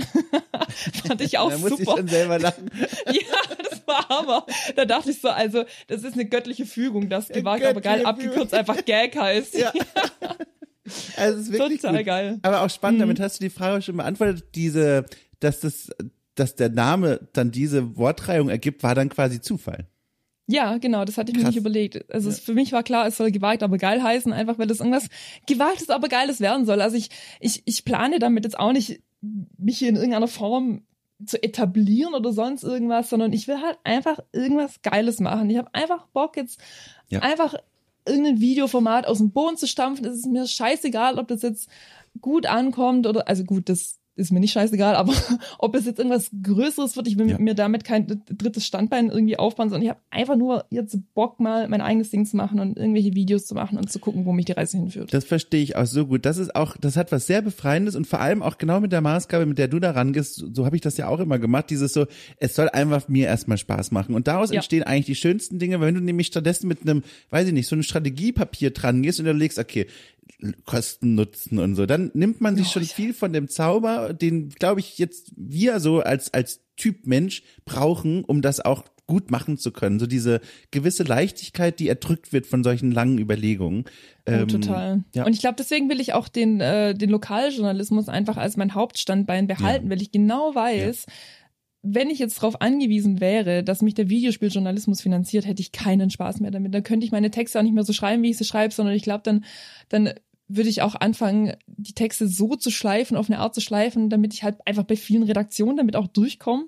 [1.06, 1.70] Fand ich auch da super.
[1.72, 2.72] Muss ich schon selber lachen.
[3.08, 4.46] ja, das war Hammer.
[4.78, 8.54] Da dachte ich so, also, das ist eine göttliche Fügung, dass gewagt, aber geil abgekürzt
[8.54, 9.58] einfach Gag heißt.
[9.58, 9.74] Ja.
[11.16, 12.06] Also es ist wirklich Total gut.
[12.06, 12.40] geil.
[12.42, 13.04] Aber auch spannend, mhm.
[13.04, 15.06] damit hast du die Frage schon beantwortet, diese,
[15.40, 15.90] dass das,
[16.36, 19.88] dass der Name dann diese Wortreihung ergibt, war dann quasi Zufall.
[20.48, 21.44] Ja, genau, das hatte ich Krass.
[21.44, 22.12] mir nicht überlegt.
[22.12, 22.36] Also ja.
[22.36, 25.08] für mich war klar, es soll gewagt, aber geil heißen, einfach weil das irgendwas
[25.48, 26.82] gewagtes, aber geiles werden soll.
[26.82, 27.10] Also ich,
[27.40, 29.02] ich, ich plane damit jetzt auch nicht,
[29.58, 30.82] mich hier in irgendeiner Form
[31.26, 35.50] zu etablieren oder sonst irgendwas, sondern ich will halt einfach irgendwas Geiles machen.
[35.50, 36.60] Ich habe einfach Bock jetzt
[37.10, 37.20] ja.
[37.20, 37.56] einfach
[38.06, 40.06] irgendein Videoformat aus dem Boden zu stampfen.
[40.06, 41.70] Es ist mir scheißegal, ob das jetzt
[42.20, 45.14] gut ankommt oder also gut, das ist mir nicht scheißegal, aber
[45.60, 47.38] ob es jetzt irgendwas Größeres wird, ich will ja.
[47.40, 51.68] mir damit kein drittes Standbein irgendwie aufbauen, sondern ich habe einfach nur jetzt Bock mal
[51.68, 54.46] mein eigenes Ding zu machen und irgendwelche Videos zu machen und zu gucken, wo mich
[54.46, 55.14] die Reise hinführt.
[55.14, 56.26] Das verstehe ich auch so gut.
[56.26, 59.02] Das ist auch, das hat was sehr Befreiendes und vor allem auch genau mit der
[59.02, 61.70] Maßgabe, mit der du da rangehst, so, so habe ich das ja auch immer gemacht,
[61.70, 62.06] dieses so,
[62.38, 64.58] es soll einfach mir erstmal Spaß machen und daraus ja.
[64.58, 67.68] entstehen eigentlich die schönsten Dinge, weil wenn du nämlich stattdessen mit einem, weiß ich nicht,
[67.68, 69.88] so ein Strategiepapier dran gehst und du legst, okay,
[70.66, 71.86] Kosten, Nutzen und so.
[71.86, 72.90] Dann nimmt man sich oh, schon ja.
[72.90, 78.24] viel von dem Zauber, den, glaube ich, jetzt wir so als, als Typ Mensch brauchen,
[78.24, 80.00] um das auch gut machen zu können.
[80.00, 80.40] So diese
[80.72, 83.84] gewisse Leichtigkeit, die erdrückt wird von solchen langen Überlegungen.
[84.28, 85.04] Oh, ähm, total.
[85.14, 85.26] Ja.
[85.26, 89.48] Und ich glaube, deswegen will ich auch den, äh, den Lokaljournalismus einfach als mein Hauptstandbein
[89.48, 89.92] behalten, ja.
[89.92, 91.06] weil ich genau weiß,
[91.84, 96.40] wenn ich jetzt darauf angewiesen wäre, dass mich der Videospieljournalismus finanziert, hätte ich keinen Spaß
[96.40, 96.74] mehr damit.
[96.74, 98.96] Dann könnte ich meine Texte auch nicht mehr so schreiben, wie ich sie schreibe, sondern
[98.96, 99.44] ich glaube, dann,
[99.90, 100.14] dann
[100.48, 104.34] würde ich auch anfangen, die Texte so zu schleifen, auf eine Art zu schleifen, damit
[104.34, 106.66] ich halt einfach bei vielen Redaktionen damit auch durchkomme.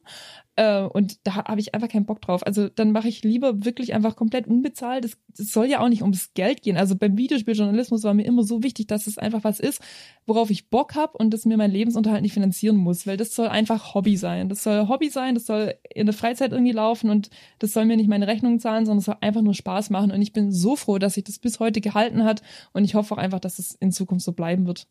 [0.56, 2.46] Äh, und da habe ich einfach keinen Bock drauf.
[2.46, 5.06] Also dann mache ich lieber wirklich einfach komplett unbezahlt.
[5.06, 6.78] Es, soll ja auch nicht ums Geld gehen.
[6.78, 9.82] Also beim Videospieljournalismus war mir immer so wichtig, dass es einfach was ist,
[10.28, 13.48] worauf ich Bock habe und das mir mein Lebensunterhalt nicht finanzieren muss, weil das soll
[13.48, 14.48] einfach Hobby sein.
[14.48, 17.98] Das soll Hobby sein, das soll in der Freizeit irgendwie laufen und das soll mir
[17.98, 20.12] nicht meine Rechnungen zahlen, sondern es soll einfach nur Spaß machen.
[20.12, 22.44] Und ich bin so froh, dass sich das bis heute gehalten hat
[22.74, 24.88] und ich hoffe auch einfach, dass es in Zukunft so bleiben wird.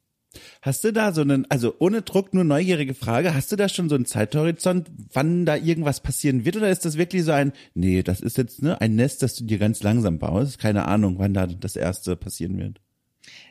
[0.60, 3.88] Hast du da so einen, also ohne Druck, nur neugierige Frage, hast du da schon
[3.88, 6.56] so einen Zeithorizont, wann da irgendwas passieren wird?
[6.56, 9.44] Oder ist das wirklich so ein, nee, das ist jetzt ne, ein Nest, das du
[9.44, 10.58] dir ganz langsam baust?
[10.58, 12.80] Keine Ahnung, wann da das erste passieren wird.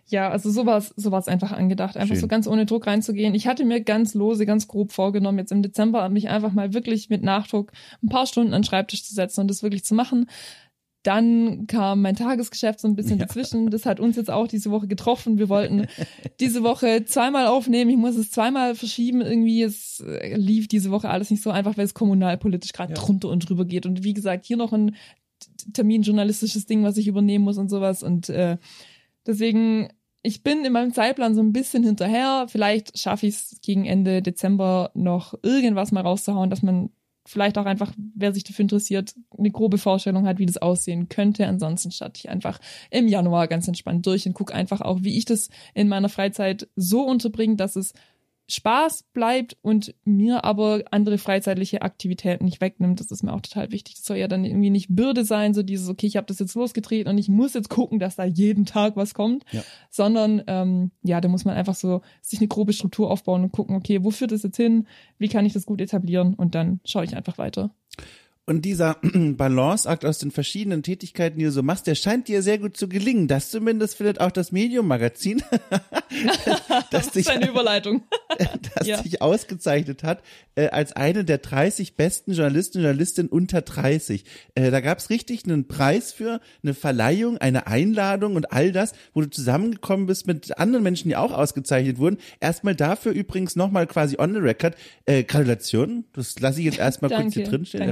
[0.08, 2.22] Ja, also so war es so war's einfach angedacht, einfach Schön.
[2.22, 3.34] so ganz ohne Druck reinzugehen.
[3.34, 7.10] Ich hatte mir ganz lose, ganz grob vorgenommen, jetzt im Dezember mich einfach mal wirklich
[7.10, 7.72] mit Nachdruck
[8.04, 10.28] ein paar Stunden an den Schreibtisch zu setzen und das wirklich zu machen.
[11.04, 13.26] Dann kam mein Tagesgeschäft so ein bisschen ja.
[13.26, 13.72] dazwischen.
[13.72, 15.40] Das hat uns jetzt auch diese Woche getroffen.
[15.40, 15.88] Wir wollten
[16.40, 17.90] diese Woche zweimal aufnehmen.
[17.90, 19.22] Ich muss es zweimal verschieben.
[19.22, 23.00] Irgendwie es äh, lief diese Woche alles nicht so einfach, weil es kommunalpolitisch gerade ja.
[23.00, 23.86] drunter und drüber geht.
[23.88, 24.96] Und wie gesagt, hier noch ein
[25.74, 28.04] terminjournalistisches Ding, was ich übernehmen muss und sowas.
[28.04, 28.58] Und äh,
[29.26, 29.90] deswegen,
[30.22, 32.46] ich bin in meinem Zeitplan so ein bisschen hinterher.
[32.48, 36.92] Vielleicht schaffe ich es gegen Ende Dezember noch irgendwas mal rauszuhauen, dass man
[37.26, 41.48] vielleicht auch einfach, wer sich dafür interessiert, eine grobe Vorstellung hat, wie das aussehen könnte.
[41.48, 42.60] Ansonsten starte ich einfach
[42.90, 46.68] im Januar ganz entspannt durch und gucke einfach auch, wie ich das in meiner Freizeit
[46.76, 47.94] so unterbringe, dass es
[48.52, 53.00] Spaß bleibt und mir aber andere freizeitliche Aktivitäten nicht wegnimmt.
[53.00, 53.96] Das ist mir auch total wichtig.
[53.96, 56.56] Das soll ja dann irgendwie nicht Bürde sein, so dieses, okay, ich habe das jetzt
[56.56, 59.64] losgetreten und ich muss jetzt gucken, dass da jeden Tag was kommt, ja.
[59.90, 63.76] sondern ähm, ja, da muss man einfach so sich eine grobe Struktur aufbauen und gucken,
[63.76, 64.88] okay, wo führt das jetzt hin?
[65.18, 66.34] Wie kann ich das gut etablieren?
[66.34, 67.72] Und dann schaue ich einfach weiter.
[68.46, 72.58] Und dieser Balanceakt aus den verschiedenen Tätigkeiten, die du so machst, der scheint dir sehr
[72.58, 73.28] gut zu gelingen.
[73.28, 75.44] Das zumindest findet auch das Medium-Magazin,
[76.92, 78.04] das, ist eine Überleitung.
[78.76, 79.02] das ja.
[79.02, 80.22] dich ausgezeichnet hat
[80.56, 84.26] äh, als eine der 30 besten Journalisten und Journalistinnen unter 30.
[84.56, 88.94] Äh, da gab es richtig einen Preis für, eine Verleihung, eine Einladung und all das,
[89.14, 92.18] wo du zusammengekommen bist mit anderen Menschen, die auch ausgezeichnet wurden.
[92.40, 94.76] Erstmal dafür übrigens nochmal quasi on the record.
[95.06, 96.06] Äh, Gratulation.
[96.14, 97.92] Das lasse ich jetzt erstmal kurz hier drinstehen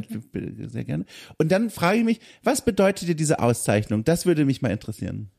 [0.70, 1.06] sehr gerne.
[1.38, 4.04] Und dann frage ich mich, was bedeutet dir diese Auszeichnung?
[4.04, 5.30] Das würde mich mal interessieren.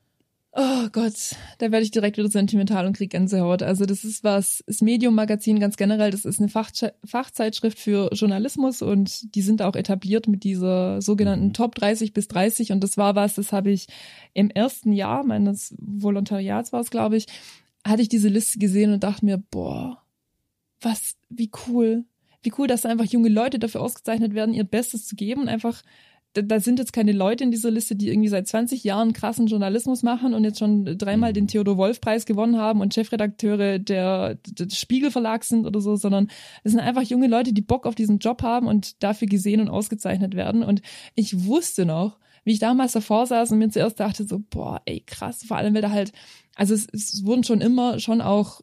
[0.52, 3.62] Oh Gott, da werde ich direkt wieder sentimental und krieg Gänsehaut.
[3.62, 6.72] Also das ist was, das Medium-Magazin ganz generell, das ist eine Fach
[7.04, 11.52] Fachzeitschrift für Journalismus und die sind auch etabliert mit dieser sogenannten mhm.
[11.52, 13.86] Top 30 bis 30 und das war was, das habe ich
[14.34, 17.26] im ersten Jahr meines Volontariats war es, glaube ich,
[17.86, 20.02] hatte ich diese Liste gesehen und dachte mir, boah,
[20.80, 22.04] was, wie cool,
[22.42, 25.48] wie cool, dass da einfach junge Leute dafür ausgezeichnet werden, ihr Bestes zu geben und
[25.48, 25.82] einfach
[26.32, 30.02] da sind jetzt keine Leute in dieser Liste, die irgendwie seit 20 Jahren krassen Journalismus
[30.02, 34.78] machen und jetzt schon dreimal den Theodor Wolf Preis gewonnen haben und Chefredakteure der, des
[34.78, 36.28] Spiegel Verlags sind oder so, sondern
[36.62, 39.68] es sind einfach junge Leute, die Bock auf diesen Job haben und dafür gesehen und
[39.68, 40.62] ausgezeichnet werden.
[40.62, 40.82] Und
[41.16, 45.02] ich wusste noch, wie ich damals davor saß und mir zuerst dachte so, boah, ey,
[45.04, 46.12] krass, vor allem, weil da halt,
[46.54, 48.60] also es, es wurden schon immer schon auch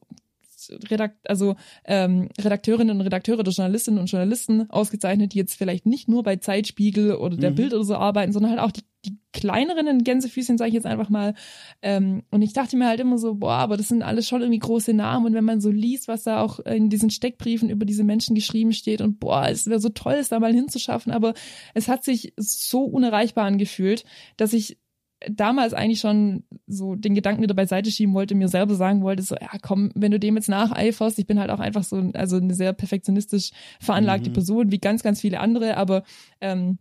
[0.89, 1.55] Redakt also
[1.86, 6.38] ähm, Redakteurinnen und Redakteure oder Journalistinnen und Journalisten ausgezeichnet, die jetzt vielleicht nicht nur bei
[6.38, 7.55] Zeitspiegel oder der mhm.
[7.55, 11.09] Bild oder so arbeiten, sondern halt auch die, die kleineren Gänsefüßchen, sage ich jetzt einfach
[11.09, 11.36] mal.
[11.82, 14.59] Ähm, und ich dachte mir halt immer so, boah, aber das sind alles schon irgendwie
[14.59, 15.28] große Namen.
[15.28, 18.74] Und wenn man so liest, was da auch in diesen Steckbriefen über diese Menschen geschrieben
[18.74, 21.11] steht und boah, es wäre so toll, es da mal hinzuschaffen.
[21.11, 21.34] Aber
[21.74, 24.05] es hat sich so unerreichbar angefühlt,
[24.38, 24.78] dass ich
[25.30, 29.36] damals eigentlich schon so den Gedanken wieder beiseite schieben wollte, mir selber sagen wollte, so,
[29.36, 32.53] ja komm, wenn du dem jetzt nacheiferst, ich bin halt auch einfach so, also eine
[32.53, 34.34] sehr perfektionistisch veranlagte mhm.
[34.34, 36.03] Person, wie ganz, ganz viele andere, aber
[36.39, 36.78] ähm,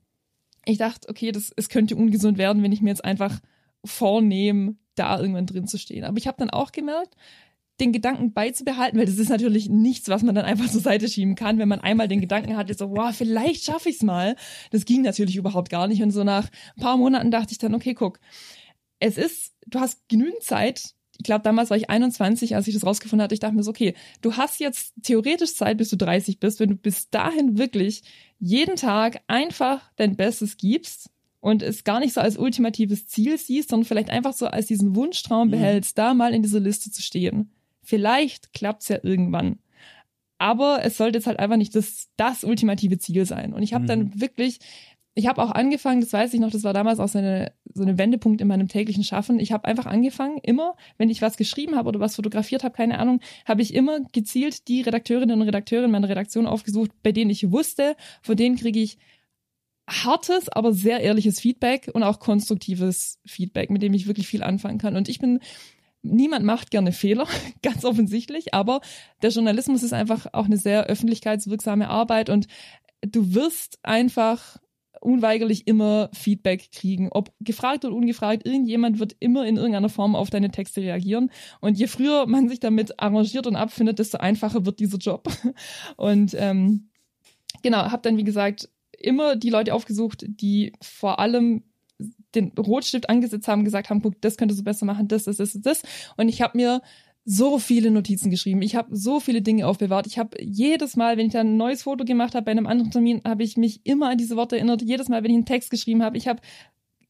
[0.67, 3.41] ich dachte, okay, das, es könnte ungesund werden, wenn ich mir jetzt einfach
[3.85, 6.05] vornehme, da irgendwann drin zu stehen.
[6.05, 7.17] Aber ich habe dann auch gemerkt,
[7.81, 11.35] den Gedanken beizubehalten, weil das ist natürlich nichts, was man dann einfach zur Seite schieben
[11.35, 14.37] kann, wenn man einmal den Gedanken hatte, so, wow, vielleicht schaffe ich's mal.
[14.71, 16.03] Das ging natürlich überhaupt gar nicht.
[16.03, 18.19] Und so nach ein paar Monaten dachte ich dann, okay, guck,
[18.99, 20.95] es ist, du hast genügend Zeit.
[21.19, 23.35] Ich glaube, damals war ich 21, als ich das rausgefunden hatte.
[23.35, 26.71] Ich dachte mir so, okay, du hast jetzt theoretisch Zeit, bis du 30 bist, wenn
[26.71, 28.03] du bis dahin wirklich
[28.39, 31.11] jeden Tag einfach dein Bestes gibst
[31.41, 34.97] und es gar nicht so als ultimatives Ziel siehst, sondern vielleicht einfach so als diesen
[34.97, 35.53] Wunschtraum mhm.
[35.53, 36.01] behältst, mhm.
[36.03, 37.51] da mal in dieser Liste zu stehen.
[37.87, 39.59] Vielleicht klappt's ja irgendwann.
[40.39, 43.55] Aber es sollte jetzt halt einfach nicht das, das ultimative Ziel sein.
[43.55, 43.89] Und ich habe mhm.
[43.89, 44.59] dann wirklich
[45.19, 47.83] ich habe auch angefangen, das weiß ich noch, das war damals auch so eine, so
[47.83, 49.41] eine Wendepunkt in meinem täglichen Schaffen.
[49.41, 52.99] Ich habe einfach angefangen, immer, wenn ich was geschrieben habe oder was fotografiert habe, keine
[52.99, 57.31] Ahnung, habe ich immer gezielt die Redakteurinnen und Redakteure in meiner Redaktion aufgesucht, bei denen
[57.31, 58.99] ich wusste, von denen kriege ich
[59.89, 64.77] hartes, aber sehr ehrliches Feedback und auch konstruktives Feedback, mit dem ich wirklich viel anfangen
[64.77, 64.97] kann.
[64.97, 65.41] Und ich bin
[66.07, 67.27] niemand macht gerne Fehler,
[67.63, 68.81] ganz offensichtlich, aber
[69.23, 72.47] der Journalismus ist einfach auch eine sehr öffentlichkeitswirksame Arbeit und
[73.03, 74.59] du wirst einfach
[75.01, 77.09] unweigerlich immer Feedback kriegen.
[77.11, 81.31] Ob gefragt oder ungefragt, irgendjemand wird immer in irgendeiner Form auf deine Texte reagieren.
[81.61, 85.29] Und je früher man sich damit arrangiert und abfindet, desto einfacher wird dieser Job.
[85.97, 86.89] Und ähm,
[87.63, 91.63] genau, habe dann, wie gesagt, immer die Leute aufgesucht, die vor allem
[92.35, 95.53] den Rotstift angesetzt haben, gesagt haben, guck, das könntest du besser machen, das, das, das,
[95.55, 95.83] das.
[96.17, 96.83] Und ich habe mir
[97.29, 98.63] so viele Notizen geschrieben.
[98.63, 100.07] Ich habe so viele Dinge aufbewahrt.
[100.07, 102.93] Ich habe jedes Mal, wenn ich dann ein neues Foto gemacht habe bei einem anderen
[102.93, 104.81] Termin, habe ich mich immer an diese Worte erinnert.
[104.81, 106.41] Jedes Mal, wenn ich einen Text geschrieben habe, ich habe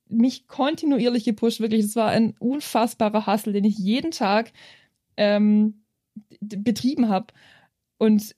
[0.08, 1.60] mich kontinuierlich gepusht.
[1.60, 4.52] Wirklich, das war ein unfassbarer Hassel, den ich jeden Tag
[5.18, 5.82] ähm,
[6.40, 7.26] betrieben habe.
[7.98, 8.34] Und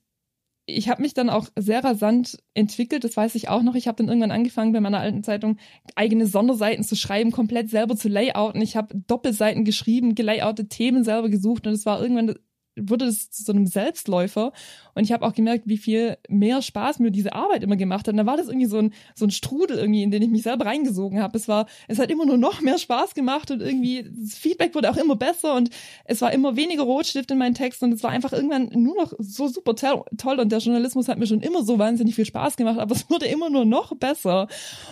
[0.69, 3.75] ich habe mich dann auch sehr rasant entwickelt, das weiß ich auch noch.
[3.75, 5.57] Ich habe dann irgendwann angefangen, bei meiner alten Zeitung
[5.95, 8.61] eigene Sonderseiten zu schreiben, komplett selber zu layouten.
[8.61, 12.35] Ich habe Doppelseiten geschrieben, gelayoutet Themen selber gesucht und es war irgendwann
[12.75, 14.51] wurde das zu so einem Selbstläufer.
[14.95, 18.13] Und ich habe auch gemerkt, wie viel mehr Spaß mir diese Arbeit immer gemacht hat.
[18.13, 20.43] Und da war das irgendwie so ein, so ein Strudel irgendwie, in den ich mich
[20.43, 21.37] selber reingesogen habe.
[21.37, 24.89] Es war, es hat immer nur noch mehr Spaß gemacht und irgendwie das Feedback wurde
[24.89, 25.69] auch immer besser und
[26.05, 29.13] es war immer weniger Rotstift in meinen Texten und es war einfach irgendwann nur noch
[29.19, 32.79] so super toll und der Journalismus hat mir schon immer so wahnsinnig viel Spaß gemacht,
[32.79, 34.47] aber es wurde immer nur noch besser.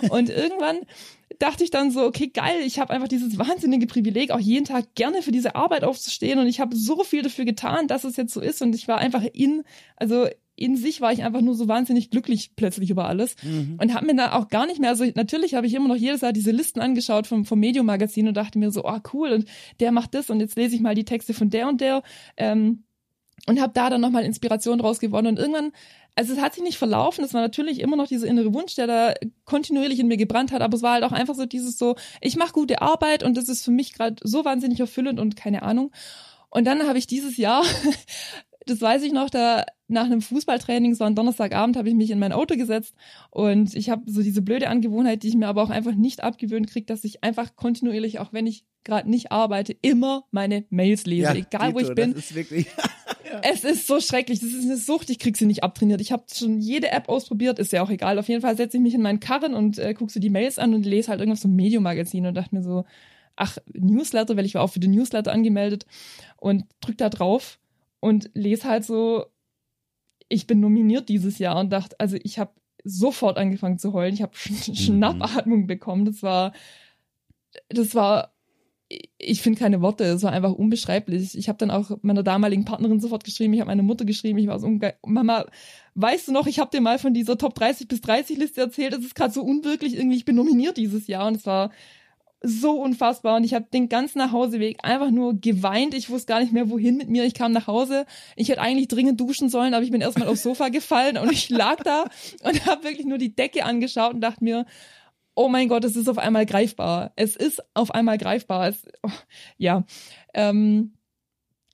[0.10, 0.80] Und irgendwann
[1.40, 4.96] dachte ich dann so, okay, geil, ich habe einfach dieses wahnsinnige Privileg, auch jeden Tag
[4.96, 8.34] gerne für diese Arbeit aufzustehen und ich habe so viel dafür getan, dass es jetzt
[8.34, 9.64] so ist und ich war einfach in,
[9.96, 10.28] also
[10.58, 13.78] in sich war ich einfach nur so wahnsinnig glücklich plötzlich über alles mhm.
[13.80, 16.22] und habe mir da auch gar nicht mehr, also natürlich habe ich immer noch jedes
[16.22, 19.46] Jahr diese Listen angeschaut vom, vom Medium-Magazin und dachte mir so, oh cool und
[19.80, 22.02] der macht das und jetzt lese ich mal die Texte von der und der
[22.38, 22.84] ähm,
[23.46, 25.72] und habe da dann nochmal Inspiration draus gewonnen und irgendwann
[26.18, 27.24] also es hat sich nicht verlaufen.
[27.24, 29.14] Es war natürlich immer noch dieser innere Wunsch, der da
[29.46, 32.36] kontinuierlich in mir gebrannt hat, aber es war halt auch einfach so dieses so, ich
[32.38, 35.92] mache gute Arbeit und das ist für mich gerade so wahnsinnig erfüllend und keine Ahnung.
[36.50, 37.64] Und dann habe ich dieses Jahr,
[38.66, 42.18] das weiß ich noch, da nach einem Fußballtraining, so am Donnerstagabend, habe ich mich in
[42.18, 42.96] mein Auto gesetzt
[43.30, 46.68] und ich habe so diese blöde Angewohnheit, die ich mir aber auch einfach nicht abgewöhnt
[46.68, 51.24] kriege, dass ich einfach kontinuierlich, auch wenn ich gerade nicht arbeite, immer meine Mails lese,
[51.24, 52.16] ja, egal Dito, wo ich bin.
[52.16, 52.66] Das ist wirklich
[53.44, 54.40] Es ist so schrecklich.
[54.40, 55.10] Das ist eine Sucht.
[55.10, 56.02] Ich krieg sie nicht abtrainiert.
[56.02, 57.60] Ich habe schon jede App ausprobiert.
[57.60, 58.20] Ist ja auch egal.
[58.20, 60.60] Auf jeden Fall setze ich mich in meinen Karren und äh, gucke so die Mails
[60.60, 62.86] an und lese halt irgendwas so Medium-Magazin und dachte mir so,
[63.36, 65.86] ach, Newsletter, weil ich war auch für den Newsletter angemeldet
[66.38, 67.60] und drück da drauf
[68.00, 69.26] und lese halt so,
[70.30, 72.52] ich bin nominiert dieses Jahr und dachte, also ich habe
[72.84, 74.14] sofort angefangen zu heulen.
[74.14, 74.76] Ich habe mhm.
[74.76, 76.06] Schnappatmung bekommen.
[76.06, 76.54] Das war,
[77.70, 78.34] das war
[79.18, 81.38] ich finde keine Worte, es war einfach unbeschreiblich.
[81.38, 84.48] Ich habe dann auch meiner damaligen Partnerin sofort geschrieben, ich habe meine Mutter geschrieben, ich
[84.48, 84.70] war so
[85.06, 85.46] Mama,
[85.96, 88.94] weißt du noch, ich habe dir mal von dieser Top 30 bis 30 Liste erzählt,
[88.94, 91.72] es ist gerade so unwirklich irgendwie, ich bin nominiert dieses Jahr und es war
[92.42, 95.96] so unfassbar und ich habe den ganzen Nachhauseweg einfach nur geweint.
[95.96, 97.26] Ich wusste gar nicht mehr wohin mit mir.
[97.26, 98.06] Ich kam nach Hause.
[98.36, 101.50] Ich hätte eigentlich dringend duschen sollen, aber ich bin erstmal aufs Sofa gefallen und ich
[101.50, 102.06] lag da
[102.44, 104.66] und habe wirklich nur die Decke angeschaut und dachte mir,
[105.38, 107.14] oh mein Gott, es ist auf einmal greifbar.
[107.16, 108.70] Es ist auf einmal greifbar.
[108.70, 109.12] Es, oh,
[109.58, 109.86] ja.
[110.34, 110.94] Ähm,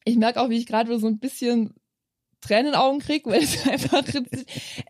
[0.04, 1.74] ich merke auch, wie ich gerade so ein bisschen
[2.42, 4.04] Tränen in den Augen kriege, weil es einfach,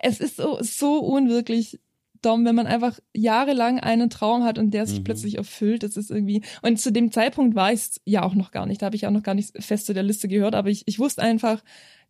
[0.01, 1.79] es ist so, so unwirklich
[2.23, 5.03] dumm, wenn man einfach jahrelang einen Traum hat und der sich mhm.
[5.03, 5.83] plötzlich erfüllt.
[5.83, 8.81] Das ist irgendwie, und zu dem Zeitpunkt war ich es ja auch noch gar nicht.
[8.81, 10.97] Da habe ich auch noch gar nicht fest zu der Liste gehört, aber ich, ich
[10.97, 11.63] wusste einfach,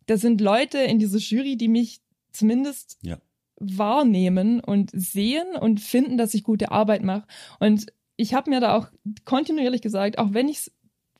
[0.06, 2.00] da sind Leute in dieser Jury, die mich
[2.32, 3.18] zumindest ja
[3.60, 7.26] wahrnehmen und sehen und finden, dass ich gute Arbeit mache.
[7.60, 7.86] Und
[8.16, 8.88] ich habe mir da auch
[9.24, 10.72] kontinuierlich gesagt, auch wenn ich es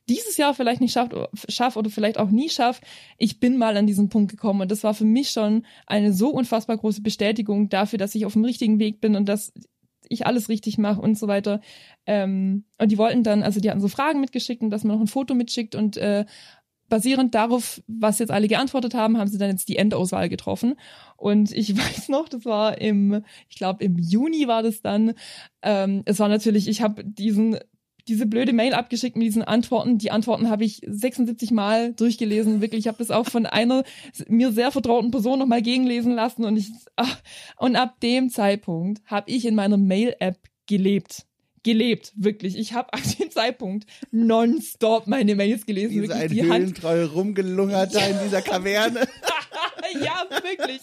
[0.07, 2.81] dieses Jahr vielleicht nicht schaffe schaff oder vielleicht auch nie schaffe,
[3.17, 4.61] ich bin mal an diesen Punkt gekommen.
[4.61, 8.33] Und das war für mich schon eine so unfassbar große Bestätigung dafür, dass ich auf
[8.33, 9.51] dem richtigen Weg bin und dass
[10.07, 11.61] ich alles richtig mache und so weiter.
[12.05, 15.01] Ähm, und die wollten dann, also die hatten so Fragen mitgeschickt und dass man noch
[15.01, 16.25] ein Foto mitschickt und äh,
[16.89, 20.75] basierend darauf, was jetzt alle geantwortet haben, haben sie dann jetzt die Endauswahl getroffen.
[21.17, 25.13] Und ich weiß noch, das war im, ich glaube im Juni war das dann.
[25.61, 27.57] Ähm, es war natürlich, ich habe diesen
[28.07, 29.97] diese blöde Mail abgeschickt mit diesen Antworten.
[29.97, 32.61] Die Antworten habe ich 76 Mal durchgelesen.
[32.61, 33.83] Wirklich, ich habe das auch von einer
[34.27, 36.45] mir sehr vertrauten Person nochmal gegenlesen lassen.
[36.45, 37.19] Und ich ach,
[37.57, 41.25] und ab dem Zeitpunkt habe ich in meiner Mail-App gelebt
[41.65, 42.57] gelebt, wirklich.
[42.57, 45.91] Ich habe ab dem Zeitpunkt nonstop meine Mails gelesen.
[45.91, 46.21] Wie wirklich.
[46.21, 49.01] ein die Höhlentreu rumgelungert da in dieser Kaverne.
[50.01, 50.81] ja, wirklich.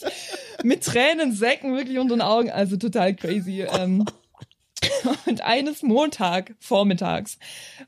[0.63, 2.51] Mit Tränen, Säcken wirklich unter den Augen.
[2.51, 3.63] Also total crazy.
[3.63, 4.05] Ähm,
[5.27, 7.39] und eines Montag vormittags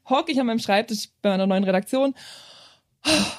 [0.09, 2.15] hocke ich an meinem Schreibtisch bei meiner neuen Redaktion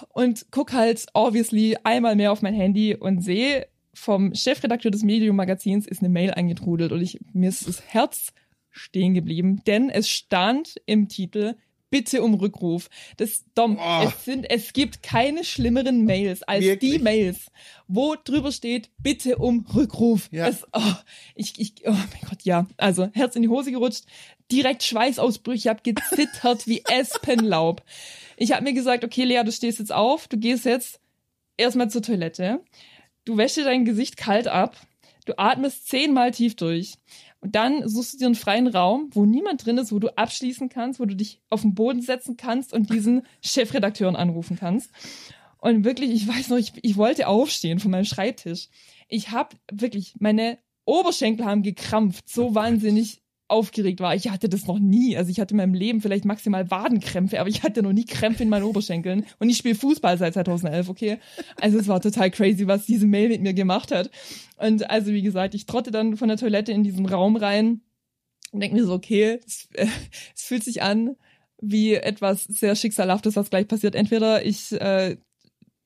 [0.10, 5.38] und guck halt obviously einmal mehr auf mein Handy und sehe vom Chefredakteur des Medium
[5.38, 8.34] Magazins ist eine Mail eingetrudelt und ich mir ist das Herz
[8.76, 11.56] stehen geblieben, denn es stand im Titel
[11.90, 12.90] bitte um Rückruf.
[13.18, 14.04] Das Dom, oh.
[14.04, 16.92] es sind es gibt keine schlimmeren Mails als Wirklich?
[16.92, 17.52] die Mails,
[17.88, 20.28] wo drüber steht bitte um Rückruf.
[20.32, 20.48] Ja.
[20.48, 20.94] Es, oh,
[21.36, 22.68] ich ich oh mein Gott, ja.
[22.78, 24.04] Also Herz in die Hose gerutscht,
[24.52, 27.82] direkt Schweißausbrüche, ich habe gezittert wie Espenlaub.
[28.36, 31.00] Ich habe mir gesagt, okay, Lea, du stehst jetzt auf, du gehst jetzt
[31.56, 32.60] erstmal zur Toilette.
[33.24, 34.76] Du wäschst dein Gesicht kalt ab.
[35.26, 36.96] Du atmest zehnmal tief durch.
[37.42, 40.70] Und dann suchst du dir einen freien Raum, wo niemand drin ist, wo du abschließen
[40.70, 44.90] kannst, wo du dich auf den Boden setzen kannst und diesen Chefredakteuren anrufen kannst.
[45.60, 48.70] Und wirklich, ich weiß noch, ich, ich wollte aufstehen von meinem Schreibtisch.
[49.08, 54.16] Ich habe wirklich, meine Oberschenkel haben gekrampft, so wahnsinnig aufgeregt war.
[54.16, 55.18] Ich hatte das noch nie.
[55.18, 58.44] Also ich hatte in meinem Leben vielleicht maximal Wadenkrämpfe, aber ich hatte noch nie Krämpfe
[58.44, 59.26] in meinen Oberschenkeln.
[59.40, 61.20] Und ich spiele Fußball seit 2011, okay?
[61.62, 64.10] Also es war total crazy, was diese Mail mit mir gemacht hat.
[64.58, 67.82] Und also wie gesagt, ich trotte dann von der Toilette in diesen Raum rein
[68.52, 69.88] und denke mir so, okay, es, äh,
[70.36, 71.16] es fühlt sich an
[71.62, 73.96] wie etwas sehr Schicksalhaftes, was gleich passiert.
[73.96, 75.18] Entweder ich äh,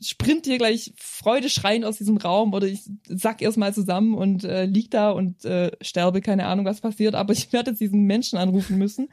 [0.02, 4.66] sprint hier gleich Freude schreien aus diesem Raum oder ich sack erstmal zusammen und äh,
[4.66, 8.38] lieg da und äh, sterbe, keine Ahnung, was passiert, aber ich werde jetzt diesen Menschen
[8.38, 9.10] anrufen müssen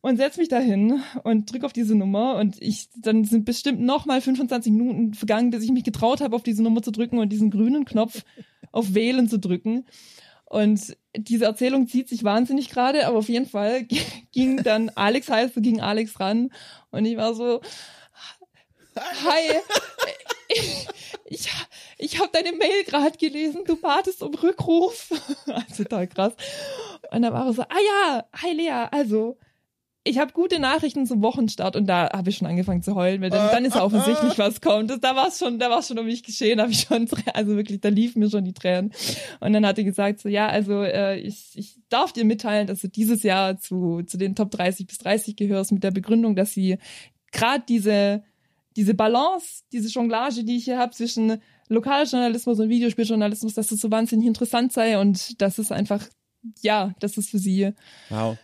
[0.00, 4.06] und setz mich dahin und drück auf diese Nummer und ich dann sind bestimmt noch
[4.06, 7.30] mal 25 Minuten vergangen, bis ich mich getraut habe, auf diese Nummer zu drücken und
[7.30, 8.24] diesen grünen Knopf
[8.72, 9.86] auf wählen zu drücken.
[10.46, 13.84] Und diese Erzählung zieht sich wahnsinnig gerade, aber auf jeden Fall
[14.32, 16.50] ging dann Alex heißt, ging Alex ran
[16.90, 17.60] und ich war so
[18.96, 19.56] Hi,
[20.48, 20.86] ich,
[21.26, 21.48] ich,
[21.98, 25.10] ich habe deine Mail gerade gelesen, du batest um Rückruf.
[25.46, 26.32] also total krass.
[27.10, 29.36] Und dann war er so, ah ja, hi Lea, also
[30.02, 33.28] ich habe gute Nachrichten zum Wochenstart und da habe ich schon angefangen zu heulen, weil
[33.28, 34.90] dann, dann ist ja offensichtlich, was kommt.
[34.90, 37.80] da war es schon, da war schon um mich geschehen, habe ich schon, also wirklich,
[37.80, 38.92] da liefen mir schon die Tränen.
[39.40, 42.80] Und dann hat er gesagt so, ja, also äh, ich, ich darf dir mitteilen, dass
[42.80, 46.52] du dieses Jahr zu zu den Top 30 bis 30 gehörst mit der Begründung, dass
[46.52, 46.78] sie
[47.30, 48.24] gerade diese
[48.76, 53.90] diese Balance, diese Jonglage, die ich hier habe zwischen Lokaljournalismus und Videospieljournalismus, dass das so
[53.90, 56.06] wahnsinnig interessant sei und dass es einfach,
[56.62, 57.72] ja, dass es für sie
[58.08, 58.36] wow.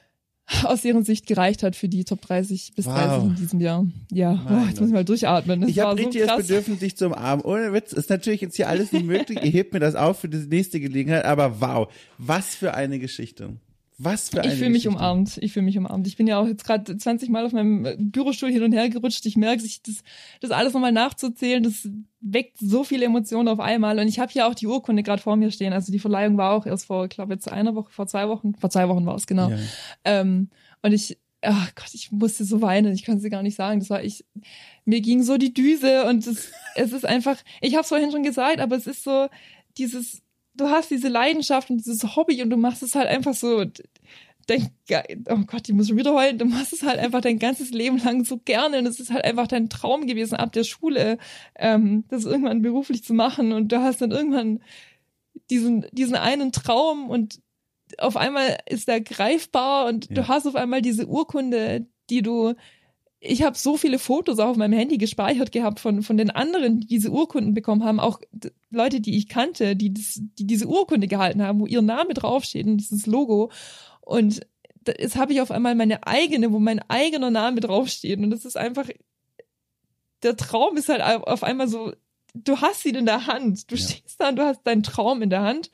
[0.64, 2.94] aus ihren Sicht gereicht hat für die Top 30 bis wow.
[2.94, 3.86] 30 in diesem Jahr.
[4.12, 5.60] Ja, oh, jetzt muss ich mal durchatmen.
[5.60, 7.40] Das ich habe richtig so das Bedürfnis, dich zum Arm.
[7.44, 9.42] Ohne Witz, ist natürlich jetzt hier alles nicht möglich.
[9.42, 13.56] Ihr hebt mir das auf für die nächste Gelegenheit, aber wow, was für eine Geschichte.
[13.98, 15.38] Was für eine Ich fühle mich umarmt.
[15.38, 16.06] Ich fühle mich umarmt.
[16.06, 19.24] Ich bin ja auch jetzt gerade 20 Mal auf meinem Bürostuhl hin und her gerutscht.
[19.24, 20.02] Ich merke, sich das,
[20.40, 21.88] das alles nochmal nachzuzählen, das
[22.20, 23.98] weckt so viele Emotionen auf einmal.
[23.98, 25.72] Und ich habe hier auch die Urkunde gerade vor mir stehen.
[25.72, 28.54] Also die Verleihung war auch erst vor, ich glaube jetzt einer Woche, vor zwei Wochen.
[28.54, 29.48] Vor zwei Wochen war es, genau.
[29.48, 29.58] Ja.
[30.04, 30.50] Ähm,
[30.82, 32.92] und ich, ach Gott, ich musste so weinen.
[32.92, 33.80] Ich kann es dir gar nicht sagen.
[33.80, 34.26] Das war ich,
[34.84, 38.24] mir ging so die Düse und es, es ist einfach, ich habe es vorhin schon
[38.24, 39.28] gesagt, aber es ist so
[39.78, 40.22] dieses
[40.56, 43.64] du hast diese Leidenschaft und dieses Hobby und du machst es halt einfach so,
[44.46, 44.70] dein,
[45.28, 47.98] oh Gott, ich muss schon wieder heulen, du machst es halt einfach dein ganzes Leben
[47.98, 51.18] lang so gerne und es ist halt einfach dein Traum gewesen ab der Schule,
[51.56, 54.60] ähm, das irgendwann beruflich zu machen und du hast dann irgendwann
[55.50, 57.40] diesen, diesen einen Traum und
[57.98, 60.14] auf einmal ist der greifbar und ja.
[60.14, 62.54] du hast auf einmal diese Urkunde, die du
[63.26, 66.80] ich habe so viele Fotos auch auf meinem Handy gespeichert gehabt von, von den anderen,
[66.80, 68.20] die diese Urkunden bekommen haben, auch
[68.70, 72.66] Leute, die ich kannte, die, das, die diese Urkunde gehalten haben, wo ihr Name draufsteht
[72.66, 73.50] und dieses Logo.
[74.00, 74.40] Und
[74.86, 78.18] jetzt habe ich auf einmal meine eigene, wo mein eigener Name draufsteht.
[78.18, 78.88] Und das ist einfach,
[80.22, 81.92] der Traum ist halt auf einmal so
[82.44, 83.70] du hast ihn in der Hand.
[83.70, 83.82] Du ja.
[83.82, 85.70] stehst da und du hast deinen Traum in der Hand.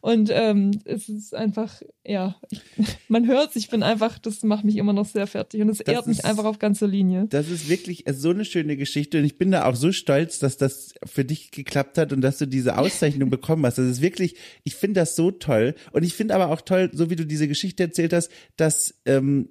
[0.00, 2.60] Und ähm, es ist einfach, ja, ich,
[3.08, 5.60] man hört ich bin einfach, das macht mich immer noch sehr fertig.
[5.62, 7.26] Und es ehrt mich einfach auf ganzer Linie.
[7.28, 9.18] Das ist wirklich so eine schöne Geschichte.
[9.18, 12.38] Und ich bin da auch so stolz, dass das für dich geklappt hat und dass
[12.38, 13.78] du diese Auszeichnung bekommen hast.
[13.78, 15.74] Das ist wirklich, ich finde das so toll.
[15.92, 19.48] Und ich finde aber auch toll, so wie du diese Geschichte erzählt hast, dass ähm,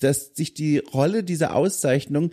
[0.00, 2.30] dass sich die Rolle dieser Auszeichnung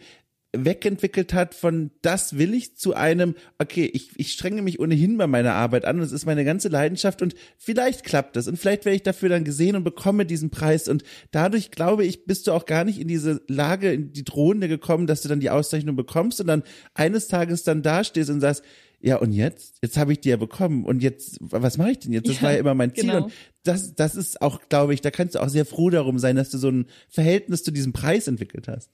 [0.63, 5.27] wegentwickelt hat von das will ich zu einem, okay, ich, ich strenge mich ohnehin bei
[5.27, 8.85] meiner Arbeit an und es ist meine ganze Leidenschaft und vielleicht klappt es und vielleicht
[8.85, 12.53] werde ich dafür dann gesehen und bekomme diesen Preis und dadurch glaube ich, bist du
[12.53, 15.95] auch gar nicht in diese Lage, in die drohende gekommen, dass du dann die Auszeichnung
[15.95, 18.63] bekommst und dann eines Tages dann dastehst und sagst,
[19.05, 19.77] ja, und jetzt?
[19.83, 20.83] Jetzt habe ich die ja bekommen.
[20.83, 22.27] Und jetzt, was mache ich denn jetzt?
[22.27, 23.03] Das ja, war ja immer mein Ziel.
[23.03, 23.25] Genau.
[23.25, 23.33] Und
[23.63, 26.49] das, das ist auch, glaube ich, da kannst du auch sehr froh darum sein, dass
[26.49, 28.89] du so ein Verhältnis zu diesem Preis entwickelt hast.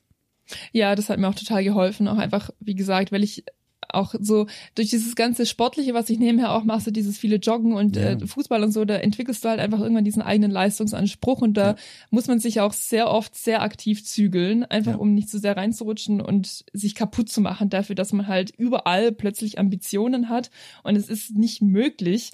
[0.72, 2.08] Ja, das hat mir auch total geholfen.
[2.08, 3.44] Auch einfach, wie gesagt, weil ich
[3.94, 7.74] auch so durch dieses ganze Sportliche, was ich nebenher auch mache, so dieses viele Joggen
[7.74, 8.12] und ja.
[8.12, 11.72] äh, Fußball und so, da entwickelst du halt einfach irgendwann diesen eigenen Leistungsanspruch und da
[11.72, 11.76] ja.
[12.10, 14.98] muss man sich auch sehr oft sehr aktiv zügeln, einfach ja.
[14.98, 18.52] um nicht zu so sehr reinzurutschen und sich kaputt zu machen dafür, dass man halt
[18.58, 20.52] überall plötzlich Ambitionen hat
[20.84, 22.32] und es ist nicht möglich.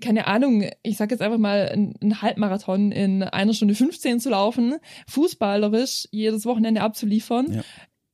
[0.00, 4.76] Keine Ahnung, ich sag jetzt einfach mal, einen Halbmarathon in einer Stunde 15 zu laufen,
[5.06, 7.62] fußballerisch jedes Wochenende abzuliefern, ja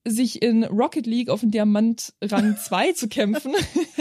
[0.06, 3.54] sich in Rocket League auf den Diamant Rang 2 zu kämpfen.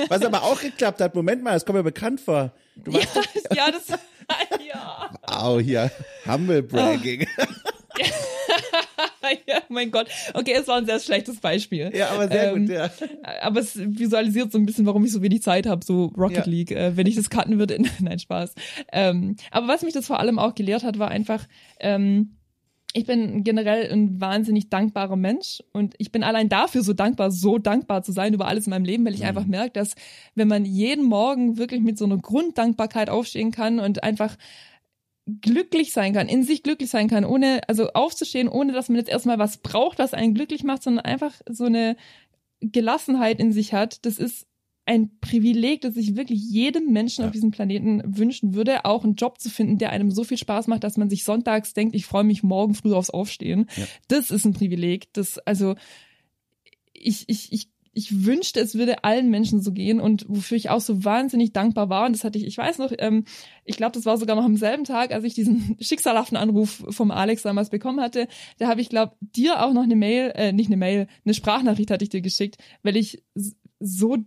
[0.09, 1.15] Was aber auch geklappt hat.
[1.15, 2.53] Moment mal, das kommt mir bekannt vor.
[2.75, 3.87] Du ja, das, ja, das,
[4.67, 5.11] ja.
[5.21, 5.91] Au, hier,
[6.25, 7.27] Humble Bragging.
[9.47, 10.07] ja, mein Gott.
[10.33, 11.91] Okay, es war ein sehr schlechtes Beispiel.
[11.93, 12.89] Ja, aber sehr ähm, gut, ja.
[13.41, 16.51] Aber es visualisiert so ein bisschen, warum ich so wenig Zeit habe, so Rocket ja.
[16.51, 17.77] League, äh, wenn ich das cutten würde.
[17.99, 18.53] Nein, Spaß.
[18.91, 21.47] Ähm, aber was mich das vor allem auch gelehrt hat, war einfach,
[21.79, 22.37] ähm,
[22.95, 27.57] ich bin generell ein wahnsinnig dankbarer Mensch und ich bin allein dafür so dankbar, so
[27.57, 29.27] dankbar zu sein über alles in meinem Leben, weil ich mhm.
[29.27, 29.95] einfach merke, dass
[30.35, 34.37] wenn man jeden Morgen wirklich mit so einer Grunddankbarkeit aufstehen kann und einfach
[35.25, 39.09] glücklich sein kann, in sich glücklich sein kann, ohne, also aufzustehen, ohne dass man jetzt
[39.09, 41.95] erstmal was braucht, was einen glücklich macht, sondern einfach so eine
[42.59, 44.47] Gelassenheit in sich hat, das ist
[44.85, 47.27] ein Privileg, das ich wirklich jedem Menschen ja.
[47.27, 50.67] auf diesem Planeten wünschen würde, auch einen Job zu finden, der einem so viel Spaß
[50.67, 53.67] macht, dass man sich sonntags denkt, ich freue mich morgen früh aufs Aufstehen.
[53.77, 53.85] Ja.
[54.09, 55.13] Das ist ein Privileg.
[55.13, 55.75] Das, also,
[56.91, 60.81] ich, ich, ich, ich wünschte, es würde allen Menschen so gehen und wofür ich auch
[60.81, 62.05] so wahnsinnig dankbar war.
[62.05, 63.25] Und das hatte ich, ich weiß noch, ähm,
[63.65, 67.11] ich glaube, das war sogar noch am selben Tag, als ich diesen schicksalhaften Anruf vom
[67.11, 68.27] Alex damals bekommen hatte.
[68.57, 71.91] Da habe ich, glaube dir auch noch eine Mail, äh, nicht eine Mail, eine Sprachnachricht
[71.91, 73.23] hatte ich dir geschickt, weil ich
[73.79, 74.17] so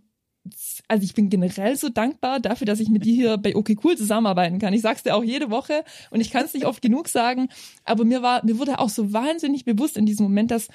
[0.87, 3.97] also ich bin generell so dankbar dafür, dass ich mit dir hier bei OK Cool
[3.97, 4.73] zusammenarbeiten kann.
[4.73, 7.49] Ich sag's dir auch jede Woche und ich kann es nicht oft genug sagen,
[7.83, 10.69] aber mir war, mir wurde auch so wahnsinnig bewusst in diesem Moment, dass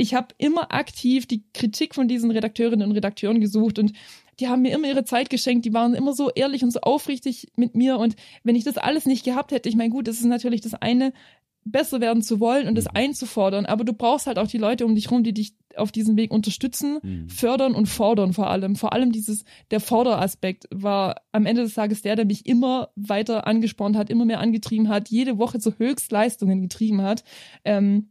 [0.00, 3.92] ich habe immer aktiv die Kritik von diesen Redakteurinnen und Redakteuren gesucht und
[4.40, 7.52] die haben mir immer ihre Zeit geschenkt, die waren immer so ehrlich und so aufrichtig
[7.56, 10.24] mit mir und wenn ich das alles nicht gehabt hätte, ich meine, gut, das ist
[10.24, 11.12] natürlich das eine,
[11.64, 12.92] besser werden zu wollen und das mhm.
[12.94, 13.66] einzufordern.
[13.66, 16.30] Aber du brauchst halt auch die Leute um dich rum, die dich auf diesem Weg
[16.30, 17.28] unterstützen, mhm.
[17.28, 18.76] fördern und fordern vor allem.
[18.76, 23.46] Vor allem dieses, der Forderaspekt war am Ende des Tages der, der mich immer weiter
[23.46, 27.24] angespornt hat, immer mehr angetrieben hat, jede Woche zu Höchstleistungen getrieben hat.
[27.64, 28.08] Ähm,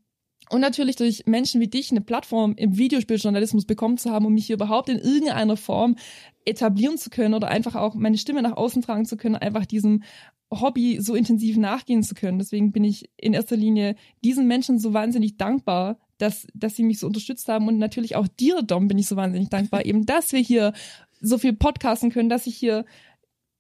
[0.50, 4.48] und natürlich durch Menschen wie dich eine Plattform im Videospieljournalismus bekommen zu haben, um mich
[4.48, 5.96] hier überhaupt in irgendeiner Form
[6.46, 10.04] etablieren zu können oder einfach auch meine Stimme nach außen tragen zu können, einfach diesem
[10.52, 12.40] Hobby so intensiv nachgehen zu können.
[12.40, 17.00] Deswegen bin ich in erster Linie diesen Menschen so wahnsinnig dankbar, dass, dass sie mich
[17.00, 20.32] so unterstützt haben und natürlich auch dir, Dom, bin ich so wahnsinnig dankbar, eben, dass
[20.32, 20.74] wir hier
[21.22, 22.86] so viel podcasten können, dass ich hier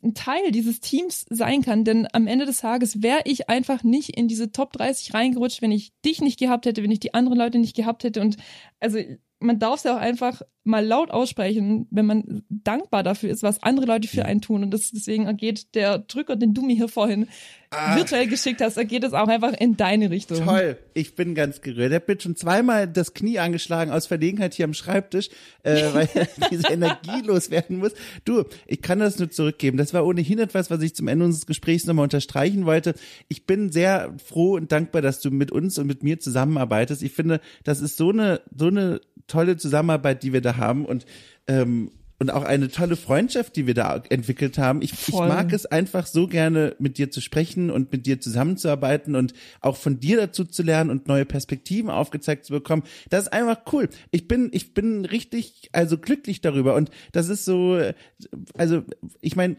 [0.01, 4.17] ein Teil dieses Teams sein kann, denn am Ende des Tages wäre ich einfach nicht
[4.17, 7.37] in diese Top 30 reingerutscht, wenn ich dich nicht gehabt hätte, wenn ich die anderen
[7.37, 8.37] Leute nicht gehabt hätte und
[8.79, 8.99] also
[9.39, 13.63] man darf es ja auch einfach mal laut aussprechen, wenn man dankbar dafür ist, was
[13.63, 14.63] andere Leute für einen tun.
[14.63, 17.27] Und das, deswegen ergeht der Drücker, den du mir hier vorhin
[17.71, 17.97] Ach.
[17.97, 20.43] virtuell geschickt hast, ergeht es auch einfach in deine Richtung.
[20.43, 21.93] Toll, ich bin ganz gerührt.
[21.93, 25.29] Ich bin schon zweimal das Knie angeschlagen aus Verlegenheit hier am Schreibtisch,
[25.61, 26.09] äh, weil
[26.49, 27.91] diese Energie loswerden muss.
[28.25, 29.77] Du, ich kann das nur zurückgeben.
[29.77, 32.95] Das war ohnehin etwas, was ich zum Ende unseres Gesprächs nochmal unterstreichen wollte.
[33.27, 37.03] Ich bin sehr froh und dankbar, dass du mit uns und mit mir zusammenarbeitest.
[37.03, 41.05] Ich finde, das ist so eine, so eine tolle Zusammenarbeit, die wir da haben und
[41.47, 44.81] ähm, und auch eine tolle Freundschaft, die wir da entwickelt haben.
[44.81, 49.15] Ich, ich mag es einfach so gerne, mit dir zu sprechen und mit dir zusammenzuarbeiten
[49.15, 52.83] und auch von dir dazu zu lernen und neue Perspektiven aufgezeigt zu bekommen.
[53.09, 53.89] Das ist einfach cool.
[54.11, 56.75] Ich bin, ich bin richtig, also glücklich darüber.
[56.75, 57.81] Und das ist so,
[58.57, 58.83] also
[59.21, 59.55] ich meine,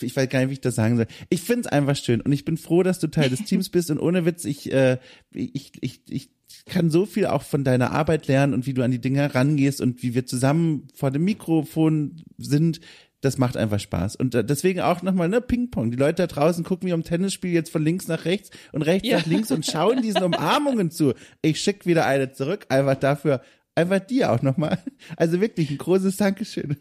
[0.00, 1.06] ich weiß gar nicht, wie ich das sagen soll.
[1.30, 3.90] Ich finde es einfach schön und ich bin froh, dass du Teil des Teams bist.
[3.90, 4.98] Und ohne Witz, ich, äh,
[5.32, 6.30] ich, ich, ich
[6.66, 9.80] kann so viel auch von deiner Arbeit lernen und wie du an die Dinge rangehst
[9.80, 12.80] und wie wir zusammen vor dem Mikrofon sind.
[13.20, 14.16] Das macht einfach Spaß.
[14.16, 15.90] Und äh, deswegen auch nochmal, ne, Ping-Pong.
[15.90, 19.08] Die Leute da draußen gucken wie am Tennisspiel jetzt von links nach rechts und rechts
[19.08, 19.18] ja.
[19.18, 21.12] nach links und schauen diesen Umarmungen zu.
[21.42, 23.42] Ich schick wieder eine zurück, einfach dafür,
[23.74, 24.78] einfach dir auch nochmal.
[25.16, 26.78] Also wirklich ein großes Dankeschön.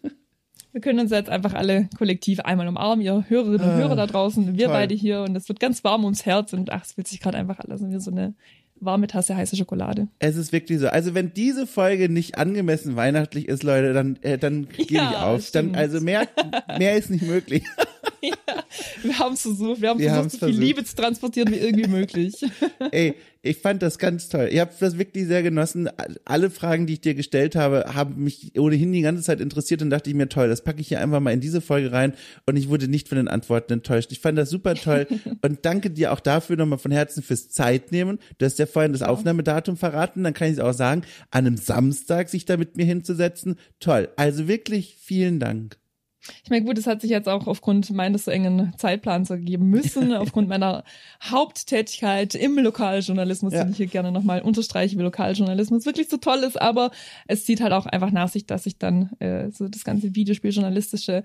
[0.71, 4.55] Wir können uns jetzt einfach alle kollektiv einmal umarmen, ihr Hörerinnen und Hörer da draußen,
[4.55, 4.73] wir toll.
[4.73, 7.37] beide hier und es wird ganz warm ums Herz und ach, es fühlt sich gerade
[7.37, 8.35] einfach alles wie so eine
[8.81, 10.07] warme Tasse heiße Schokolade.
[10.19, 10.87] Es ist wirklich so.
[10.87, 15.17] Also wenn diese Folge nicht angemessen weihnachtlich ist, Leute, dann äh, dann gebe ja, ich
[15.17, 15.41] auf.
[15.45, 15.75] Stimmt.
[15.75, 16.27] Dann also mehr
[16.77, 17.63] mehr ist nicht möglich.
[18.21, 18.63] ja,
[19.03, 20.63] Wir haben es versucht, wir haben Wir versucht, so viel versucht.
[20.63, 22.35] Liebe zu transportieren wie irgendwie möglich.
[22.91, 24.49] Ey, ich fand das ganz toll.
[24.51, 25.89] Ich habe das wirklich sehr genossen.
[26.25, 29.89] Alle Fragen, die ich dir gestellt habe, haben mich ohnehin die ganze Zeit interessiert und
[29.89, 32.13] dachte ich mir, toll, das packe ich hier einfach mal in diese Folge rein
[32.45, 34.11] und ich wurde nicht von den Antworten enttäuscht.
[34.11, 35.07] Ich fand das super toll
[35.41, 38.19] und danke dir auch dafür nochmal von Herzen fürs Zeitnehmen.
[38.37, 41.57] Du hast ja vorhin das Aufnahmedatum verraten, dann kann ich es auch sagen, an einem
[41.57, 43.55] Samstag sich da mit mir hinzusetzen.
[43.79, 44.09] Toll.
[44.17, 45.77] Also wirklich vielen Dank.
[46.43, 50.13] Ich meine, gut, es hat sich jetzt auch aufgrund meines so engen Zeitplans ergeben müssen,
[50.13, 50.83] aufgrund meiner
[51.23, 53.63] Haupttätigkeit im Lokaljournalismus, Ja.
[53.63, 56.91] den ich hier gerne nochmal unterstreiche, wie Lokaljournalismus wirklich so toll ist, aber
[57.27, 61.23] es zieht halt auch einfach nach sich, dass ich dann äh, so das ganze Videospieljournalistische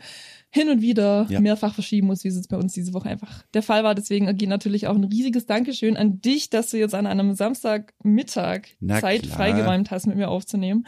[0.51, 1.41] hin und wieder Ja.
[1.41, 3.95] mehrfach verschieben muss, wie es jetzt bei uns diese Woche einfach der Fall war.
[3.95, 8.63] Deswegen geht natürlich auch ein riesiges Dankeschön an dich, dass du jetzt an einem Samstagmittag
[8.81, 9.37] Na Zeit klar.
[9.37, 10.87] freigeräumt hast, mit mir aufzunehmen.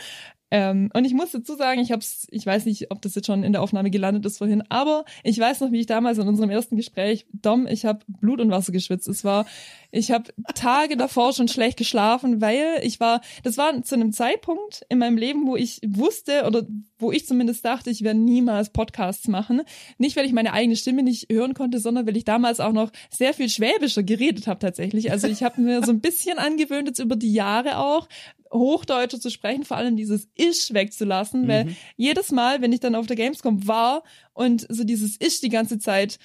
[0.51, 3.43] Ähm, und ich muss dazu sagen, ich hab's, ich weiß nicht, ob das jetzt schon
[3.43, 6.51] in der Aufnahme gelandet ist vorhin, aber ich weiß noch, wie ich damals in unserem
[6.51, 9.09] ersten Gespräch, Dom, ich habe Blut und Wasser geschwitzt.
[9.09, 9.47] Es war,
[9.91, 14.83] ich habe Tage davor schon schlecht geschlafen, weil ich war, das war zu einem Zeitpunkt
[14.89, 16.65] in meinem Leben, wo ich wusste oder
[16.99, 19.63] wo ich zumindest dachte, ich werde niemals Podcasts machen.
[19.99, 22.91] Nicht, weil ich meine eigene Stimme nicht hören konnte, sondern weil ich damals auch noch
[23.11, 25.11] sehr viel schwäbischer geredet habe tatsächlich.
[25.11, 28.09] Also ich habe mir so ein bisschen angewöhnt, jetzt über die Jahre auch,
[28.53, 33.07] Hochdeutsche zu sprechen, vor allem dieses Isch wegzulassen, weil jedes Mal, wenn ich dann auf
[33.07, 34.03] der Gamescom war
[34.33, 36.19] und so dieses Isch die ganze Zeit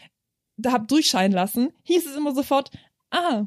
[0.58, 2.70] da hab durchscheinen lassen, hieß es immer sofort,
[3.10, 3.46] ah,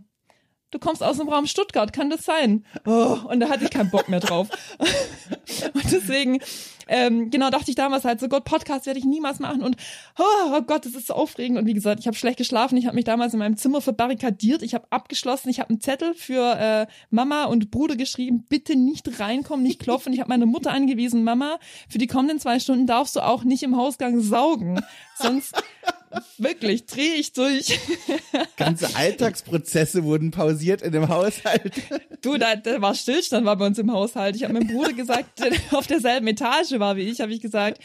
[0.70, 2.64] du kommst aus dem Raum Stuttgart, kann das sein?
[2.84, 4.48] Oh, und da hatte ich keinen Bock mehr drauf.
[5.74, 6.38] und deswegen,
[6.88, 9.62] ähm, genau, dachte ich damals halt so, Gott, Podcast werde ich niemals machen.
[9.62, 9.76] Und
[10.18, 11.58] oh, oh Gott, das ist so aufregend.
[11.58, 14.62] Und wie gesagt, ich habe schlecht geschlafen, ich habe mich damals in meinem Zimmer verbarrikadiert,
[14.62, 19.20] ich habe abgeschlossen, ich habe einen Zettel für äh, Mama und Bruder geschrieben, bitte nicht
[19.20, 20.12] reinkommen, nicht klopfen.
[20.12, 21.58] Ich habe meine Mutter angewiesen, Mama,
[21.88, 24.80] für die kommenden zwei Stunden darfst du auch nicht im Hausgang saugen,
[25.16, 25.54] sonst
[26.38, 27.78] wirklich drehe ich durch.
[28.56, 31.72] Ganze Alltagsprozesse wurden pausiert in dem Haushalt.
[32.22, 34.36] Du, da, da war Stillstand war bei uns im Haushalt.
[34.36, 37.80] Ich habe meinem Bruder gesagt, der auf derselben Etage war wie ich, habe ich gesagt,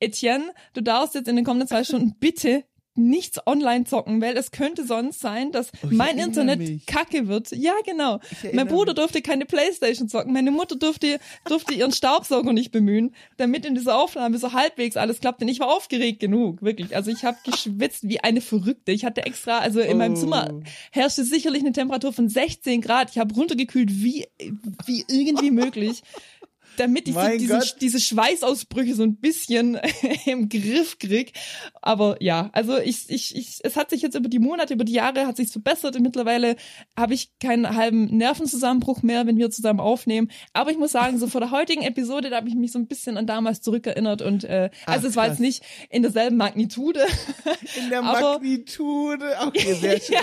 [0.00, 2.64] Etienne, du darfst jetzt in den kommenden zwei Stunden bitte
[2.96, 6.86] nichts online zocken, weil es könnte sonst sein, dass Oh, mein Internet mich.
[6.86, 7.50] kacke wird.
[7.52, 8.20] Ja, genau.
[8.52, 13.66] Mein Bruder durfte keine Playstation zocken, meine Mutter durfte, durfte ihren Staubsauger nicht bemühen, damit
[13.66, 15.40] in dieser Aufnahme so halbwegs alles klappt.
[15.40, 16.94] Denn ich war aufgeregt genug, wirklich.
[16.94, 18.92] Also ich habe geschwitzt wie eine Verrückte.
[18.92, 20.16] Ich hatte extra, also in meinem Oh.
[20.16, 20.60] Zimmer
[20.92, 23.10] herrschte sicherlich eine Temperatur von 16 Grad.
[23.10, 24.26] Ich habe runtergekühlt wie,
[24.86, 26.02] wie irgendwie möglich.
[26.76, 29.78] Damit ich so diese, diese Schweißausbrüche so ein bisschen
[30.26, 31.32] im Griff krieg.
[31.82, 34.92] Aber ja, also ich, ich, ich, es hat sich jetzt über die Monate, über die
[34.92, 36.56] Jahre hat sich's verbessert und mittlerweile
[36.96, 40.30] habe ich keinen halben Nervenzusammenbruch mehr, wenn wir zusammen aufnehmen.
[40.52, 42.86] Aber ich muss sagen, so vor der heutigen Episode, da habe ich mich so ein
[42.86, 47.00] bisschen an damals zurückerinnert und äh, also Ach, es war jetzt nicht in derselben Magnitude,
[47.82, 49.24] In der Aber- Magnitude.
[49.46, 50.16] Okay, sehr schön.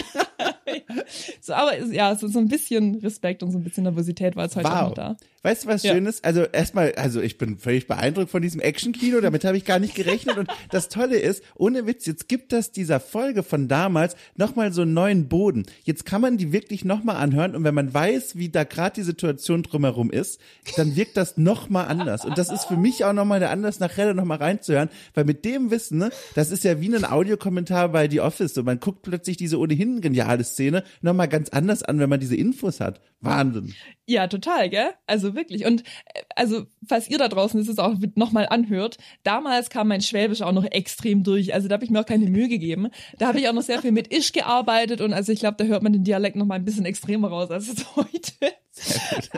[1.42, 4.44] so, aber es- ja, so, so ein bisschen Respekt und so ein bisschen Nervosität war
[4.46, 5.18] jetzt heute auch noch da.
[5.44, 5.94] Weißt du, was Ja.
[5.94, 6.24] schön ist?
[6.24, 9.96] Also erstmal, also ich bin völlig beeindruckt von diesem Action-Kino, damit habe ich gar nicht
[9.96, 10.38] gerechnet.
[10.38, 14.84] Und das Tolle ist, ohne Witz, jetzt gibt das dieser Folge von damals nochmal so
[14.84, 15.66] einen neuen Boden.
[15.84, 19.02] Jetzt kann man die wirklich nochmal anhören und wenn man weiß, wie da gerade die
[19.02, 20.40] Situation drumherum ist,
[20.78, 22.24] dann wirkt das nochmal anders.
[22.24, 25.72] Und das ist für mich auch nochmal der Anlass, nachher nochmal reinzuhören, weil mit dem
[25.72, 28.54] Wissen, ne, das ist ja wie ein Audiokommentar bei The Office.
[28.54, 32.36] So, man guckt plötzlich diese ohnehin geniale Szene nochmal ganz anders an, wenn man diese
[32.36, 33.02] Infos hat.
[33.20, 33.74] Wahnsinn.
[34.08, 34.90] Ja, total, gell?
[35.06, 35.66] Also wirklich.
[35.66, 40.42] Und äh, also, falls ihr da draußen es auch nochmal anhört, damals kam mein Schwäbisch
[40.42, 41.54] auch noch extrem durch.
[41.54, 42.90] Also da habe ich mir auch keine Mühe gegeben.
[43.20, 45.66] Da habe ich auch noch sehr viel mit Isch gearbeitet und also ich glaube, da
[45.66, 48.54] hört man den Dialekt noch mal ein bisschen extremer raus als jetzt heute.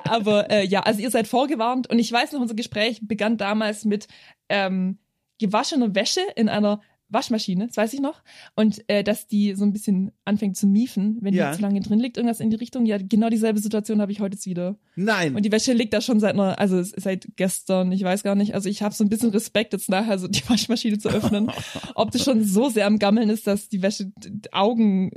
[0.05, 3.83] Aber äh, ja, also ihr seid vorgewarnt und ich weiß noch, unser Gespräch begann damals
[3.83, 4.07] mit
[4.49, 4.99] ähm,
[5.39, 6.81] gewaschener Wäsche in einer
[7.13, 8.21] Waschmaschine, das weiß ich noch.
[8.55, 11.51] Und äh, dass die so ein bisschen anfängt zu miefen, wenn Ja.
[11.51, 12.85] die zu lange drin liegt, irgendwas in die Richtung.
[12.85, 14.77] Ja, genau dieselbe Situation habe ich heute jetzt wieder.
[14.95, 15.35] Nein.
[15.35, 18.53] Und die Wäsche liegt da schon seit einer, also seit gestern, ich weiß gar nicht.
[18.55, 21.51] Also ich habe so ein bisschen Respekt jetzt nachher, so die Waschmaschine zu öffnen.
[21.95, 24.11] ob das schon so sehr am Gammeln ist, dass die Wäsche
[24.51, 25.11] Augen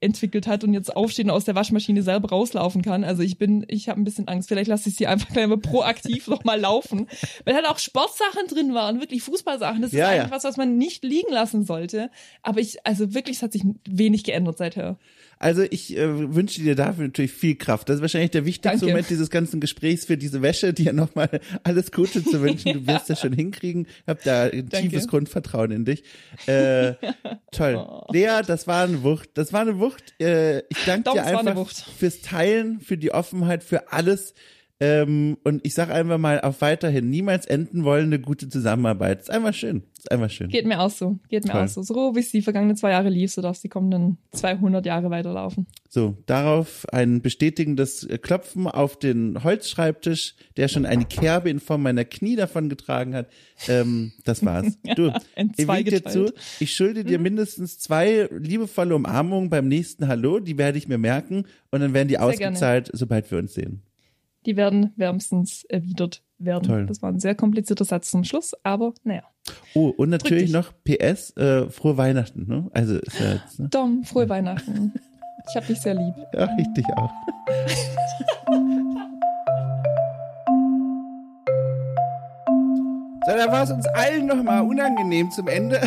[0.00, 3.04] entwickelt hat und jetzt aufstehen und aus der Waschmaschine selber rauslaufen kann.
[3.04, 4.48] Also ich bin, ich habe ein bisschen Angst.
[4.48, 7.08] Vielleicht lasse ich sie einfach gleich mal proaktiv noch mal laufen.
[7.44, 9.82] Weil halt auch Sportsachen drin waren, wirklich Fußballsachen.
[9.82, 10.22] Das ist Ja, ja.
[10.22, 12.10] eigentlich was, was man nicht liegen lassen sollte.
[12.42, 14.98] Aber ich, also wirklich, es hat sich wenig geändert seither.
[15.38, 17.88] Also ich äh, wünsche dir dafür natürlich viel Kraft.
[17.88, 18.86] Das ist wahrscheinlich der wichtigste Danke.
[18.86, 22.72] Moment dieses ganzen Gesprächs für diese Wäsche, dir nochmal alles Gute zu wünschen.
[22.72, 23.86] Du wirst das schon hinkriegen.
[24.06, 24.88] Hab da ein Danke.
[24.88, 26.02] tiefes Grundvertrauen in dich.
[26.46, 26.94] Äh,
[27.52, 27.76] toll.
[27.88, 28.06] Oh.
[28.12, 29.30] Lea, das war eine Wucht.
[29.34, 30.14] Das war eine Wucht.
[30.20, 34.34] Äh, ich danke dir einfach fürs Teilen, für die Offenheit, für alles.
[34.80, 39.20] Ähm, und ich sage einfach mal auf weiterhin niemals enden wollen eine gute Zusammenarbeit.
[39.20, 39.82] Ist einfach schön.
[39.98, 40.50] Ist einfach schön.
[40.50, 41.18] Geht mir auch so.
[41.28, 41.64] Geht mir Toll.
[41.64, 41.82] auch so.
[41.82, 45.10] So wie es die vergangenen zwei Jahre lief, so darf es die kommenden 200 Jahre
[45.10, 45.66] weiterlaufen.
[45.88, 52.04] So, darauf ein bestätigendes Klopfen auf den Holzschreibtisch, der schon eine Kerbe in Form meiner
[52.04, 53.28] Knie davon getragen hat.
[53.66, 54.78] Ähm, das war's.
[54.96, 60.56] Du, ich dir zu, ich schulde dir mindestens zwei liebevolle Umarmungen beim nächsten Hallo, die
[60.56, 62.32] werde ich mir merken und dann werden die gerne.
[62.32, 63.82] ausgezahlt, sobald wir uns sehen.
[64.46, 66.64] Die werden wärmstens erwidert werden.
[66.64, 66.86] Toll.
[66.86, 69.24] Das war ein sehr komplizierter Satz zum Schluss, aber naja.
[69.74, 72.70] Oh, und natürlich noch PS, äh, frohe Weihnachten, ne?
[72.72, 73.68] Also, ist ja jetzt, ne?
[73.68, 74.92] Dom, frohe Weihnachten.
[75.48, 76.14] Ich hab dich sehr lieb.
[76.34, 77.10] Ja, ich dich auch.
[83.26, 85.80] so, da war es uns allen nochmal unangenehm zum Ende.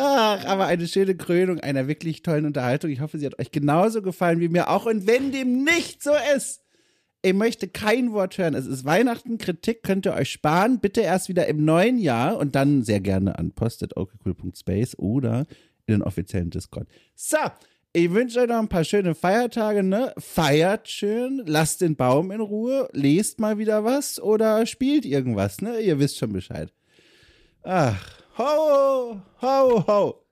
[0.00, 2.88] Ach, aber eine schöne Krönung einer wirklich tollen Unterhaltung.
[2.90, 4.86] Ich hoffe, sie hat euch genauso gefallen wie mir auch.
[4.86, 6.62] Und wenn dem nicht so ist,
[7.20, 8.54] ich möchte kein Wort hören.
[8.54, 10.78] Es ist Weihnachten, Kritik könnt ihr euch sparen.
[10.78, 15.46] Bitte erst wieder im neuen Jahr und dann sehr gerne an postet.okcool.space oder
[15.86, 16.86] in den offiziellen Discord.
[17.16, 17.38] So,
[17.92, 20.12] ich wünsche euch noch ein paar schöne Feiertage, ne?
[20.16, 25.80] Feiert schön, lasst den Baum in Ruhe, lest mal wieder was oder spielt irgendwas, ne?
[25.80, 26.72] Ihr wisst schon Bescheid.
[27.64, 30.27] Ach, 好哦好好。